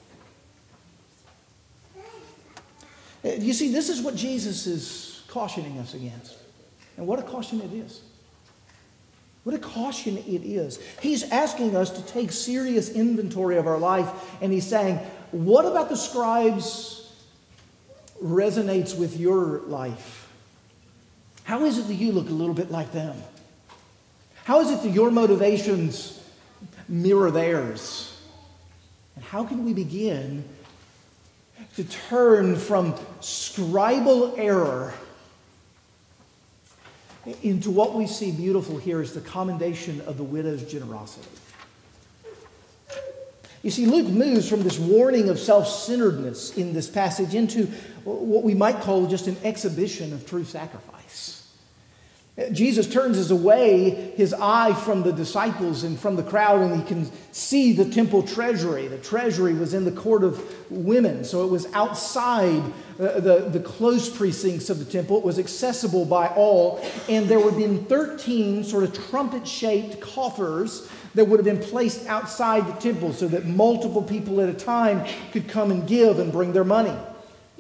Uh, 3.25 3.30
you 3.39 3.51
see, 3.51 3.71
this 3.71 3.89
is 3.89 3.99
what 3.99 4.15
Jesus 4.15 4.67
is 4.67 5.23
cautioning 5.27 5.80
us 5.80 5.95
against. 5.95 6.38
And 6.97 7.08
what 7.08 7.17
a 7.17 7.23
caution 7.23 7.62
it 7.62 7.73
is. 7.73 8.01
What 9.43 9.56
a 9.56 9.60
caution 9.60 10.17
it 10.17 10.43
is. 10.45 10.80
He's 11.01 11.23
asking 11.32 11.75
us 11.75 11.89
to 11.89 12.06
take 12.06 12.32
serious 12.32 12.89
inventory 12.89 13.58
of 13.58 13.65
our 13.65 13.80
life, 13.80 14.08
and 14.39 14.53
he's 14.53 14.67
saying, 14.67 14.97
What 15.32 15.65
about 15.65 15.89
the 15.89 15.97
scribes 15.97 17.12
resonates 18.21 18.95
with 18.95 19.19
your 19.19 19.62
life? 19.62 20.27
How 21.48 21.64
is 21.64 21.78
it 21.78 21.88
that 21.88 21.94
you 21.94 22.12
look 22.12 22.28
a 22.28 22.34
little 22.34 22.54
bit 22.54 22.72
like 22.72 22.92
them? 22.92 23.16
How 24.44 24.60
is 24.60 24.70
it 24.70 24.84
that 24.84 24.90
your 24.90 25.12
motivations 25.12 26.22
mirror 26.90 27.32
theirs? 27.32 28.20
And 29.16 29.24
how 29.24 29.46
can 29.46 29.64
we 29.64 29.74
begin 29.74 30.44
to 31.78 31.86
turn 31.86 32.58
from 32.58 32.96
scribal 33.22 34.38
error 34.38 34.94
into 37.42 37.72
what 37.72 37.96
we 37.96 38.08
see 38.08 38.34
beautiful 38.34 38.78
here 38.78 39.02
is 39.02 39.14
the 39.14 39.22
commendation 39.22 40.02
of 40.02 40.18
the 40.18 40.26
widow's 40.26 40.70
generosity? 40.70 41.30
You 43.64 43.72
see, 43.72 43.86
Luke 43.86 44.08
moves 44.08 44.50
from 44.50 44.64
this 44.64 44.78
warning 44.78 45.30
of 45.30 45.40
self 45.40 45.70
centeredness 45.70 46.58
in 46.58 46.74
this 46.74 46.90
passage 46.90 47.34
into 47.36 47.68
what 48.04 48.44
we 48.44 48.54
might 48.54 48.82
call 48.82 49.08
just 49.08 49.28
an 49.28 49.38
exhibition 49.46 50.12
of 50.12 50.28
true 50.28 50.44
sacrifice. 50.44 50.97
Jesus 52.52 52.86
turns 52.88 53.17
his 53.17 53.32
away 53.32 54.13
his 54.15 54.32
eye 54.32 54.73
from 54.73 55.02
the 55.02 55.12
disciples 55.12 55.84
and 55.84 56.00
from 56.00 56.15
the 56.15 56.23
crowd, 56.23 56.62
and 56.62 56.80
he 56.80 56.88
can 56.88 57.10
see 57.32 57.73
the 57.73 57.86
temple 57.86 58.21
treasury. 58.21 58.88
The 58.88 59.00
treasury 59.00 59.56
was 59.56 59.73
in 59.73 59.86
the 59.86 59.91
court 59.91 60.23
of 60.23 60.39
women, 60.69 61.23
so 61.23 61.43
it 61.43 61.50
was 61.50 61.65
outside 61.73 62.62
the, 62.97 63.19
the, 63.19 63.50
the 63.50 63.60
close 63.60 64.08
precincts 64.08 64.69
of 64.69 64.78
the 64.78 64.86
temple. 64.86 65.17
It 65.17 65.23
was 65.23 65.39
accessible 65.39 66.06
by 66.06 66.28
all, 66.28 66.80
and 67.10 67.28
there 67.28 67.39
would 67.39 67.56
have 67.56 67.62
been 67.62 67.86
13 67.86 68.63
sort 68.63 68.84
of 68.84 68.93
trumpet 69.10 69.47
shaped 69.47 70.00
coffers 70.00 70.88
that 71.15 71.26
would 71.26 71.43
have 71.43 71.45
been 71.45 71.67
placed 71.69 72.06
outside 72.06 72.67
the 72.67 72.80
temple 72.80 73.13
so 73.13 73.28
that 73.30 73.45
multiple 73.45 74.04
people 74.04 74.41
at 74.41 74.50
a 74.50 74.54
time 74.54 75.04
could 75.32 75.47
come 75.47 75.71
and 75.71 75.88
give 75.88 76.19
and 76.19 76.32
bring 76.32 76.54
their 76.54 76.63
money 76.63 76.95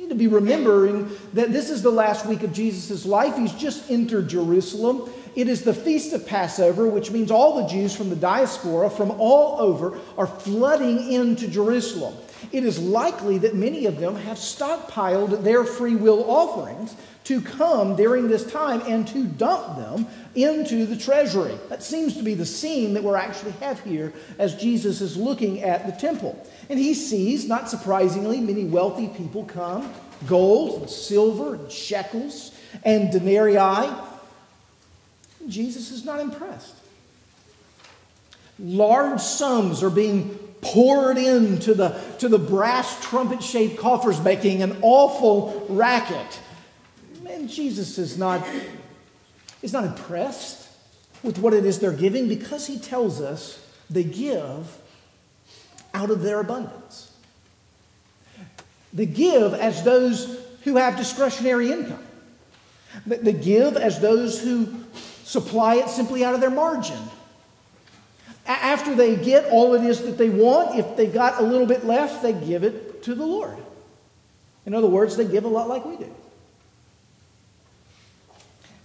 need 0.07 0.13
to 0.13 0.15
be 0.17 0.27
remembering 0.27 1.11
that 1.33 1.51
this 1.51 1.69
is 1.69 1.81
the 1.81 1.91
last 1.91 2.25
week 2.25 2.43
of 2.43 2.53
Jesus' 2.53 3.05
life. 3.05 3.35
He's 3.35 3.51
just 3.51 3.91
entered 3.91 4.29
Jerusalem. 4.29 5.09
It 5.35 5.49
is 5.49 5.63
the 5.63 5.73
feast 5.73 6.13
of 6.13 6.25
Passover, 6.25 6.87
which 6.87 7.11
means 7.11 7.29
all 7.29 7.61
the 7.61 7.67
Jews 7.67 7.93
from 7.95 8.09
the 8.09 8.15
diaspora 8.15 8.89
from 8.89 9.11
all 9.11 9.59
over 9.59 9.99
are 10.17 10.27
flooding 10.27 11.11
into 11.11 11.47
Jerusalem. 11.47 12.15
It 12.51 12.63
is 12.63 12.79
likely 12.79 13.37
that 13.39 13.55
many 13.55 13.85
of 13.85 13.99
them 13.99 14.15
have 14.15 14.37
stockpiled 14.37 15.43
their 15.43 15.63
free 15.63 15.95
will 15.95 16.29
offerings 16.29 16.95
to 17.25 17.41
come 17.41 17.95
during 17.95 18.29
this 18.29 18.49
time 18.49 18.81
and 18.87 19.05
to 19.09 19.25
dump 19.25 19.77
them 19.77 20.07
into 20.33 20.85
the 20.85 20.95
treasury. 20.95 21.57
That 21.67 21.83
seems 21.83 22.15
to 22.15 22.23
be 22.23 22.35
the 22.35 22.45
scene 22.45 22.93
that 22.93 23.03
we're 23.03 23.17
actually 23.17 23.51
have 23.53 23.81
here 23.81 24.13
as 24.39 24.55
Jesus 24.55 25.01
is 25.01 25.17
looking 25.17 25.61
at 25.61 25.85
the 25.85 25.91
temple. 25.91 26.41
And 26.69 26.79
he 26.79 26.93
sees, 26.93 27.47
not 27.47 27.69
surprisingly, 27.69 28.39
many 28.39 28.63
wealthy 28.63 29.09
people 29.09 29.43
come 29.43 29.93
gold 30.25 30.81
and 30.81 30.89
silver 30.89 31.55
and 31.55 31.71
shekels 31.71 32.51
and 32.83 33.11
denarii. 33.11 33.91
Jesus 35.47 35.91
is 35.91 36.05
not 36.05 36.19
impressed. 36.19 36.75
Large 38.59 39.19
sums 39.19 39.83
are 39.83 39.89
being 39.89 40.39
poured 40.61 41.17
into 41.17 41.73
the, 41.73 41.89
to 42.19 42.27
the 42.27 42.39
brass 42.39 43.03
trumpet 43.03 43.43
shaped 43.43 43.77
coffers, 43.77 44.21
making 44.21 44.61
an 44.63 44.77
awful 44.81 45.65
racket. 45.69 46.39
And 47.29 47.49
Jesus 47.49 47.97
is 47.97 48.17
not, 48.17 48.45
is 49.61 49.73
not 49.73 49.83
impressed 49.83 50.67
with 51.23 51.37
what 51.39 51.53
it 51.53 51.65
is 51.65 51.79
they're 51.79 51.91
giving 51.91 52.27
because 52.27 52.67
he 52.67 52.79
tells 52.79 53.21
us 53.21 53.63
they 53.89 54.03
give 54.03 54.79
out 55.93 56.09
of 56.09 56.21
their 56.21 56.39
abundance. 56.39 57.11
They 58.93 59.05
give 59.05 59.53
as 59.53 59.83
those 59.83 60.39
who 60.63 60.77
have 60.77 60.97
discretionary 60.97 61.71
income. 61.71 62.03
They 63.05 63.33
give 63.33 63.77
as 63.77 63.99
those 63.99 64.41
who 64.41 64.83
supply 65.23 65.75
it 65.75 65.89
simply 65.89 66.23
out 66.23 66.33
of 66.33 66.41
their 66.41 66.49
margin. 66.49 66.97
After 68.47 68.95
they 68.95 69.17
get 69.17 69.45
all 69.51 69.73
it 69.73 69.83
is 69.83 70.01
that 70.03 70.17
they 70.17 70.29
want, 70.29 70.79
if 70.79 70.95
they 70.95 71.05
got 71.05 71.41
a 71.41 71.43
little 71.43 71.67
bit 71.67 71.85
left, 71.85 72.23
they 72.23 72.31
give 72.31 72.63
it 72.63 73.03
to 73.03 73.13
the 73.13 73.25
Lord. 73.25 73.57
In 74.65 74.73
other 74.73 74.87
words, 74.87 75.17
they 75.17 75.25
give 75.25 75.43
a 75.43 75.49
lot 75.49 75.67
like 75.67 75.85
we 75.85 75.97
do. 75.97 76.15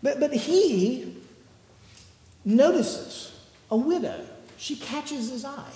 But, 0.03 0.19
but 0.19 0.33
he 0.35 1.17
notices 2.45 3.33
a 3.71 3.77
widow. 3.77 4.27
She 4.59 4.75
catches 4.77 5.31
his 5.31 5.45
eye. 5.45 5.73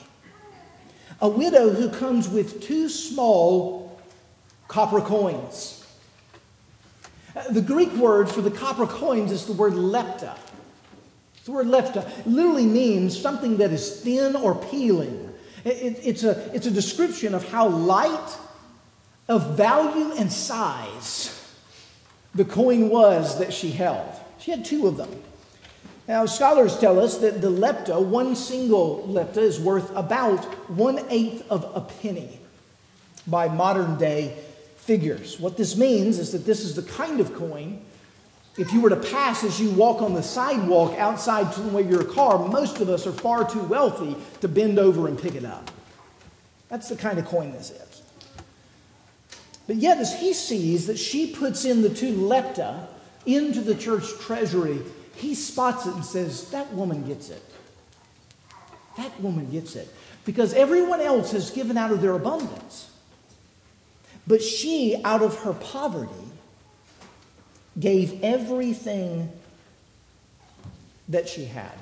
A 1.21 1.29
widow 1.29 1.71
who 1.71 1.89
comes 1.89 2.29
with 2.29 2.61
two 2.61 2.89
small 2.89 4.01
copper 4.67 5.01
coins. 5.01 5.87
Uh, 7.35 7.51
the 7.51 7.63
Greek 7.63 7.93
word 7.93 8.29
for 8.29 8.41
the 8.41 8.51
copper 8.51 8.87
coins 8.87 9.31
is 9.31 9.47
the 9.47 9.53
word 9.53 9.75
lepta. 9.75 10.37
The 11.47 11.53
word 11.53 11.67
lepta 11.67 11.99
uh, 11.99 12.11
literally 12.27 12.67
means 12.67 13.17
something 13.19 13.59
that 13.59 13.71
is 13.71 14.01
thin 14.01 14.35
or 14.35 14.57
peeling. 14.57 15.33
It, 15.65 16.01
it's, 16.03 16.25
a, 16.25 16.53
it's 16.53 16.67
a 16.67 16.73
description 16.73 17.35
of 17.35 17.49
how 17.49 17.69
light, 17.69 18.37
of 19.29 19.57
value, 19.57 20.13
and 20.19 20.31
size 20.31 21.33
the 22.35 22.45
coin 22.45 22.89
was 22.91 23.39
that 23.39 23.53
she 23.53 23.71
held. 23.71 24.13
She 24.41 24.51
had 24.51 24.65
two 24.65 24.89
of 24.89 24.97
them. 24.97 25.23
Now, 26.09 26.27
scholars 26.27 26.79
tell 26.79 26.99
us 26.99 27.19
that 27.19 27.41
the 27.41 27.51
lepta, 27.51 28.05
one 28.05 28.35
single 28.35 29.07
lepta, 29.09 29.39
is 29.39 29.61
worth 29.61 29.95
about 29.95 30.45
one 30.69 31.05
eighth 31.11 31.49
of 31.49 31.71
a 31.75 31.81
penny 31.81 32.41
by 33.25 33.47
modern 33.49 33.99
day 33.99 34.37
figures. 34.79 35.39
What 35.39 35.57
this 35.57 35.77
means 35.77 36.19
is 36.19 36.33
that 36.33 36.45
this 36.45 36.65
is 36.65 36.75
the 36.75 36.83
kind 36.83 37.21
of 37.21 37.35
coin, 37.35 37.83
if 38.59 38.73
you 38.73 38.81
were 38.81 38.91
to 38.91 38.97
pass 38.97 39.45
as 39.45 39.61
you 39.61 39.71
walk 39.71 40.01
on 40.01 40.15
the 40.15 40.23
sidewalk 40.23 40.99
outside 40.99 41.47
of 41.47 41.91
your 41.91 42.05
car, 42.05 42.49
most 42.49 42.81
of 42.81 42.89
us 42.89 43.07
are 43.07 43.13
far 43.13 43.49
too 43.49 43.63
wealthy 43.63 44.17
to 44.41 44.49
bend 44.49 44.79
over 44.79 45.09
and 45.09 45.21
pick 45.21 45.35
it 45.35 45.45
up. 45.45 45.71
That's 46.69 46.89
the 46.89 46.97
kind 46.97 47.19
of 47.19 47.27
coin 47.27 47.53
this 47.53 47.71
is. 47.71 48.03
But 49.67 49.77
yet, 49.77 49.99
as 49.99 50.19
he 50.21 50.33
sees 50.33 50.87
that 50.87 50.99
she 50.99 51.35
puts 51.35 51.65
in 51.65 51.83
the 51.83 51.91
two 51.91 52.15
lepta 52.15 52.87
into 53.27 53.61
the 53.61 53.75
church 53.75 54.05
treasury, 54.21 54.81
he 55.15 55.35
spots 55.35 55.87
it 55.87 55.95
and 55.95 56.05
says, 56.05 56.51
That 56.51 56.73
woman 56.73 57.05
gets 57.07 57.31
it. 57.31 57.43
That 58.97 59.21
woman 59.21 59.51
gets 59.51 59.77
it. 59.77 59.93
Because 60.25 60.55
everyone 60.55 61.01
else 61.01 61.33
has 61.33 61.51
given 61.51 61.77
out 61.77 61.93
of 61.93 62.01
their 62.01 62.13
abundance. 62.13 62.91
But 64.27 64.43
she, 64.43 65.01
out 65.05 65.23
of 65.23 65.41
her 65.41 65.53
poverty, 65.53 66.13
gave 67.79 68.23
everything 68.23 69.31
that 71.09 71.29
she 71.29 71.45
had. 71.45 71.73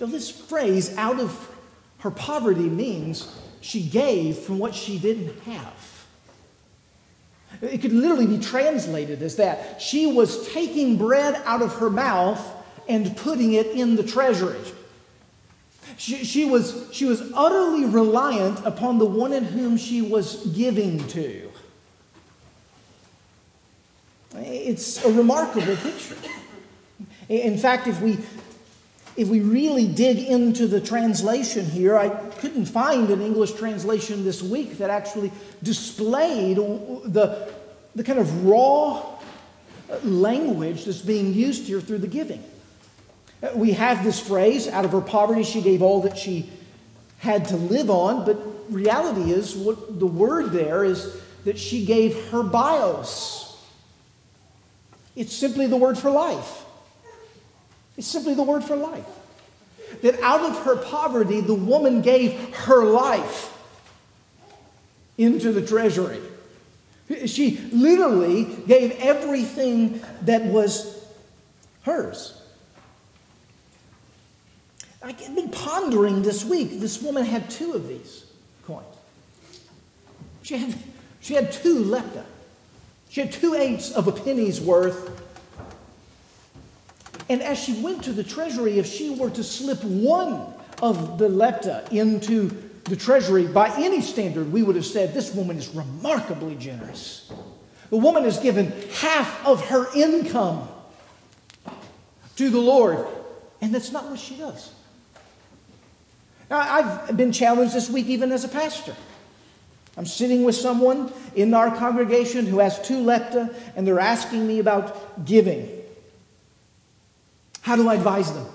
Now, 0.00 0.06
this 0.06 0.30
phrase, 0.30 0.96
out 0.96 1.20
of 1.20 1.50
her 1.98 2.10
poverty, 2.10 2.68
means 2.68 3.34
she 3.60 3.82
gave 3.82 4.38
from 4.38 4.58
what 4.58 4.74
she 4.74 4.98
didn't 4.98 5.38
have. 5.42 6.06
It 7.62 7.80
could 7.80 7.92
literally 7.92 8.26
be 8.26 8.38
translated 8.38 9.22
as 9.22 9.36
that. 9.36 9.80
She 9.80 10.06
was 10.06 10.52
taking 10.52 10.98
bread 10.98 11.40
out 11.44 11.62
of 11.62 11.74
her 11.76 11.90
mouth 11.90 12.44
and 12.88 13.16
putting 13.16 13.54
it 13.54 13.66
in 13.68 13.96
the 13.96 14.02
treasury. 14.02 14.58
She, 15.96 16.24
she, 16.24 16.44
was, 16.44 16.88
she 16.92 17.04
was 17.04 17.22
utterly 17.34 17.84
reliant 17.84 18.64
upon 18.66 18.98
the 18.98 19.06
one 19.06 19.32
in 19.32 19.44
whom 19.44 19.76
she 19.76 20.02
was 20.02 20.44
giving 20.48 21.06
to. 21.08 21.43
It's 24.36 25.04
a 25.04 25.12
remarkable 25.12 25.76
picture. 25.76 26.16
In 27.28 27.56
fact, 27.56 27.86
if 27.86 28.00
we, 28.00 28.18
if 29.16 29.28
we 29.28 29.40
really 29.40 29.86
dig 29.86 30.18
into 30.18 30.66
the 30.66 30.80
translation 30.80 31.64
here, 31.64 31.96
I 31.96 32.08
couldn't 32.08 32.66
find 32.66 33.10
an 33.10 33.22
English 33.22 33.52
translation 33.52 34.24
this 34.24 34.42
week 34.42 34.78
that 34.78 34.90
actually 34.90 35.32
displayed 35.62 36.56
the, 36.56 37.52
the 37.94 38.04
kind 38.04 38.18
of 38.18 38.44
raw 38.44 38.98
uh, 39.90 39.98
language 40.02 40.84
that's 40.84 41.02
being 41.02 41.32
used 41.32 41.66
here 41.66 41.80
through 41.80 41.98
the 41.98 42.08
giving. 42.08 42.42
Uh, 43.42 43.50
we 43.54 43.72
have 43.72 44.04
this 44.04 44.20
phrase 44.20 44.68
out 44.68 44.84
of 44.84 44.92
her 44.92 45.00
poverty, 45.00 45.44
she 45.44 45.62
gave 45.62 45.80
all 45.80 46.02
that 46.02 46.18
she 46.18 46.50
had 47.18 47.46
to 47.46 47.56
live 47.56 47.88
on, 47.88 48.24
but 48.24 48.38
reality 48.68 49.30
is 49.32 49.54
what 49.54 49.98
the 49.98 50.06
word 50.06 50.52
there 50.52 50.84
is 50.84 51.16
that 51.44 51.58
she 51.58 51.86
gave 51.86 52.30
her 52.30 52.42
bios. 52.42 53.43
It's 55.16 55.32
simply 55.32 55.66
the 55.66 55.76
word 55.76 55.96
for 55.96 56.10
life. 56.10 56.64
It's 57.96 58.06
simply 58.06 58.34
the 58.34 58.42
word 58.42 58.64
for 58.64 58.76
life. 58.76 59.06
That 60.02 60.20
out 60.20 60.40
of 60.40 60.64
her 60.64 60.76
poverty, 60.76 61.40
the 61.40 61.54
woman 61.54 62.02
gave 62.02 62.54
her 62.54 62.84
life 62.84 63.56
into 65.16 65.52
the 65.52 65.64
treasury. 65.64 66.20
She 67.26 67.58
literally 67.72 68.44
gave 68.66 68.92
everything 68.98 70.02
that 70.22 70.44
was 70.44 71.04
hers. 71.82 72.40
I've 75.02 75.18
been 75.34 75.50
pondering 75.50 76.22
this 76.22 76.44
week. 76.44 76.80
This 76.80 77.02
woman 77.02 77.24
had 77.24 77.50
two 77.50 77.74
of 77.74 77.86
these 77.86 78.24
coins. 78.66 78.86
She 80.42 80.56
had, 80.56 80.74
she 81.20 81.34
had 81.34 81.52
two 81.52 81.84
lepta. 81.84 82.24
She 83.14 83.20
had 83.20 83.30
two 83.30 83.54
eighths 83.54 83.92
of 83.92 84.08
a 84.08 84.12
penny's 84.12 84.60
worth 84.60 85.14
and 87.28 87.42
as 87.42 87.58
she 87.58 87.80
went 87.80 88.02
to 88.04 88.12
the 88.12 88.24
treasury, 88.24 88.80
if 88.80 88.86
she 88.86 89.10
were 89.10 89.30
to 89.30 89.44
slip 89.44 89.82
one 89.84 90.52
of 90.82 91.16
the 91.16 91.28
lepta 91.28 91.90
into 91.92 92.48
the 92.84 92.96
treasury, 92.96 93.46
by 93.46 93.72
any 93.76 94.00
standard, 94.02 94.52
we 94.52 94.64
would 94.64 94.74
have 94.74 94.84
said 94.84 95.14
this 95.14 95.32
woman 95.32 95.56
is 95.56 95.68
remarkably 95.68 96.56
generous. 96.56 97.32
The 97.90 97.98
woman 97.98 98.24
has 98.24 98.38
given 98.38 98.72
half 98.94 99.46
of 99.46 99.64
her 99.68 99.86
income 99.94 100.68
to 102.34 102.50
the 102.50 102.58
Lord, 102.58 103.06
and 103.60 103.72
that's 103.72 103.92
not 103.92 104.10
what 104.10 104.18
she 104.18 104.36
does. 104.36 104.72
Now, 106.50 106.58
I've 106.58 107.16
been 107.16 107.30
challenged 107.30 107.74
this 107.74 107.88
week, 107.88 108.06
even 108.06 108.32
as 108.32 108.42
a 108.42 108.48
pastor. 108.48 108.96
I'm 109.96 110.06
sitting 110.06 110.42
with 110.42 110.56
someone 110.56 111.12
in 111.36 111.54
our 111.54 111.74
congregation 111.76 112.46
who 112.46 112.58
has 112.58 112.80
two 112.86 112.98
lepta, 112.98 113.54
and 113.76 113.86
they're 113.86 114.00
asking 114.00 114.46
me 114.46 114.58
about 114.58 115.24
giving. 115.24 115.68
How 117.60 117.76
do 117.76 117.88
I 117.88 117.94
advise 117.94 118.32
them? 118.32 118.46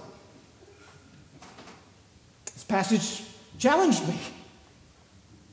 This 2.54 2.64
passage 2.64 3.24
challenged 3.58 4.08
me. 4.08 4.20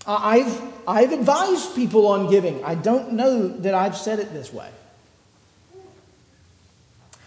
I've, 0.06 0.62
I've 0.86 1.12
advised 1.12 1.74
people 1.74 2.06
on 2.06 2.30
giving. 2.30 2.62
I 2.64 2.74
don't 2.74 3.12
know 3.12 3.48
that 3.48 3.74
I've 3.74 3.96
said 3.96 4.18
it 4.18 4.32
this 4.32 4.52
way. 4.52 4.70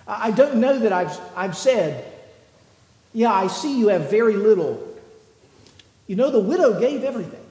I 0.07 0.31
don't 0.31 0.55
know 0.55 0.79
that 0.79 0.91
I've, 0.91 1.19
I've 1.35 1.55
said, 1.55 2.05
yeah, 3.13 3.31
I 3.31 3.47
see 3.47 3.79
you 3.79 3.89
have 3.89 4.09
very 4.09 4.35
little. 4.35 4.85
You 6.07 6.15
know, 6.15 6.31
the 6.31 6.39
widow 6.39 6.79
gave 6.79 7.03
everything. 7.03 7.45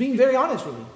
Being 0.00 0.16
very 0.16 0.34
honest 0.34 0.64
with 0.64 0.78
you. 0.78 0.86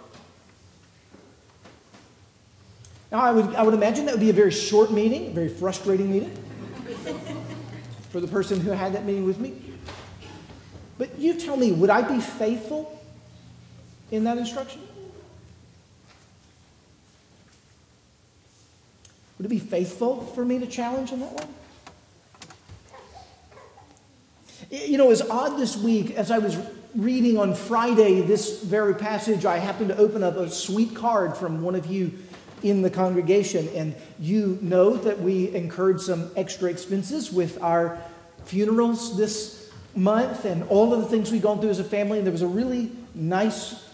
Now, 3.12 3.20
I 3.20 3.32
would, 3.32 3.54
I 3.54 3.62
would 3.62 3.74
imagine 3.74 4.06
that 4.06 4.12
would 4.12 4.20
be 4.22 4.30
a 4.30 4.32
very 4.32 4.50
short 4.50 4.90
meeting, 4.90 5.26
a 5.26 5.30
very 5.30 5.50
frustrating 5.50 6.10
meeting 6.10 6.30
for 8.08 8.20
the 8.20 8.26
person 8.26 8.60
who 8.60 8.70
had 8.70 8.94
that 8.94 9.04
meeting 9.04 9.24
with 9.24 9.38
me. 9.38 9.60
But 10.96 11.18
you 11.18 11.38
tell 11.38 11.58
me, 11.58 11.70
would 11.70 11.90
I 11.90 12.00
be 12.00 12.18
faithful 12.18 12.98
in 14.10 14.24
that 14.24 14.38
instruction? 14.38 14.80
Would 19.36 19.44
it 19.44 19.50
be 19.50 19.58
faithful 19.58 20.24
for 20.34 20.46
me 20.46 20.58
to 20.60 20.66
challenge 20.66 21.12
in 21.12 21.20
that 21.20 21.32
way? 21.34 21.44
You 24.70 24.96
know, 24.96 25.04
it 25.04 25.08
was 25.08 25.28
odd 25.28 25.58
this 25.58 25.76
week 25.76 26.12
as 26.12 26.30
I 26.30 26.38
was 26.38 26.56
reading 26.94 27.38
on 27.38 27.54
Friday 27.54 28.20
this 28.20 28.62
very 28.62 28.94
passage, 28.94 29.44
I 29.44 29.58
happened 29.58 29.88
to 29.88 29.96
open 29.96 30.22
up 30.22 30.36
a 30.36 30.48
sweet 30.50 30.94
card 30.94 31.36
from 31.36 31.62
one 31.62 31.74
of 31.74 31.86
you 31.86 32.12
in 32.62 32.82
the 32.82 32.90
congregation. 32.90 33.68
And 33.74 33.94
you 34.18 34.58
know 34.62 34.96
that 34.96 35.20
we 35.20 35.54
incurred 35.54 36.00
some 36.00 36.30
extra 36.36 36.70
expenses 36.70 37.32
with 37.32 37.62
our 37.62 38.00
funerals 38.44 39.16
this 39.16 39.70
month 39.94 40.44
and 40.44 40.64
all 40.68 40.92
of 40.94 41.00
the 41.00 41.06
things 41.06 41.30
we've 41.30 41.42
gone 41.42 41.60
through 41.60 41.70
as 41.70 41.80
a 41.80 41.84
family. 41.84 42.18
And 42.18 42.26
there 42.26 42.32
was 42.32 42.42
a 42.42 42.46
really 42.46 42.92
nice 43.14 43.84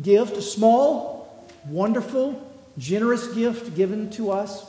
gift, 0.00 0.36
a 0.36 0.42
small, 0.42 1.46
wonderful, 1.66 2.50
generous 2.78 3.26
gift 3.28 3.74
given 3.74 4.10
to 4.10 4.30
us. 4.30 4.64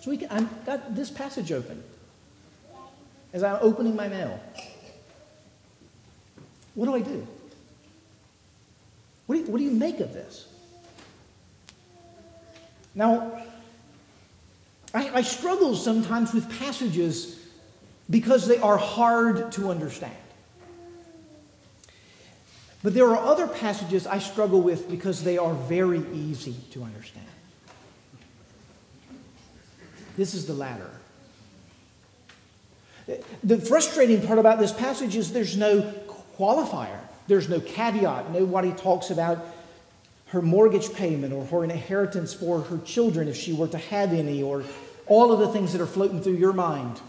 So 0.00 0.10
we 0.10 0.18
can, 0.18 0.28
I've 0.30 0.66
got 0.66 0.94
this 0.94 1.10
passage 1.10 1.52
open. 1.52 1.82
as 3.32 3.42
I'm 3.42 3.58
opening 3.60 3.96
my 3.96 4.08
mail, 4.08 4.38
what 6.74 6.86
do 6.86 6.94
I 6.94 7.00
do? 7.00 7.26
What 9.26 9.36
do 9.36 9.40
you, 9.42 9.46
what 9.46 9.58
do 9.58 9.64
you 9.64 9.70
make 9.70 10.00
of 10.00 10.12
this? 10.12 10.46
Now, 12.94 13.42
I, 14.92 15.10
I 15.14 15.22
struggle 15.22 15.74
sometimes 15.74 16.32
with 16.32 16.48
passages 16.58 17.40
because 18.08 18.46
they 18.46 18.58
are 18.58 18.76
hard 18.76 19.52
to 19.52 19.70
understand. 19.70 20.14
But 22.82 22.92
there 22.92 23.08
are 23.08 23.16
other 23.16 23.46
passages 23.46 24.06
I 24.06 24.18
struggle 24.18 24.60
with 24.60 24.90
because 24.90 25.24
they 25.24 25.38
are 25.38 25.54
very 25.54 26.04
easy 26.12 26.54
to 26.72 26.82
understand. 26.82 27.26
This 30.16 30.34
is 30.34 30.46
the 30.46 30.52
latter. 30.52 30.90
The 33.42 33.58
frustrating 33.58 34.24
part 34.26 34.38
about 34.38 34.58
this 34.58 34.72
passage 34.72 35.16
is 35.16 35.32
there's 35.32 35.56
no 35.56 35.80
qualifier, 36.38 36.98
there's 37.26 37.48
no 37.48 37.60
caveat. 37.60 38.30
Nobody 38.30 38.72
talks 38.72 39.10
about 39.10 39.44
her 40.26 40.42
mortgage 40.42 40.92
payment 40.92 41.32
or 41.32 41.44
her 41.46 41.64
inheritance 41.64 42.34
for 42.34 42.62
her 42.62 42.78
children 42.78 43.28
if 43.28 43.36
she 43.36 43.52
were 43.52 43.68
to 43.68 43.78
have 43.78 44.12
any, 44.12 44.42
or 44.42 44.64
all 45.06 45.32
of 45.32 45.38
the 45.38 45.48
things 45.48 45.72
that 45.72 45.80
are 45.80 45.86
floating 45.86 46.20
through 46.20 46.34
your 46.34 46.52
mind. 46.52 47.00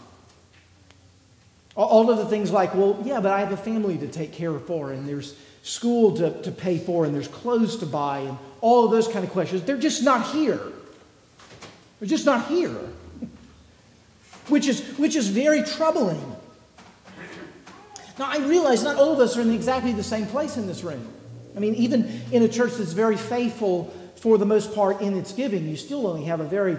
All 1.74 2.10
of 2.10 2.16
the 2.18 2.26
things 2.26 2.50
like, 2.50 2.74
well, 2.74 3.02
yeah, 3.04 3.20
but 3.20 3.32
I 3.32 3.40
have 3.40 3.52
a 3.52 3.56
family 3.56 3.98
to 3.98 4.08
take 4.08 4.32
care 4.32 4.50
of 4.50 4.66
for, 4.66 4.92
and 4.92 5.06
there's 5.06 5.36
school 5.62 6.16
to, 6.16 6.40
to 6.42 6.50
pay 6.50 6.78
for, 6.78 7.04
and 7.04 7.14
there's 7.14 7.28
clothes 7.28 7.76
to 7.78 7.86
buy, 7.86 8.20
and 8.20 8.38
all 8.60 8.84
of 8.84 8.90
those 8.90 9.08
kind 9.08 9.24
of 9.24 9.30
questions. 9.30 9.62
They're 9.62 9.76
just 9.76 10.02
not 10.02 10.28
here. 10.28 10.60
They're 11.98 12.08
just 12.08 12.24
not 12.24 12.46
here. 12.46 12.74
which 14.48 14.68
is, 14.68 14.80
which 14.98 15.16
is 15.16 15.28
very 15.28 15.62
troubling. 15.64 16.35
Now, 18.18 18.30
I 18.30 18.38
realize 18.38 18.82
not 18.82 18.96
all 18.96 19.12
of 19.12 19.20
us 19.20 19.36
are 19.36 19.42
in 19.42 19.52
exactly 19.52 19.92
the 19.92 20.02
same 20.02 20.26
place 20.26 20.56
in 20.56 20.66
this 20.66 20.82
room. 20.82 21.06
I 21.54 21.58
mean, 21.58 21.74
even 21.74 22.22
in 22.32 22.42
a 22.42 22.48
church 22.48 22.72
that's 22.74 22.92
very 22.92 23.16
faithful 23.16 23.94
for 24.16 24.38
the 24.38 24.46
most 24.46 24.74
part 24.74 25.02
in 25.02 25.16
its 25.16 25.32
giving, 25.32 25.68
you 25.68 25.76
still 25.76 26.06
only 26.06 26.24
have 26.24 26.40
a 26.40 26.44
very, 26.44 26.78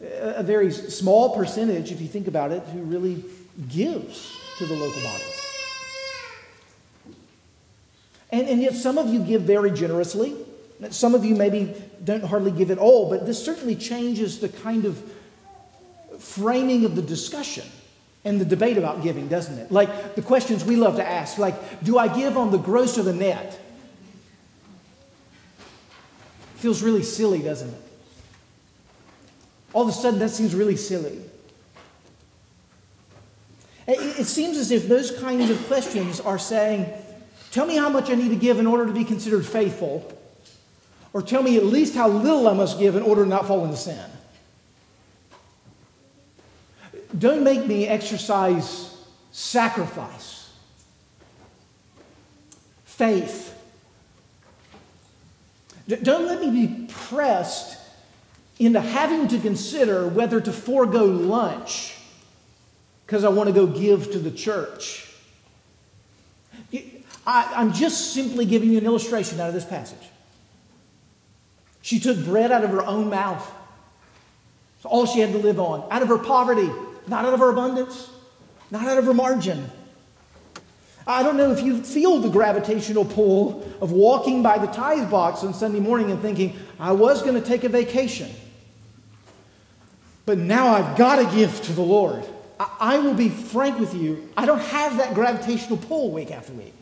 a 0.00 0.42
very 0.42 0.70
small 0.70 1.34
percentage, 1.34 1.90
if 1.90 2.00
you 2.00 2.06
think 2.06 2.28
about 2.28 2.52
it, 2.52 2.62
who 2.72 2.82
really 2.82 3.24
gives 3.68 4.32
to 4.58 4.66
the 4.66 4.74
local 4.74 5.02
body. 5.02 5.24
And, 8.30 8.48
and 8.48 8.62
yet, 8.62 8.74
some 8.74 8.98
of 8.98 9.12
you 9.12 9.20
give 9.20 9.42
very 9.42 9.70
generously. 9.70 10.36
Some 10.90 11.14
of 11.14 11.24
you 11.24 11.34
maybe 11.34 11.74
don't 12.04 12.24
hardly 12.24 12.50
give 12.50 12.70
at 12.70 12.78
all, 12.78 13.08
but 13.08 13.26
this 13.26 13.42
certainly 13.42 13.76
changes 13.76 14.40
the 14.40 14.48
kind 14.48 14.84
of 14.84 15.02
framing 16.18 16.84
of 16.84 16.96
the 16.96 17.02
discussion 17.02 17.64
and 18.26 18.40
the 18.40 18.44
debate 18.44 18.76
about 18.76 19.04
giving, 19.04 19.28
doesn't 19.28 19.56
it? 19.56 19.70
Like 19.70 20.16
the 20.16 20.22
questions 20.22 20.64
we 20.64 20.74
love 20.74 20.96
to 20.96 21.06
ask, 21.06 21.38
like, 21.38 21.54
do 21.84 21.96
I 21.96 22.08
give 22.08 22.36
on 22.36 22.50
the 22.50 22.58
gross 22.58 22.98
or 22.98 23.04
the 23.04 23.14
net? 23.14 23.58
Feels 26.56 26.82
really 26.82 27.04
silly, 27.04 27.40
doesn't 27.40 27.68
it? 27.68 27.80
All 29.72 29.82
of 29.82 29.88
a 29.88 29.92
sudden, 29.92 30.18
that 30.18 30.30
seems 30.30 30.56
really 30.56 30.74
silly. 30.76 31.20
It 33.86 34.26
seems 34.26 34.56
as 34.56 34.72
if 34.72 34.88
those 34.88 35.12
kinds 35.20 35.48
of 35.48 35.64
questions 35.68 36.18
are 36.18 36.38
saying, 36.38 36.92
Tell 37.52 37.64
me 37.64 37.76
how 37.76 37.88
much 37.88 38.10
I 38.10 38.16
need 38.16 38.30
to 38.30 38.36
give 38.36 38.58
in 38.58 38.66
order 38.66 38.86
to 38.86 38.92
be 38.92 39.04
considered 39.04 39.46
faithful, 39.46 40.12
or 41.12 41.22
tell 41.22 41.44
me 41.44 41.56
at 41.56 41.64
least 41.64 41.94
how 41.94 42.08
little 42.08 42.48
I 42.48 42.54
must 42.54 42.80
give 42.80 42.96
in 42.96 43.02
order 43.02 43.22
to 43.22 43.28
not 43.28 43.46
fall 43.46 43.64
into 43.64 43.76
sin. 43.76 44.04
Don't 47.18 47.44
make 47.44 47.66
me 47.66 47.86
exercise 47.86 48.96
sacrifice, 49.32 50.50
faith. 52.84 53.52
Don't 55.86 56.26
let 56.26 56.40
me 56.40 56.66
be 56.66 56.86
pressed 56.88 57.78
into 58.58 58.80
having 58.80 59.28
to 59.28 59.38
consider 59.38 60.08
whether 60.08 60.40
to 60.40 60.52
forego 60.52 61.04
lunch 61.04 61.96
because 63.06 63.22
I 63.22 63.28
want 63.28 63.48
to 63.48 63.52
go 63.52 63.66
give 63.66 64.10
to 64.12 64.18
the 64.18 64.30
church. 64.30 65.06
I, 67.26 67.60
am 67.60 67.72
just 67.72 68.14
simply 68.14 68.46
giving 68.46 68.70
you 68.70 68.78
an 68.78 68.84
illustration 68.84 69.40
out 69.40 69.48
of 69.48 69.54
this 69.54 69.64
passage. 69.64 70.08
She 71.82 72.00
took 72.00 72.24
bread 72.24 72.50
out 72.50 72.64
of 72.64 72.70
her 72.70 72.84
own 72.84 73.10
mouth. 73.10 73.48
It's 74.76 74.86
all 74.86 75.06
she 75.06 75.20
had 75.20 75.32
to 75.32 75.38
live 75.38 75.60
on, 75.60 75.86
out 75.90 76.02
of 76.02 76.08
her 76.08 76.18
poverty. 76.18 76.70
Not 77.06 77.24
out 77.24 77.34
of 77.34 77.40
our 77.40 77.50
abundance, 77.50 78.10
not 78.70 78.86
out 78.86 78.98
of 78.98 79.06
our 79.06 79.14
margin. 79.14 79.70
I 81.06 81.22
don't 81.22 81.36
know 81.36 81.52
if 81.52 81.62
you 81.62 81.82
feel 81.82 82.18
the 82.18 82.28
gravitational 82.28 83.04
pull 83.04 83.62
of 83.80 83.92
walking 83.92 84.42
by 84.42 84.58
the 84.58 84.66
tithe 84.66 85.08
box 85.08 85.44
on 85.44 85.54
Sunday 85.54 85.78
morning 85.78 86.10
and 86.10 86.20
thinking, 86.20 86.56
I 86.80 86.92
was 86.92 87.22
going 87.22 87.40
to 87.40 87.46
take 87.46 87.62
a 87.62 87.68
vacation, 87.68 88.30
but 90.24 90.36
now 90.38 90.68
I've 90.68 90.98
got 90.98 91.16
to 91.16 91.36
give 91.36 91.62
to 91.62 91.72
the 91.72 91.82
Lord. 91.82 92.26
I, 92.58 92.98
will 92.98 93.14
be 93.14 93.28
frank 93.28 93.78
with 93.78 93.94
you, 93.94 94.28
I 94.36 94.46
don't 94.46 94.60
have 94.60 94.96
that 94.96 95.14
gravitational 95.14 95.76
pull 95.76 96.10
week 96.10 96.30
after 96.30 96.52
week. 96.54 96.72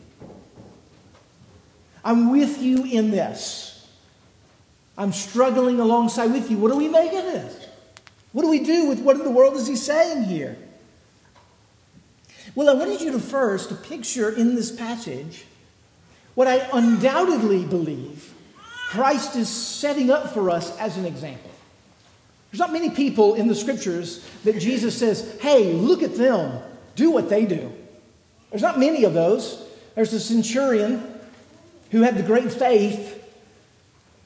I'm 2.03 2.31
with 2.31 2.61
you 2.61 2.85
in 2.85 3.11
this. 3.11 3.87
I'm 4.97 5.11
struggling 5.11 5.79
alongside 5.79 6.31
with 6.31 6.49
you. 6.49 6.57
What 6.57 6.71
do 6.71 6.77
we 6.77 6.87
make 6.87 7.11
of 7.11 7.25
this? 7.25 7.67
What 8.35 8.41
do 8.41 8.49
we 8.49 8.59
do 8.59 8.87
with 8.87 8.99
what 8.99 9.15
in 9.15 9.23
the 9.23 9.31
world 9.31 9.55
is 9.55 9.65
he 9.65 9.77
saying 9.77 10.25
here? 10.25 10.57
Well, 12.53 12.69
I 12.69 12.73
wanted 12.73 12.99
you 12.99 13.13
to 13.13 13.19
first 13.19 13.81
picture 13.83 14.29
in 14.29 14.55
this 14.55 14.73
passage 14.73 15.45
what 16.33 16.45
I 16.45 16.67
undoubtedly 16.73 17.63
believe 17.63 18.33
Christ 18.89 19.37
is 19.37 19.47
setting 19.47 20.11
up 20.11 20.33
for 20.33 20.49
us 20.49 20.77
as 20.79 20.97
an 20.97 21.05
example. 21.05 21.49
There's 22.51 22.59
not 22.59 22.73
many 22.73 22.89
people 22.89 23.35
in 23.35 23.47
the 23.47 23.55
scriptures 23.55 24.27
that 24.43 24.59
Jesus 24.59 24.97
says, 24.97 25.39
hey, 25.39 25.71
look 25.71 26.03
at 26.03 26.17
them, 26.17 26.61
do 26.97 27.11
what 27.11 27.29
they 27.29 27.45
do. 27.45 27.71
There's 28.49 28.61
not 28.61 28.77
many 28.77 29.05
of 29.05 29.13
those. 29.13 29.65
There's 29.95 30.11
the 30.11 30.19
centurion 30.19 31.21
who 31.91 32.01
had 32.01 32.17
the 32.17 32.23
great 32.23 32.51
faith 32.51 33.24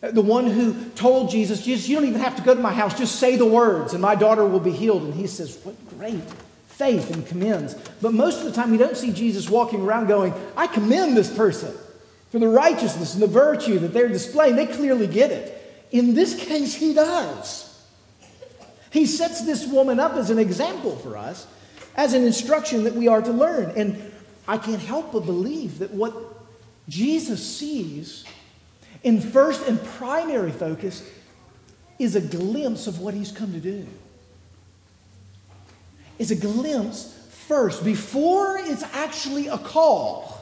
the 0.02 0.22
one 0.22 0.48
who 0.48 0.90
told 0.92 1.30
Jesus, 1.30 1.64
Jesus, 1.64 1.88
you 1.90 1.96
don't 1.96 2.08
even 2.08 2.22
have 2.22 2.36
to 2.38 2.42
go 2.42 2.56
to 2.56 2.62
my 2.62 2.74
house, 2.74 2.98
just 2.98 3.18
say 3.18 3.36
the 3.36 3.46
words 3.46 3.94
and 3.94 4.02
my 4.02 4.16
daughter 4.16 4.46
will 4.46 4.60
be 4.60 4.72
healed. 4.72 5.04
And 5.04 5.14
he 5.14 5.28
says, 5.28 5.60
What 5.64 5.76
great 5.98 6.22
faith 6.68 7.12
and 7.12 7.28
commends. 7.28 7.76
But 8.02 8.14
most 8.14 8.40
of 8.40 8.46
the 8.46 8.54
time, 8.54 8.72
we 8.72 8.78
don't 8.78 8.96
see 8.96 9.12
Jesus 9.12 9.50
walking 9.50 9.82
around 9.82 10.08
going, 10.08 10.34
I 10.56 10.68
commend 10.68 11.18
this 11.18 11.36
person 11.36 11.76
for 12.32 12.40
the 12.40 12.48
righteousness 12.48 13.14
and 13.14 13.22
the 13.22 13.28
virtue 13.28 13.80
that 13.80 13.90
they're 13.90 14.08
displaying. 14.08 14.56
They 14.56 14.66
clearly 14.66 15.06
get 15.06 15.32
it. 15.32 15.56
In 15.92 16.14
this 16.14 16.40
case, 16.40 16.74
he 16.74 16.94
does. 16.94 17.66
He 18.92 19.06
sets 19.06 19.42
this 19.42 19.68
woman 19.68 20.00
up 20.00 20.14
as 20.14 20.30
an 20.30 20.40
example 20.40 20.96
for 20.96 21.18
us, 21.18 21.46
as 21.98 22.14
an 22.14 22.24
instruction 22.24 22.86
that 22.86 22.96
we 22.96 23.10
are 23.10 23.22
to 23.22 23.32
learn. 23.32 23.74
And 23.76 24.12
I 24.48 24.58
can't 24.58 24.82
help 24.82 25.12
but 25.12 25.26
believe 25.26 25.80
that 25.80 25.92
what 25.92 26.16
Jesus 26.88 27.46
sees 27.58 28.24
in 29.04 29.22
first 29.22 29.68
and 29.68 29.84
primary 29.84 30.52
focus 30.52 31.08
is 31.98 32.16
a 32.16 32.22
glimpse 32.22 32.88
of 32.88 33.00
what 33.00 33.14
he's 33.14 33.32
come 33.32 33.54
to 33.54 33.60
do. 33.60 33.86
Is 36.18 36.32
a 36.32 36.36
glimpse 36.36 37.16
first, 37.48 37.84
before 37.84 38.58
it's 38.58 38.84
actually 38.84 39.48
a 39.48 39.58
call. 39.58 40.36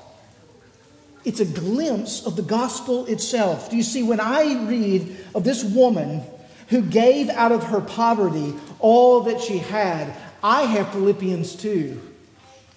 It's 1.23 1.39
a 1.39 1.45
glimpse 1.45 2.25
of 2.25 2.35
the 2.35 2.41
gospel 2.41 3.05
itself. 3.05 3.69
Do 3.69 3.77
you 3.77 3.83
see, 3.83 4.03
when 4.03 4.19
I 4.19 4.65
read 4.65 5.17
of 5.35 5.43
this 5.43 5.63
woman 5.63 6.21
who 6.69 6.81
gave 6.81 7.29
out 7.29 7.51
of 7.51 7.63
her 7.65 7.81
poverty 7.81 8.53
all 8.79 9.21
that 9.21 9.41
she 9.41 9.57
had, 9.57 10.13
I 10.43 10.63
have 10.63 10.91
Philippians 10.91 11.55
2 11.55 12.01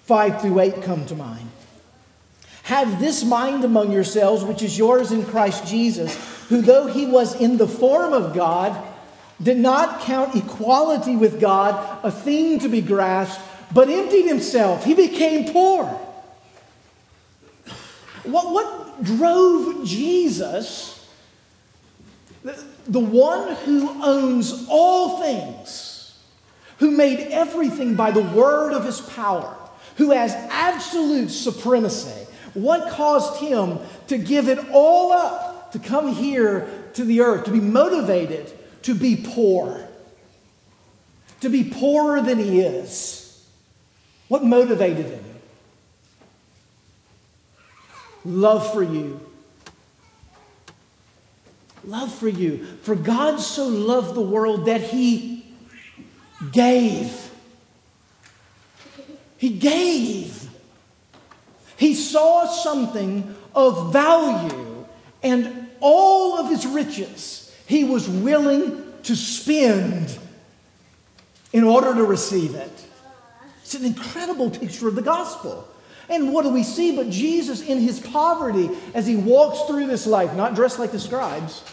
5 0.05 0.41
through 0.41 0.59
8 0.59 0.83
come 0.83 1.05
to 1.05 1.15
mind. 1.15 1.49
Have 2.63 2.99
this 2.99 3.23
mind 3.23 3.63
among 3.63 3.91
yourselves, 3.91 4.43
which 4.43 4.61
is 4.61 4.77
yours 4.77 5.11
in 5.11 5.25
Christ 5.25 5.65
Jesus, 5.65 6.15
who, 6.47 6.61
though 6.61 6.87
he 6.87 7.05
was 7.05 7.39
in 7.39 7.57
the 7.57 7.67
form 7.67 8.13
of 8.13 8.33
God, 8.33 8.87
did 9.41 9.57
not 9.57 10.01
count 10.01 10.35
equality 10.35 11.15
with 11.15 11.41
God 11.41 11.99
a 12.03 12.11
thing 12.11 12.59
to 12.59 12.69
be 12.69 12.81
grasped, 12.81 13.41
but 13.73 13.89
emptied 13.89 14.27
himself. 14.27 14.85
He 14.85 14.93
became 14.93 15.51
poor. 15.51 15.85
What, 18.23 18.51
what 18.51 19.03
drove 19.03 19.83
Jesus, 19.85 21.09
the, 22.43 22.63
the 22.87 22.99
one 22.99 23.55
who 23.55 23.89
owns 24.03 24.67
all 24.69 25.21
things, 25.21 26.19
who 26.77 26.91
made 26.91 27.19
everything 27.31 27.95
by 27.95 28.11
the 28.11 28.21
word 28.21 28.73
of 28.73 28.85
his 28.85 29.01
power, 29.01 29.57
who 29.95 30.11
has 30.11 30.33
absolute 30.51 31.29
supremacy, 31.29 32.20
what 32.53 32.91
caused 32.91 33.39
him 33.41 33.79
to 34.07 34.17
give 34.17 34.47
it 34.47 34.59
all 34.71 35.11
up, 35.11 35.71
to 35.71 35.79
come 35.79 36.13
here 36.13 36.67
to 36.93 37.03
the 37.03 37.21
earth, 37.21 37.45
to 37.45 37.51
be 37.51 37.59
motivated 37.59 38.51
to 38.83 38.95
be 38.95 39.15
poor, 39.15 39.87
to 41.41 41.49
be 41.49 41.63
poorer 41.63 42.21
than 42.21 42.37
he 42.39 42.61
is? 42.61 43.45
What 44.27 44.43
motivated 44.43 45.05
him? 45.07 45.23
Love 48.23 48.71
for 48.71 48.83
you. 48.83 49.19
Love 51.83 52.13
for 52.13 52.27
you. 52.27 52.65
For 52.83 52.95
God 52.95 53.39
so 53.39 53.67
loved 53.67 54.15
the 54.15 54.21
world 54.21 54.65
that 54.65 54.81
he 54.81 55.45
gave. 56.51 57.31
He 59.37 59.49
gave. 59.49 60.40
He 61.81 61.95
saw 61.95 62.45
something 62.45 63.35
of 63.55 63.91
value 63.91 64.85
and 65.23 65.67
all 65.79 66.37
of 66.37 66.47
his 66.47 66.67
riches 66.67 67.51
he 67.65 67.83
was 67.85 68.07
willing 68.07 68.83
to 69.01 69.15
spend 69.15 70.15
in 71.51 71.63
order 71.63 71.95
to 71.95 72.03
receive 72.03 72.53
it. 72.53 72.71
It's 73.63 73.73
an 73.73 73.83
incredible 73.83 74.51
picture 74.51 74.89
of 74.89 74.93
the 74.93 75.01
gospel. 75.01 75.67
And 76.07 76.31
what 76.31 76.43
do 76.43 76.49
we 76.49 76.61
see 76.61 76.95
but 76.95 77.09
Jesus 77.09 77.63
in 77.63 77.79
his 77.79 77.99
poverty 77.99 78.69
as 78.93 79.07
he 79.07 79.15
walks 79.15 79.61
through 79.63 79.87
this 79.87 80.05
life, 80.05 80.35
not 80.35 80.53
dressed 80.53 80.77
like 80.77 80.91
the 80.91 80.99
scribes, 80.99 81.63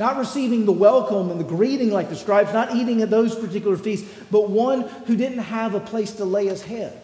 not 0.00 0.16
receiving 0.16 0.64
the 0.64 0.72
welcome 0.72 1.30
and 1.30 1.38
the 1.38 1.44
greeting 1.44 1.92
like 1.92 2.08
the 2.08 2.16
scribes, 2.16 2.52
not 2.52 2.74
eating 2.74 3.02
at 3.02 3.10
those 3.10 3.36
particular 3.36 3.76
feasts, 3.76 4.12
but 4.32 4.50
one 4.50 4.80
who 5.06 5.14
didn't 5.14 5.38
have 5.38 5.76
a 5.76 5.80
place 5.80 6.10
to 6.14 6.24
lay 6.24 6.48
his 6.48 6.64
head. 6.64 7.01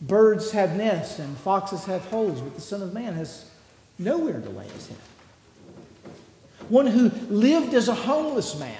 Birds 0.00 0.50
have 0.52 0.76
nests 0.76 1.18
and 1.18 1.36
foxes 1.38 1.84
have 1.84 2.04
holes, 2.06 2.40
but 2.40 2.54
the 2.54 2.60
Son 2.60 2.82
of 2.82 2.92
Man 2.92 3.14
has 3.14 3.50
nowhere 3.98 4.40
to 4.40 4.50
lay 4.50 4.68
his 4.68 4.88
head. 4.88 4.98
One 6.68 6.86
who 6.86 7.10
lived 7.28 7.74
as 7.74 7.88
a 7.88 7.94
homeless 7.94 8.58
man. 8.58 8.76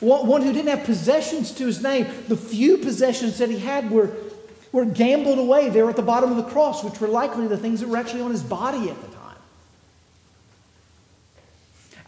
One 0.00 0.42
who 0.42 0.52
didn't 0.52 0.68
have 0.74 0.86
possessions 0.86 1.52
to 1.52 1.66
his 1.66 1.82
name. 1.82 2.06
The 2.28 2.36
few 2.36 2.78
possessions 2.78 3.38
that 3.38 3.50
he 3.50 3.58
had 3.58 3.90
were, 3.90 4.10
were 4.72 4.86
gambled 4.86 5.38
away 5.38 5.68
there 5.68 5.88
at 5.90 5.96
the 5.96 6.02
bottom 6.02 6.30
of 6.30 6.36
the 6.36 6.50
cross, 6.50 6.82
which 6.84 7.00
were 7.00 7.08
likely 7.08 7.46
the 7.48 7.58
things 7.58 7.80
that 7.80 7.88
were 7.88 7.96
actually 7.96 8.22
on 8.22 8.30
his 8.30 8.42
body 8.42 8.88
at 8.88 9.00
the 9.00 9.08
time. 9.08 9.36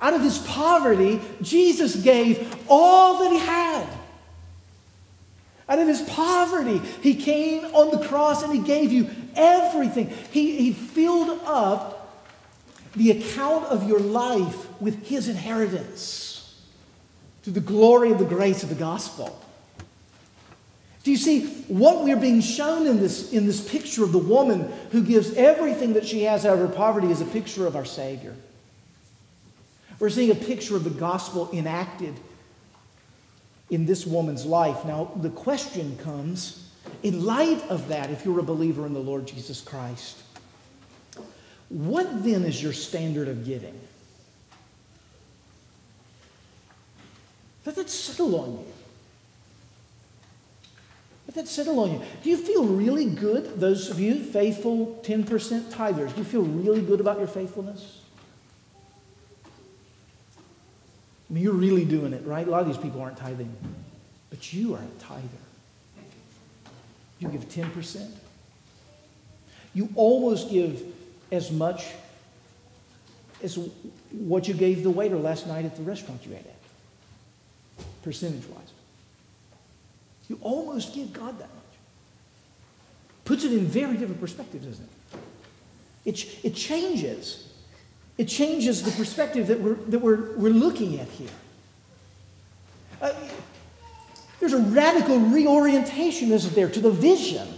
Out 0.01 0.15
of 0.15 0.23
his 0.23 0.39
poverty, 0.39 1.21
Jesus 1.43 1.97
gave 1.97 2.55
all 2.69 3.19
that 3.19 3.33
he 3.33 3.39
had. 3.39 3.89
Out 5.69 5.79
of 5.79 5.87
his 5.87 6.03
poverty, 6.03 6.79
he 7.03 7.15
came 7.15 7.65
on 7.75 7.91
the 7.97 8.07
cross 8.07 8.43
and 8.43 8.53
he 8.53 8.61
gave 8.61 8.93
you 8.93 9.09
everything. 9.35 10.09
He, 10.31 10.57
he 10.57 10.73
filled 10.73 11.41
up 11.45 11.99
the 12.95 13.11
account 13.13 13.67
of 13.67 13.89
your 13.89 14.01
life 14.01 14.69
with 14.81 15.07
his 15.07 15.29
inheritance 15.29 16.61
to 17.45 17.51
the 17.51 17.61
glory 17.61 18.11
of 18.11 18.19
the 18.19 18.25
grace 18.25 18.63
of 18.63 18.69
the 18.69 18.75
gospel. 18.75 19.39
Do 21.05 21.11
you 21.11 21.17
see 21.17 21.47
what 21.67 22.05
we're 22.05 22.17
being 22.17 22.41
shown 22.41 22.87
in 22.87 22.99
this, 22.99 23.33
in 23.33 23.47
this 23.47 23.69
picture 23.69 24.05
of 24.05 24.13
the 24.13 24.19
woman 24.19 24.73
who 24.93 25.03
gives 25.03 25.35
everything 25.35 25.95
that 25.95 26.07
she 26.07 26.23
has 26.25 26.47
out 26.47 26.59
of 26.59 26.69
her 26.69 26.75
poverty 26.75 27.11
is 27.11 27.21
a 27.21 27.27
picture 27.27 27.67
of 27.67 27.75
our 27.75 27.85
Savior? 27.85 28.37
We're 29.99 30.11
seeing 30.11 30.31
a 30.31 30.37
picture 30.37 30.77
of 30.77 30.85
the 30.85 30.91
gospel 30.91 31.49
enacted 31.53 32.15
in 33.73 33.87
this 33.87 34.07
woman's 34.07 34.45
life. 34.45 34.85
Now, 34.85 35.11
the 35.17 35.31
question 35.31 35.97
comes 35.97 36.69
in 37.03 37.25
light 37.25 37.63
of 37.71 37.89
that, 37.89 38.11
if 38.11 38.25
you're 38.25 38.39
a 38.39 38.43
believer 38.43 38.85
in 38.87 38.93
the 38.93 39.01
Lord 39.01 39.27
Jesus 39.27 39.63
Christ, 39.63 40.19
what 41.71 42.23
then 42.23 42.45
is 42.45 42.63
your 42.63 42.75
standard 42.75 43.29
of 43.29 43.47
giving? 43.47 43.81
Let 47.65 47.77
that 47.77 47.89
settle 47.89 48.39
on 48.39 48.53
you. 48.53 48.73
Let 51.29 51.37
that 51.37 51.49
settle 51.49 51.81
on 51.81 51.93
you. 51.93 52.03
Do 52.23 52.29
you 52.29 52.37
feel 52.37 52.65
really 52.65 53.07
good, 53.07 53.59
those 53.59 53.89
of 53.89 53.99
you 53.99 54.23
faithful 54.23 55.01
10% 55.03 55.73
tithers, 55.73 56.11
do 56.13 56.19
you 56.19 56.25
feel 56.25 56.43
really 56.43 56.83
good 56.83 57.01
about 57.01 57.19
your 57.19 57.29
faithfulness? 57.29 58.02
I 61.33 61.35
mean, 61.35 61.45
you're 61.45 61.55
really 61.55 61.87
doing 61.87 62.13
it, 62.13 62.27
right? 62.27 62.47
A 62.47 62.51
lot 62.51 62.61
of 62.61 62.67
these 62.67 62.77
people 62.77 63.01
aren't 63.01 63.17
tithing, 63.17 63.51
but 64.29 64.53
you 64.53 64.75
are 64.75 64.83
a 64.83 65.03
tither. 65.03 65.23
You 67.21 67.29
give 67.29 67.49
10%. 67.49 68.11
You 69.73 69.89
almost 69.95 70.51
give 70.51 70.83
as 71.31 71.51
much 71.51 71.87
as 73.43 73.59
what 74.11 74.47
you 74.47 74.53
gave 74.53 74.83
the 74.83 74.91
waiter 74.91 75.17
last 75.17 75.47
night 75.47 75.65
at 75.65 75.75
the 75.75 75.83
restaurant 75.83 76.21
you 76.27 76.35
ate 76.35 76.45
at, 76.45 77.85
percentage 78.03 78.47
wise. 78.49 78.71
You 80.29 80.39
almost 80.43 80.95
give 80.95 81.15
God 81.15 81.39
that 81.39 81.49
much. 81.49 81.63
Puts 83.25 83.45
it 83.45 83.55
in 83.55 83.61
very 83.61 83.97
different 83.97 84.21
perspective, 84.21 84.67
doesn't 84.67 84.85
it? 84.85 85.19
It, 86.05 86.45
it 86.45 86.55
changes 86.55 87.49
it 88.19 88.27
changes 88.27 88.83
the 88.83 88.91
perspective 88.93 89.47
that 89.49 89.61
we're, 89.61 89.75
that 89.75 89.99
we're, 89.99 90.37
we're 90.37 90.51
looking 90.51 91.01
at 91.01 91.09
here. 91.09 91.31
Uh, 93.01 93.13
there's 94.41 94.53
a 94.53 94.59
radical 94.59 95.19
reorientation, 95.19 96.31
isn't 96.33 96.55
there, 96.55 96.69
to 96.69 96.81
the 96.81 96.91
vision 96.91 97.49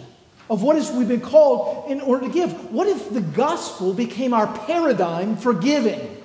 of 0.50 0.62
what 0.62 0.76
is 0.76 0.90
we've 0.90 1.08
been 1.08 1.20
called 1.20 1.90
in 1.90 2.00
order 2.00 2.26
to 2.26 2.32
give. 2.32 2.70
What 2.70 2.86
if 2.86 3.10
the 3.10 3.20
gospel 3.20 3.94
became 3.94 4.34
our 4.34 4.46
paradigm 4.66 5.36
for 5.36 5.54
giving? 5.54 6.22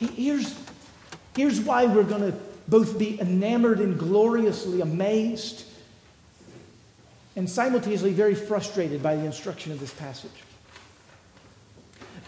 Here's, 0.00 0.54
here's 1.36 1.60
why 1.60 1.86
we're 1.86 2.04
going 2.04 2.32
to 2.32 2.38
both 2.68 2.98
be 2.98 3.20
enamored 3.20 3.78
and 3.78 3.98
gloriously 3.98 4.80
amazed 4.80 5.64
and 7.36 7.48
simultaneously 7.48 8.12
very 8.12 8.34
frustrated 8.34 9.02
by 9.02 9.14
the 9.14 9.24
instruction 9.24 9.72
of 9.72 9.80
this 9.80 9.94
passage. 9.94 10.30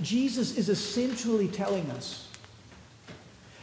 Jesus 0.02 0.56
is 0.56 0.68
essentially 0.68 1.48
telling 1.48 1.90
us 1.90 2.26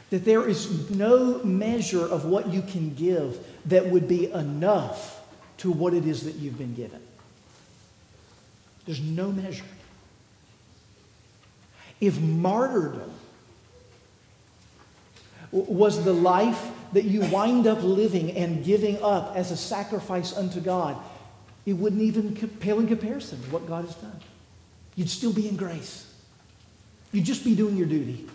that 0.09 0.23
there 0.23 0.47
is 0.47 0.89
no 0.89 1.43
measure 1.43 2.05
of 2.05 2.25
what 2.25 2.47
you 2.53 2.61
can 2.61 2.93
give 2.93 3.39
that 3.65 3.87
would 3.87 4.07
be 4.07 4.31
enough 4.31 5.21
to 5.57 5.71
what 5.71 5.93
it 5.93 6.05
is 6.05 6.23
that 6.23 6.35
you've 6.35 6.57
been 6.57 6.75
given. 6.75 7.01
There's 8.85 9.01
no 9.01 9.31
measure. 9.31 9.65
If 11.99 12.19
martyrdom 12.19 13.11
was 15.51 16.03
the 16.05 16.13
life 16.13 16.69
that 16.93 17.03
you 17.03 17.21
wind 17.25 17.67
up 17.67 17.83
living 17.83 18.31
and 18.31 18.63
giving 18.63 19.01
up 19.01 19.35
as 19.35 19.51
a 19.51 19.57
sacrifice 19.57 20.35
unto 20.35 20.61
God, 20.61 20.97
it 21.65 21.73
wouldn't 21.73 22.01
even 22.01 22.33
pale 22.59 22.79
in 22.79 22.87
comparison 22.87 23.41
to 23.43 23.49
what 23.49 23.67
God 23.67 23.83
has 23.83 23.95
done. 23.95 24.19
You'd 24.95 25.09
still 25.09 25.33
be 25.33 25.49
in 25.49 25.57
grace. 25.57 26.06
You'd 27.11 27.25
just 27.25 27.43
be 27.43 27.55
doing 27.55 27.77
your 27.77 27.87
duty. 27.87 28.27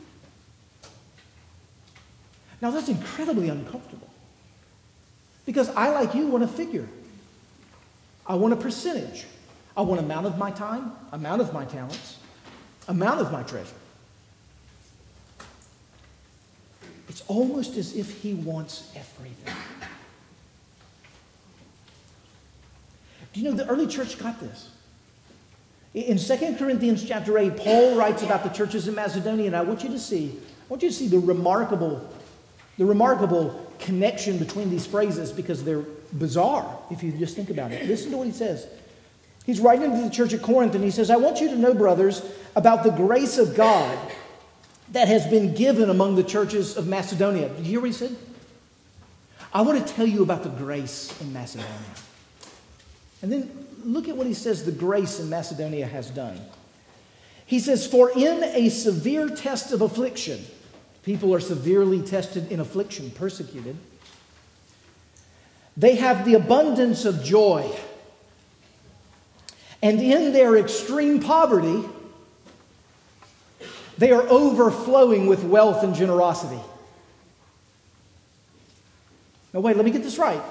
Now, 2.61 2.71
that's 2.71 2.89
incredibly 2.89 3.49
uncomfortable. 3.49 4.09
Because 5.45 5.69
I, 5.71 5.91
like 5.91 6.15
you, 6.15 6.29
want 6.29 6.45
a 6.45 6.49
figure. 6.49 6.89
I 8.27 8.37
want 8.37 8.53
a 8.53 8.57
percentage. 8.57 9.27
I 9.77 9.83
want 9.83 10.01
amount 10.01 10.27
of 10.27 10.39
my 10.39 10.51
time, 10.51 10.93
amount 11.13 11.41
of 11.41 11.53
my 11.53 11.65
talents, 11.65 12.19
amount 12.89 13.21
of 13.21 13.33
my 13.33 13.43
treasure. 13.43 13.75
It's 17.09 17.23
almost 17.27 17.77
as 17.77 17.97
if 17.97 18.23
he 18.23 18.35
wants 18.35 18.91
everything. 18.95 19.55
Do 23.33 23.41
you 23.41 23.51
know 23.51 23.57
the 23.57 23.67
early 23.69 23.87
church 23.87 24.19
got 24.19 24.39
this? 24.41 24.71
In 25.95 26.19
2 26.19 26.57
Corinthians 26.59 27.05
chapter 27.07 27.37
8, 27.37 27.57
Paul 27.57 27.97
writes 27.97 28.23
about 28.23 28.45
the 28.45 28.49
churches 28.49 28.89
in 28.89 28.95
Macedonia, 28.95 29.47
and 29.47 29.57
I 29.57 29.61
want 29.61 29.83
you 29.83 29.91
to 29.91 29.99
see, 29.99 30.39
I 30.39 30.65
want 30.69 30.83
you 30.83 30.89
to 30.89 30.95
see 30.95 31.07
the 31.07 31.19
remarkable, 31.19 32.09
the 32.79 32.87
remarkable 32.87 33.71
connection 33.79 34.39
between 34.39 34.71
these 34.71 34.87
phrases 34.87 35.33
because 35.33 35.65
they're 35.65 35.85
bizarre 36.13 36.79
if 36.91 37.03
you 37.03 37.13
just 37.13 37.37
think 37.37 37.51
about 37.51 37.73
it. 37.73 37.87
Listen 37.87 38.11
to 38.13 38.17
what 38.17 38.27
he 38.27 38.33
says. 38.33 38.67
He's 39.45 39.61
writing 39.61 39.91
to 39.91 40.03
the 40.03 40.09
church 40.09 40.33
at 40.33 40.41
Corinth, 40.41 40.75
and 40.75 40.85
he 40.85 40.91
says, 40.91 41.11
I 41.11 41.17
want 41.17 41.41
you 41.41 41.49
to 41.49 41.57
know, 41.57 41.75
brothers, 41.75 42.23
about 42.57 42.85
the 42.85 42.91
grace 42.91 43.37
of 43.37 43.55
God 43.55 43.99
that 44.93 45.09
has 45.09 45.27
been 45.27 45.55
given 45.55 45.91
among 45.91 46.15
the 46.15 46.25
churches 46.25 46.77
of 46.77 46.87
Macedonia. 46.87 47.49
Did 47.49 47.59
you 47.59 47.65
hear 47.65 47.81
what 47.81 47.87
he 47.89 47.93
said? 47.93 48.17
I 49.53 49.61
want 49.63 49.87
to 49.87 49.93
tell 49.95 50.07
you 50.07 50.23
about 50.23 50.43
the 50.43 50.49
grace 50.49 51.15
in 51.21 51.33
Macedonia. 51.33 51.71
And 53.21 53.31
then 53.31 53.67
look 53.85 54.09
at 54.09 54.17
what 54.17 54.27
he 54.27 54.35
says 54.35 54.65
the 54.65 54.73
grace 54.73 55.21
in 55.21 55.29
Macedonia 55.29 55.87
has 55.87 56.11
done. 56.11 56.41
He 57.47 57.61
says, 57.61 57.87
For 57.87 58.11
in 58.11 58.43
a 58.45 58.69
severe 58.69 59.29
test 59.29 59.73
of 59.73 59.83
affliction, 59.83 60.45
people 61.03 61.35
are 61.35 61.41
severely 61.41 62.01
tested 62.03 62.51
in 62.51 62.61
affliction, 62.61 63.11
persecuted, 63.11 63.77
they 65.77 65.97
have 65.97 66.25
the 66.25 66.35
abundance 66.35 67.05
of 67.05 67.23
joy. 67.23 67.71
And 69.83 70.01
in 70.01 70.33
their 70.33 70.57
extreme 70.57 71.21
poverty, 71.21 71.85
they 73.99 74.13
are 74.13 74.23
overflowing 74.23 75.27
with 75.27 75.43
wealth 75.45 75.83
and 75.83 75.95
generosity. 75.95 76.61
Now, 79.53 79.61
wait, 79.61 79.77
let 79.77 79.85
me 79.85 79.91
get 79.91 80.03
this 80.03 80.19
right. 80.19 80.43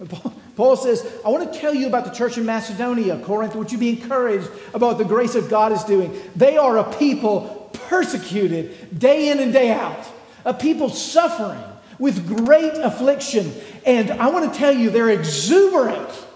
Paul 0.56 0.76
says, 0.76 1.06
I 1.24 1.28
want 1.28 1.52
to 1.52 1.58
tell 1.58 1.74
you 1.74 1.86
about 1.86 2.06
the 2.06 2.10
church 2.10 2.38
in 2.38 2.46
Macedonia, 2.46 3.20
Corinth. 3.20 3.54
Would 3.54 3.70
you 3.70 3.78
be 3.78 3.90
encouraged 3.90 4.48
about 4.72 4.96
the 4.96 5.04
grace 5.04 5.34
of 5.34 5.50
God 5.50 5.70
is 5.70 5.84
doing? 5.84 6.18
They 6.34 6.56
are 6.56 6.78
a 6.78 6.96
people 6.96 7.70
persecuted 7.88 8.98
day 8.98 9.28
in 9.28 9.38
and 9.38 9.52
day 9.52 9.70
out, 9.70 10.06
a 10.46 10.54
people 10.54 10.88
suffering 10.88 11.62
with 11.98 12.26
great 12.26 12.72
affliction. 12.72 13.52
And 13.84 14.10
I 14.10 14.28
want 14.28 14.50
to 14.50 14.58
tell 14.58 14.74
you, 14.74 14.88
they're 14.88 15.10
exuberant 15.10 16.26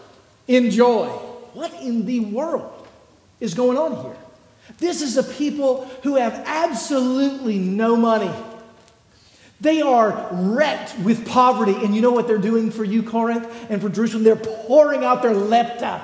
in 0.47 0.71
joy. 0.71 1.07
What 1.55 1.73
in 1.81 2.05
the 2.05 2.21
world 2.21 2.87
is 3.41 3.55
going 3.55 3.79
on 3.79 4.05
here? 4.05 4.16
This 4.79 5.01
is 5.01 5.16
a 5.16 5.23
people 5.23 5.87
who 6.03 6.16
have 6.16 6.43
absolutely 6.47 7.59
no 7.59 7.97
money. 7.97 8.31
They 9.61 9.83
are 9.83 10.29
wrecked 10.33 10.99
with 11.01 11.27
poverty. 11.27 11.75
And 11.85 11.95
you 11.95 12.01
know 12.01 12.13
what 12.13 12.27
they're 12.27 12.39
doing 12.39 12.71
for 12.71 12.85
you, 12.85 13.03
Corinth, 13.03 13.47
and 13.69 13.81
for 13.81 13.89
Jerusalem? 13.89 14.25
They're 14.25 14.37
pouring 14.37 15.05
out 15.05 15.23
their 15.23 15.35
lepta 15.35 16.03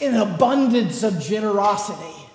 in 0.00 0.14
abundance 0.14 1.02
of 1.02 1.20
generosity. 1.20 2.30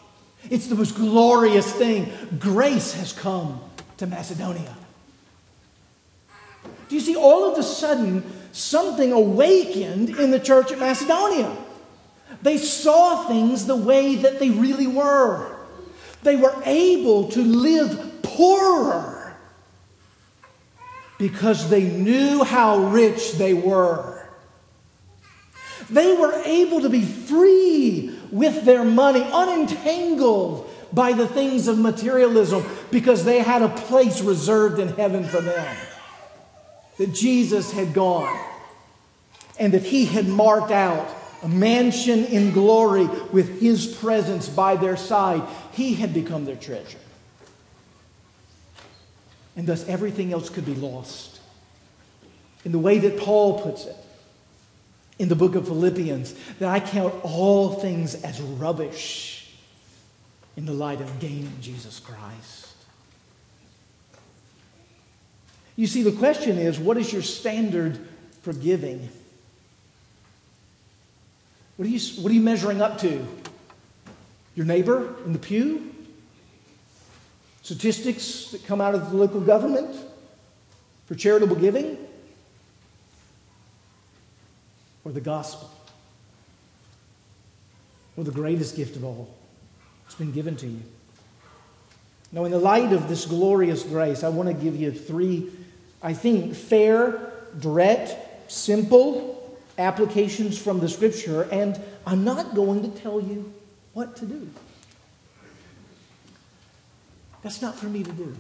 It's 0.50 0.68
the 0.68 0.76
most 0.76 0.96
glorious 0.96 1.72
thing. 1.72 2.12
Grace 2.40 2.94
has 2.94 3.14
come 3.14 3.62
to 3.98 4.08
Macedonia. 4.08 4.76
Do 6.88 6.96
you 6.96 7.02
see, 7.02 7.16
all 7.16 7.52
of 7.52 7.60
a 7.60 7.64
sudden, 7.64 8.24
something 8.52 9.12
awakened 9.12 10.10
in 10.10 10.32
the 10.32 10.40
church 10.40 10.72
at 10.72 10.80
Macedonia? 10.80 11.56
They 12.42 12.58
saw 12.58 13.28
things 13.28 13.66
the 13.66 13.76
way 13.76 14.16
that 14.16 14.40
they 14.40 14.50
really 14.50 14.88
were. 14.88 15.58
They 16.24 16.36
were 16.36 16.56
able 16.66 17.30
to 17.30 17.42
live 17.42 18.22
poorer 18.24 19.19
because 21.20 21.70
they 21.70 21.84
knew 21.84 22.44
how 22.44 22.86
rich 22.88 23.34
they 23.34 23.54
were. 23.54 24.26
They 25.90 26.14
were 26.14 26.34
able 26.46 26.82
to 26.82 26.90
be 26.90 27.04
free 27.04 28.18
with 28.32 28.64
their 28.64 28.84
money, 28.84 29.22
unentangled 29.22 30.68
by 30.94 31.14
the 31.14 31.28
things 31.28 31.68
of 31.68 31.78
materialism, 31.78 32.64
because 32.90 33.26
they 33.26 33.40
had 33.40 33.62
a 33.62 33.70
place 33.70 34.22
reserved 34.22 34.80
in 34.80 34.88
heaven 34.88 35.26
for 35.26 35.42
them. 35.42 35.78
That 36.98 37.14
Jesus 37.14 37.72
had 37.72 37.94
gone 37.94 38.40
and 39.60 39.74
that 39.74 39.84
he 39.84 40.06
had 40.06 40.28
marked 40.28 40.72
out 40.72 41.08
a 41.44 41.48
mansion 41.48 42.26
in 42.26 42.52
glory 42.52 43.06
with 43.32 43.60
his 43.62 43.88
presence 43.88 44.48
by 44.48 44.76
their 44.78 44.98
side. 44.98 45.42
He 45.74 45.96
had 45.96 46.14
become 46.14 46.46
their 46.46 46.56
treasure. 46.56 46.98
And 49.60 49.68
thus 49.68 49.86
everything 49.90 50.32
else 50.32 50.50
could 50.50 50.66
be 50.66 50.74
lost. 50.74 51.42
In 52.64 52.72
the 52.72 52.80
way 52.80 52.98
that 53.00 53.18
Paul 53.18 53.60
puts 53.60 53.84
it 53.84 53.96
in 55.20 55.28
the 55.28 55.36
book 55.36 55.56
of 55.56 55.68
Philippians, 55.68 56.34
that 56.60 56.70
I 56.70 56.80
count 56.80 57.14
all 57.24 57.74
things 57.74 58.16
as 58.24 58.40
rubbish 58.40 59.52
in 60.56 60.66
the 60.66 60.72
light 60.72 61.02
of 61.02 61.20
gaining 61.20 61.52
Jesus 61.60 62.00
Christ. 62.00 62.68
You 65.76 65.88
see, 65.88 66.04
the 66.04 66.14
question 66.14 66.58
is 66.58 66.80
what 66.80 66.96
is 66.96 67.12
your 67.12 67.22
standard 67.22 68.00
for 68.44 68.54
giving? 68.54 69.10
What 71.76 71.86
are 71.86 71.92
you, 71.92 72.00
what 72.24 72.32
are 72.32 72.36
you 72.36 72.40
measuring 72.40 72.82
up 72.82 72.98
to? 73.00 73.28
Your 74.56 74.66
neighbor 74.66 75.16
in 75.26 75.34
the 75.34 75.40
pew? 75.40 75.94
Statistics 77.70 78.50
that 78.50 78.66
come 78.66 78.82
out 78.82 78.96
of 78.96 79.12
the 79.12 79.16
local 79.16 79.40
government 79.40 79.96
for 81.06 81.14
charitable 81.14 81.56
giving? 81.56 82.00
Or 85.06 85.12
the 85.12 85.22
gospel? 85.22 85.70
Or 88.18 88.24
the 88.24 88.32
greatest 88.32 88.76
gift 88.76 88.96
of 88.96 89.04
all? 89.04 89.30
It's 90.08 90.16
been 90.16 90.32
given 90.32 90.56
to 90.56 90.66
you. 90.66 90.82
Now, 92.32 92.46
in 92.46 92.52
the 92.52 92.58
light 92.58 92.92
of 92.92 93.08
this 93.08 93.28
glorious 93.28 93.84
grace, 93.84 94.24
I 94.24 94.30
want 94.30 94.50
to 94.50 94.56
give 94.56 94.76
you 94.76 94.92
three, 94.92 95.52
I 96.02 96.14
think, 96.14 96.56
fair, 96.56 97.34
direct, 97.60 98.52
simple, 98.52 99.60
applications 99.78 100.58
from 100.58 100.80
the 100.80 100.90
scripture, 100.90 101.44
and 101.52 101.80
I'm 102.08 102.24
not 102.24 102.56
going 102.56 102.82
to 102.92 103.00
tell 103.00 103.22
you 103.22 103.54
what 103.94 104.16
to 104.16 104.26
do. 104.26 104.50
That's 107.42 107.62
not 107.62 107.76
for 107.76 107.88
me 107.88 108.04
to 108.04 108.12
do. 108.12 108.36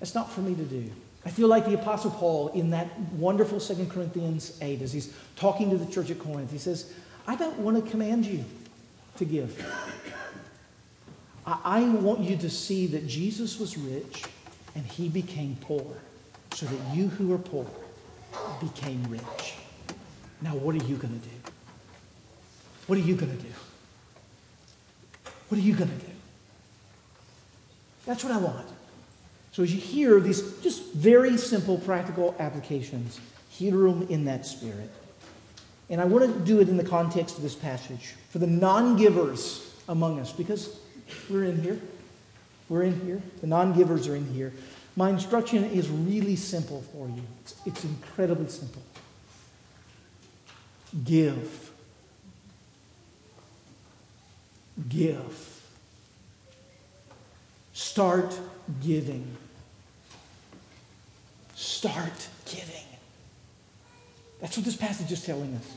That's 0.00 0.14
not 0.14 0.32
for 0.32 0.40
me 0.40 0.54
to 0.54 0.64
do. 0.64 0.90
I 1.24 1.30
feel 1.30 1.48
like 1.48 1.66
the 1.66 1.74
Apostle 1.74 2.10
Paul 2.10 2.48
in 2.48 2.70
that 2.70 2.98
wonderful 3.12 3.60
2 3.60 3.86
Corinthians 3.86 4.58
8, 4.62 4.80
as 4.80 4.92
he's 4.92 5.14
talking 5.36 5.70
to 5.70 5.76
the 5.76 5.90
church 5.90 6.10
at 6.10 6.18
Corinth, 6.18 6.50
he 6.50 6.58
says, 6.58 6.92
I 7.26 7.36
don't 7.36 7.58
want 7.58 7.82
to 7.82 7.90
command 7.90 8.24
you 8.24 8.44
to 9.18 9.24
give. 9.24 9.62
I 11.46 11.82
want 11.82 12.20
you 12.20 12.36
to 12.38 12.50
see 12.50 12.86
that 12.88 13.06
Jesus 13.06 13.58
was 13.58 13.76
rich 13.76 14.24
and 14.74 14.86
he 14.86 15.08
became 15.08 15.56
poor 15.60 15.84
so 16.54 16.66
that 16.66 16.96
you 16.96 17.08
who 17.08 17.32
are 17.34 17.38
poor 17.38 17.66
became 18.60 19.02
rich. 19.08 19.54
Now, 20.42 20.54
what 20.54 20.74
are 20.74 20.86
you 20.86 20.96
going 20.96 21.18
to 21.20 21.28
do? 21.28 21.34
What 22.86 22.98
are 22.98 23.02
you 23.02 23.14
going 23.14 23.36
to 23.36 23.42
do? 23.42 23.52
What 25.48 25.58
are 25.58 25.62
you 25.62 25.74
going 25.74 25.90
to 25.90 26.06
do? 26.06 26.12
That's 28.10 28.24
what 28.24 28.32
I 28.32 28.38
want. 28.38 28.66
So, 29.52 29.62
as 29.62 29.72
you 29.72 29.80
hear 29.80 30.18
these 30.18 30.58
just 30.62 30.92
very 30.94 31.36
simple 31.36 31.78
practical 31.78 32.34
applications, 32.40 33.20
hear 33.50 33.70
them 33.70 34.04
in 34.10 34.24
that 34.24 34.44
spirit. 34.44 34.90
And 35.88 36.00
I 36.00 36.06
want 36.06 36.24
to 36.24 36.40
do 36.40 36.58
it 36.58 36.68
in 36.68 36.76
the 36.76 36.82
context 36.82 37.36
of 37.36 37.44
this 37.44 37.54
passage 37.54 38.16
for 38.30 38.40
the 38.40 38.48
non 38.48 38.96
givers 38.96 39.72
among 39.88 40.18
us, 40.18 40.32
because 40.32 40.80
we're 41.30 41.44
in 41.44 41.62
here. 41.62 41.80
We're 42.68 42.82
in 42.82 43.00
here. 43.02 43.22
The 43.42 43.46
non 43.46 43.74
givers 43.74 44.08
are 44.08 44.16
in 44.16 44.26
here. 44.34 44.52
My 44.96 45.10
instruction 45.10 45.66
is 45.66 45.88
really 45.88 46.34
simple 46.34 46.82
for 46.92 47.06
you. 47.06 47.22
It's, 47.42 47.54
it's 47.64 47.84
incredibly 47.84 48.48
simple. 48.48 48.82
Give. 51.04 51.70
Give. 54.88 55.59
Start 57.90 58.38
giving. 58.80 59.36
Start 61.56 62.28
giving. 62.46 62.86
That's 64.40 64.56
what 64.56 64.64
this 64.64 64.76
passage 64.76 65.10
is 65.10 65.24
telling 65.24 65.56
us. 65.56 65.74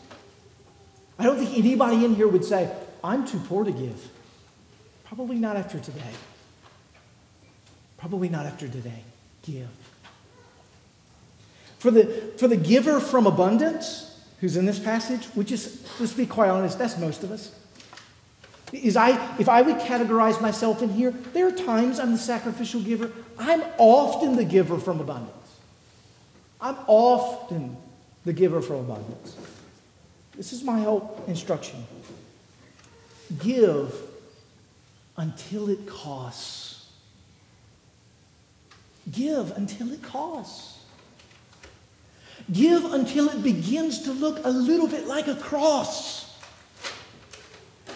I 1.17 1.23
don't 1.23 1.39
think 1.39 1.57
anybody 1.57 2.05
in 2.05 2.13
here 2.13 2.27
would 2.27 2.45
say, 2.45 2.71
I'm 3.03 3.25
too 3.25 3.39
poor 3.39 3.63
to 3.63 3.71
give. 3.71 4.09
Probably 5.05 5.37
not 5.37 5.57
after 5.57 5.79
today. 5.79 6.13
Probably 7.97 8.29
not 8.29 8.45
after 8.45 8.67
today 8.67 9.01
give. 9.41 9.67
For 11.79 11.89
the, 11.89 12.05
for 12.37 12.47
the 12.47 12.57
giver 12.57 12.99
from 12.99 13.25
abundance, 13.25 14.23
who's 14.39 14.55
in 14.55 14.67
this 14.67 14.77
passage, 14.77 15.25
which 15.33 15.51
is, 15.51 15.83
let's 15.99 16.13
be 16.13 16.27
quite 16.27 16.51
honest, 16.51 16.77
that's 16.77 16.99
most 16.99 17.23
of 17.23 17.31
us. 17.31 17.55
Is 18.73 18.97
I, 18.97 19.37
if 19.37 19.47
I 19.47 19.61
would 19.61 19.77
categorize 19.77 20.41
myself 20.41 20.81
in 20.81 20.89
here, 20.89 21.11
there 21.33 21.47
are 21.47 21.51
times 21.51 21.99
I'm 21.99 22.11
the 22.11 22.17
sacrificial 22.17 22.81
giver. 22.81 23.11
I'm 23.37 23.63
often 23.77 24.35
the 24.35 24.43
giver 24.43 24.79
from 24.79 24.99
abundance. 24.99 25.31
I'm 26.59 26.77
often 26.87 27.77
the 28.25 28.33
giver 28.33 28.61
from 28.61 28.77
abundance. 28.77 29.37
This 30.35 30.53
is 30.53 30.63
my 30.63 30.81
whole 30.81 31.23
instruction. 31.27 31.85
Give 33.39 33.93
until 35.17 35.69
it 35.69 35.85
costs. 35.87 36.89
Give 39.11 39.51
until 39.51 39.91
it 39.91 40.01
costs. 40.01 40.79
Give 42.51 42.85
until 42.85 43.29
it 43.29 43.43
begins 43.43 44.01
to 44.03 44.11
look 44.11 44.43
a 44.43 44.49
little 44.49 44.87
bit 44.87 45.07
like 45.07 45.27
a 45.27 45.35
cross. 45.35 46.32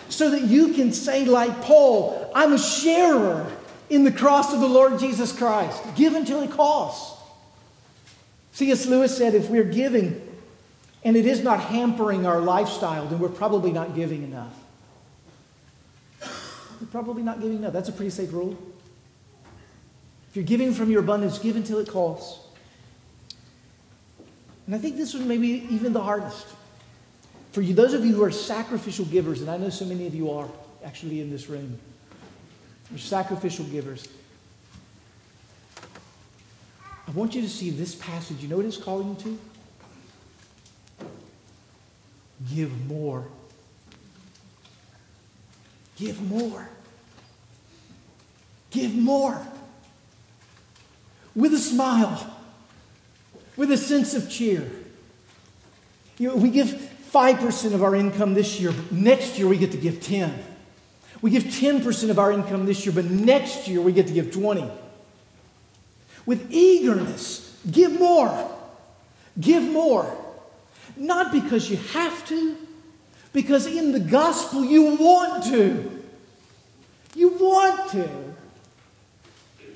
So 0.09 0.29
that 0.29 0.43
you 0.43 0.73
can 0.73 0.93
say, 0.93 1.25
like 1.25 1.61
Paul, 1.61 2.31
I'm 2.33 2.53
a 2.53 2.57
sharer 2.57 3.51
in 3.89 4.03
the 4.03 4.11
cross 4.11 4.53
of 4.53 4.61
the 4.61 4.67
Lord 4.67 4.99
Jesus 4.99 5.31
Christ. 5.31 5.81
Give 5.95 6.13
until 6.13 6.41
it 6.41 6.51
costs. 6.51 7.15
C.S. 8.53 8.85
Lewis 8.85 9.15
said 9.15 9.35
if 9.35 9.49
we're 9.49 9.63
giving 9.63 10.21
and 11.03 11.15
it 11.15 11.25
is 11.25 11.43
not 11.43 11.59
hampering 11.59 12.25
our 12.25 12.39
lifestyle, 12.39 13.05
then 13.05 13.19
we're 13.19 13.29
probably 13.29 13.71
not 13.71 13.95
giving 13.95 14.23
enough. 14.23 14.53
We're 16.21 16.87
probably 16.91 17.23
not 17.23 17.39
giving 17.41 17.57
enough. 17.57 17.73
That's 17.73 17.89
a 17.89 17.93
pretty 17.93 18.09
safe 18.09 18.31
rule 18.33 18.57
If 20.29 20.35
you're 20.35 20.45
giving 20.45 20.73
from 20.73 20.91
your 20.91 21.01
abundance, 21.01 21.39
give 21.39 21.55
until 21.55 21.79
it 21.79 21.87
costs. 21.87 22.45
And 24.65 24.75
I 24.75 24.77
think 24.77 24.97
this 24.97 25.13
was 25.13 25.23
maybe 25.23 25.67
even 25.69 25.93
the 25.93 26.03
hardest. 26.03 26.45
For 27.57 27.63
you, 27.63 27.73
those 27.73 27.95
of 27.95 28.05
you 28.05 28.13
who 28.13 28.23
are 28.23 28.29
sacrificial 28.29 29.05
givers, 29.05 29.41
and 29.41 29.49
I 29.49 29.57
know 29.57 29.71
so 29.71 29.83
many 29.83 30.05
of 30.05 30.13
you 30.13 30.29
are 30.29 30.47
actually 30.85 31.21
in 31.21 31.31
this 31.31 31.49
room, 31.49 31.79
you're 32.91 32.99
sacrificial 32.99 33.65
givers. 33.65 34.07
I 37.07 37.11
want 37.15 37.33
you 37.33 37.41
to 37.41 37.49
see 37.49 37.71
this 37.71 37.95
passage. 37.95 38.43
You 38.43 38.47
know 38.47 38.57
what 38.57 38.67
it's 38.67 38.77
calling 38.77 39.09
you 39.09 39.15
to? 39.23 39.39
Give 42.53 42.87
more. 42.87 43.25
Give 45.95 46.21
more. 46.29 46.69
Give 48.69 48.93
more. 48.93 49.41
With 51.35 51.55
a 51.55 51.57
smile, 51.57 52.37
with 53.55 53.71
a 53.71 53.77
sense 53.77 54.13
of 54.13 54.29
cheer. 54.29 54.69
You 56.19 56.27
know, 56.27 56.35
we 56.35 56.51
give 56.51 56.86
5% 57.11 57.73
of 57.73 57.83
our 57.83 57.95
income 57.95 58.33
this 58.33 58.59
year, 58.59 58.73
next 58.91 59.37
year 59.37 59.47
we 59.47 59.57
get 59.57 59.71
to 59.71 59.77
give 59.77 60.01
10. 60.01 60.43
We 61.21 61.31
give 61.31 61.43
10% 61.43 62.09
of 62.09 62.19
our 62.19 62.31
income 62.31 62.65
this 62.65 62.85
year, 62.85 62.93
but 62.93 63.05
next 63.05 63.67
year 63.67 63.81
we 63.81 63.91
get 63.91 64.07
to 64.07 64.13
give 64.13 64.31
20. 64.31 64.69
With 66.25 66.51
eagerness, 66.51 67.57
give 67.69 67.97
more. 67.97 68.51
Give 69.39 69.63
more. 69.63 70.15
Not 70.95 71.31
because 71.31 71.69
you 71.69 71.77
have 71.77 72.27
to, 72.27 72.57
because 73.33 73.65
in 73.67 73.91
the 73.91 73.99
gospel 73.99 74.65
you 74.65 74.95
want 74.95 75.45
to. 75.45 76.03
You 77.15 77.29
want 77.29 77.91
to. 77.91 78.09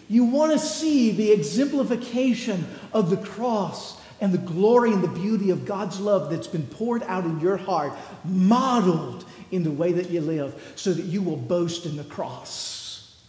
You 0.09 0.25
want 0.25 0.51
to 0.51 0.59
see 0.59 1.11
the 1.11 1.31
exemplification 1.31 2.67
of 2.91 3.09
the 3.09 3.17
cross 3.17 4.00
and 4.21 4.31
the 4.31 4.37
glory 4.37 4.93
and 4.93 5.03
the 5.03 5.07
beauty 5.07 5.49
of 5.49 5.65
God's 5.65 5.99
love 5.99 6.29
that's 6.29 6.47
been 6.47 6.67
poured 6.67 7.01
out 7.03 7.25
in 7.25 7.39
your 7.39 7.57
heart, 7.57 7.93
modeled 8.23 9.25
in 9.49 9.63
the 9.63 9.71
way 9.71 9.91
that 9.91 10.11
you 10.11 10.21
live, 10.21 10.73
so 10.75 10.93
that 10.93 11.05
you 11.05 11.23
will 11.23 11.35
boast 11.35 11.87
in 11.87 11.97
the 11.97 12.03
cross. 12.03 13.19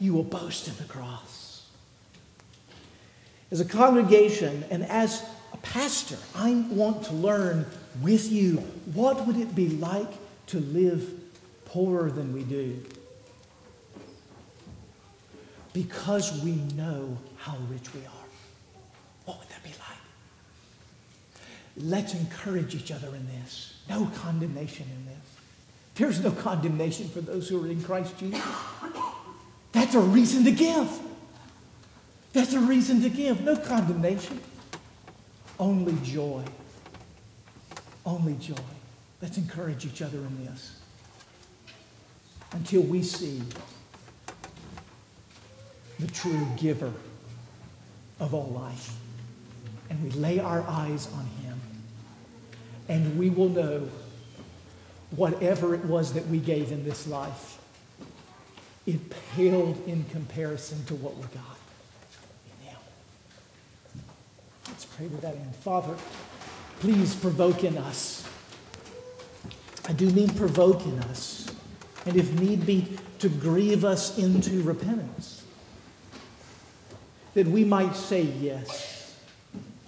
You 0.00 0.14
will 0.14 0.24
boast 0.24 0.68
in 0.68 0.76
the 0.78 0.84
cross. 0.84 1.66
As 3.50 3.60
a 3.60 3.64
congregation 3.64 4.64
and 4.70 4.84
as 4.84 5.22
a 5.52 5.58
pastor, 5.58 6.16
I 6.34 6.64
want 6.70 7.04
to 7.04 7.12
learn 7.12 7.66
with 8.00 8.32
you 8.32 8.56
what 8.94 9.26
would 9.26 9.36
it 9.36 9.54
be 9.54 9.68
like 9.68 10.10
to 10.46 10.60
live 10.60 11.12
poorer 11.66 12.10
than 12.10 12.32
we 12.32 12.42
do? 12.44 12.82
Because 15.74 16.42
we 16.42 16.52
know 16.52 17.18
how 17.36 17.56
rich 17.68 17.92
we 17.92 18.00
are. 18.00 18.26
What 19.26 19.38
would 19.40 19.48
that? 19.50 19.59
Let's 21.82 22.14
encourage 22.14 22.74
each 22.74 22.90
other 22.90 23.08
in 23.08 23.26
this. 23.26 23.78
No 23.88 24.10
condemnation 24.16 24.86
in 24.94 25.06
this. 25.06 25.16
There's 25.94 26.22
no 26.22 26.30
condemnation 26.30 27.08
for 27.08 27.20
those 27.20 27.48
who 27.48 27.62
are 27.62 27.68
in 27.68 27.82
Christ 27.82 28.16
Jesus. 28.18 28.42
That's 29.72 29.94
a 29.94 30.00
reason 30.00 30.44
to 30.44 30.52
give. 30.52 30.88
That's 32.32 32.52
a 32.52 32.60
reason 32.60 33.02
to 33.02 33.08
give. 33.08 33.42
No 33.42 33.56
condemnation. 33.56 34.40
Only 35.58 35.96
joy. 36.04 36.44
Only 38.06 38.34
joy. 38.34 38.54
Let's 39.20 39.36
encourage 39.36 39.84
each 39.84 40.00
other 40.00 40.18
in 40.18 40.44
this 40.44 40.80
until 42.52 42.82
we 42.82 43.02
see 43.02 43.42
the 45.98 46.06
true 46.08 46.46
giver 46.56 46.92
of 48.18 48.34
all 48.34 48.48
life. 48.48 48.96
And 49.90 50.02
we 50.02 50.10
lay 50.10 50.38
our 50.38 50.62
eyes 50.66 51.08
on 51.14 51.24
him. 51.24 51.39
And 52.90 53.16
we 53.16 53.30
will 53.30 53.48
know 53.48 53.88
whatever 55.14 55.76
it 55.76 55.84
was 55.84 56.14
that 56.14 56.26
we 56.26 56.38
gave 56.38 56.72
in 56.72 56.82
this 56.82 57.06
life, 57.06 57.60
it 58.84 58.98
paled 59.36 59.80
in 59.86 60.04
comparison 60.06 60.84
to 60.86 60.96
what 60.96 61.14
we 61.14 61.22
got 61.22 61.56
in 62.46 62.66
him. 62.66 62.78
Let's 64.66 64.86
pray 64.86 65.06
to 65.06 65.16
that 65.18 65.36
end. 65.36 65.54
Father, 65.54 65.94
please 66.80 67.14
provoke 67.14 67.62
in 67.62 67.78
us. 67.78 68.28
I 69.88 69.92
do 69.92 70.10
mean 70.10 70.30
provoke 70.30 70.84
in 70.84 70.98
us. 70.98 71.48
And 72.06 72.16
if 72.16 72.32
need 72.40 72.66
be, 72.66 72.98
to 73.20 73.28
grieve 73.28 73.84
us 73.84 74.18
into 74.18 74.62
repentance. 74.64 75.44
That 77.34 77.46
we 77.46 77.62
might 77.62 77.94
say 77.94 78.22
yes. 78.22 79.16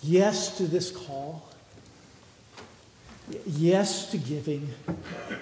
Yes 0.02 0.56
to 0.58 0.68
this 0.68 0.92
call. 0.92 1.51
Yes 3.46 4.10
to 4.10 4.18
giving. 4.18 4.68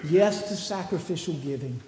Yes 0.09 0.47
to 0.49 0.55
sacrificial 0.55 1.33
giving. 1.35 1.81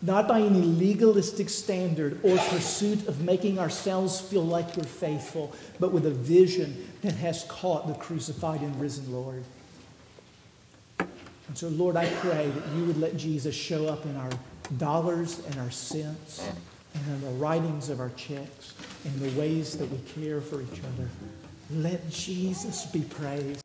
Not 0.00 0.28
by 0.28 0.40
any 0.40 0.60
legalistic 0.60 1.48
standard 1.48 2.20
or 2.22 2.36
pursuit 2.36 3.08
of 3.08 3.22
making 3.22 3.58
ourselves 3.58 4.20
feel 4.20 4.44
like 4.44 4.76
we're 4.76 4.84
faithful, 4.84 5.52
but 5.80 5.92
with 5.92 6.06
a 6.06 6.10
vision 6.10 6.88
that 7.02 7.14
has 7.14 7.44
caught 7.44 7.88
the 7.88 7.94
crucified 7.94 8.60
and 8.60 8.80
risen 8.80 9.12
Lord. 9.12 9.42
And 10.98 11.56
so, 11.56 11.68
Lord, 11.68 11.96
I 11.96 12.06
pray 12.06 12.48
that 12.48 12.76
you 12.76 12.84
would 12.84 12.98
let 12.98 13.16
Jesus 13.16 13.54
show 13.54 13.86
up 13.86 14.04
in 14.04 14.16
our 14.16 14.30
dollars 14.76 15.40
and 15.46 15.58
our 15.58 15.70
cents 15.70 16.46
and 16.94 17.06
in 17.06 17.20
the 17.22 17.30
writings 17.38 17.88
of 17.88 18.00
our 18.00 18.10
checks, 18.10 18.74
in 19.04 19.18
the 19.18 19.38
ways 19.38 19.76
that 19.78 19.90
we 19.90 19.98
care 20.22 20.40
for 20.40 20.60
each 20.62 20.80
other. 20.94 21.08
Let 21.70 22.08
Jesus 22.10 22.86
be 22.86 23.00
praised. 23.00 23.62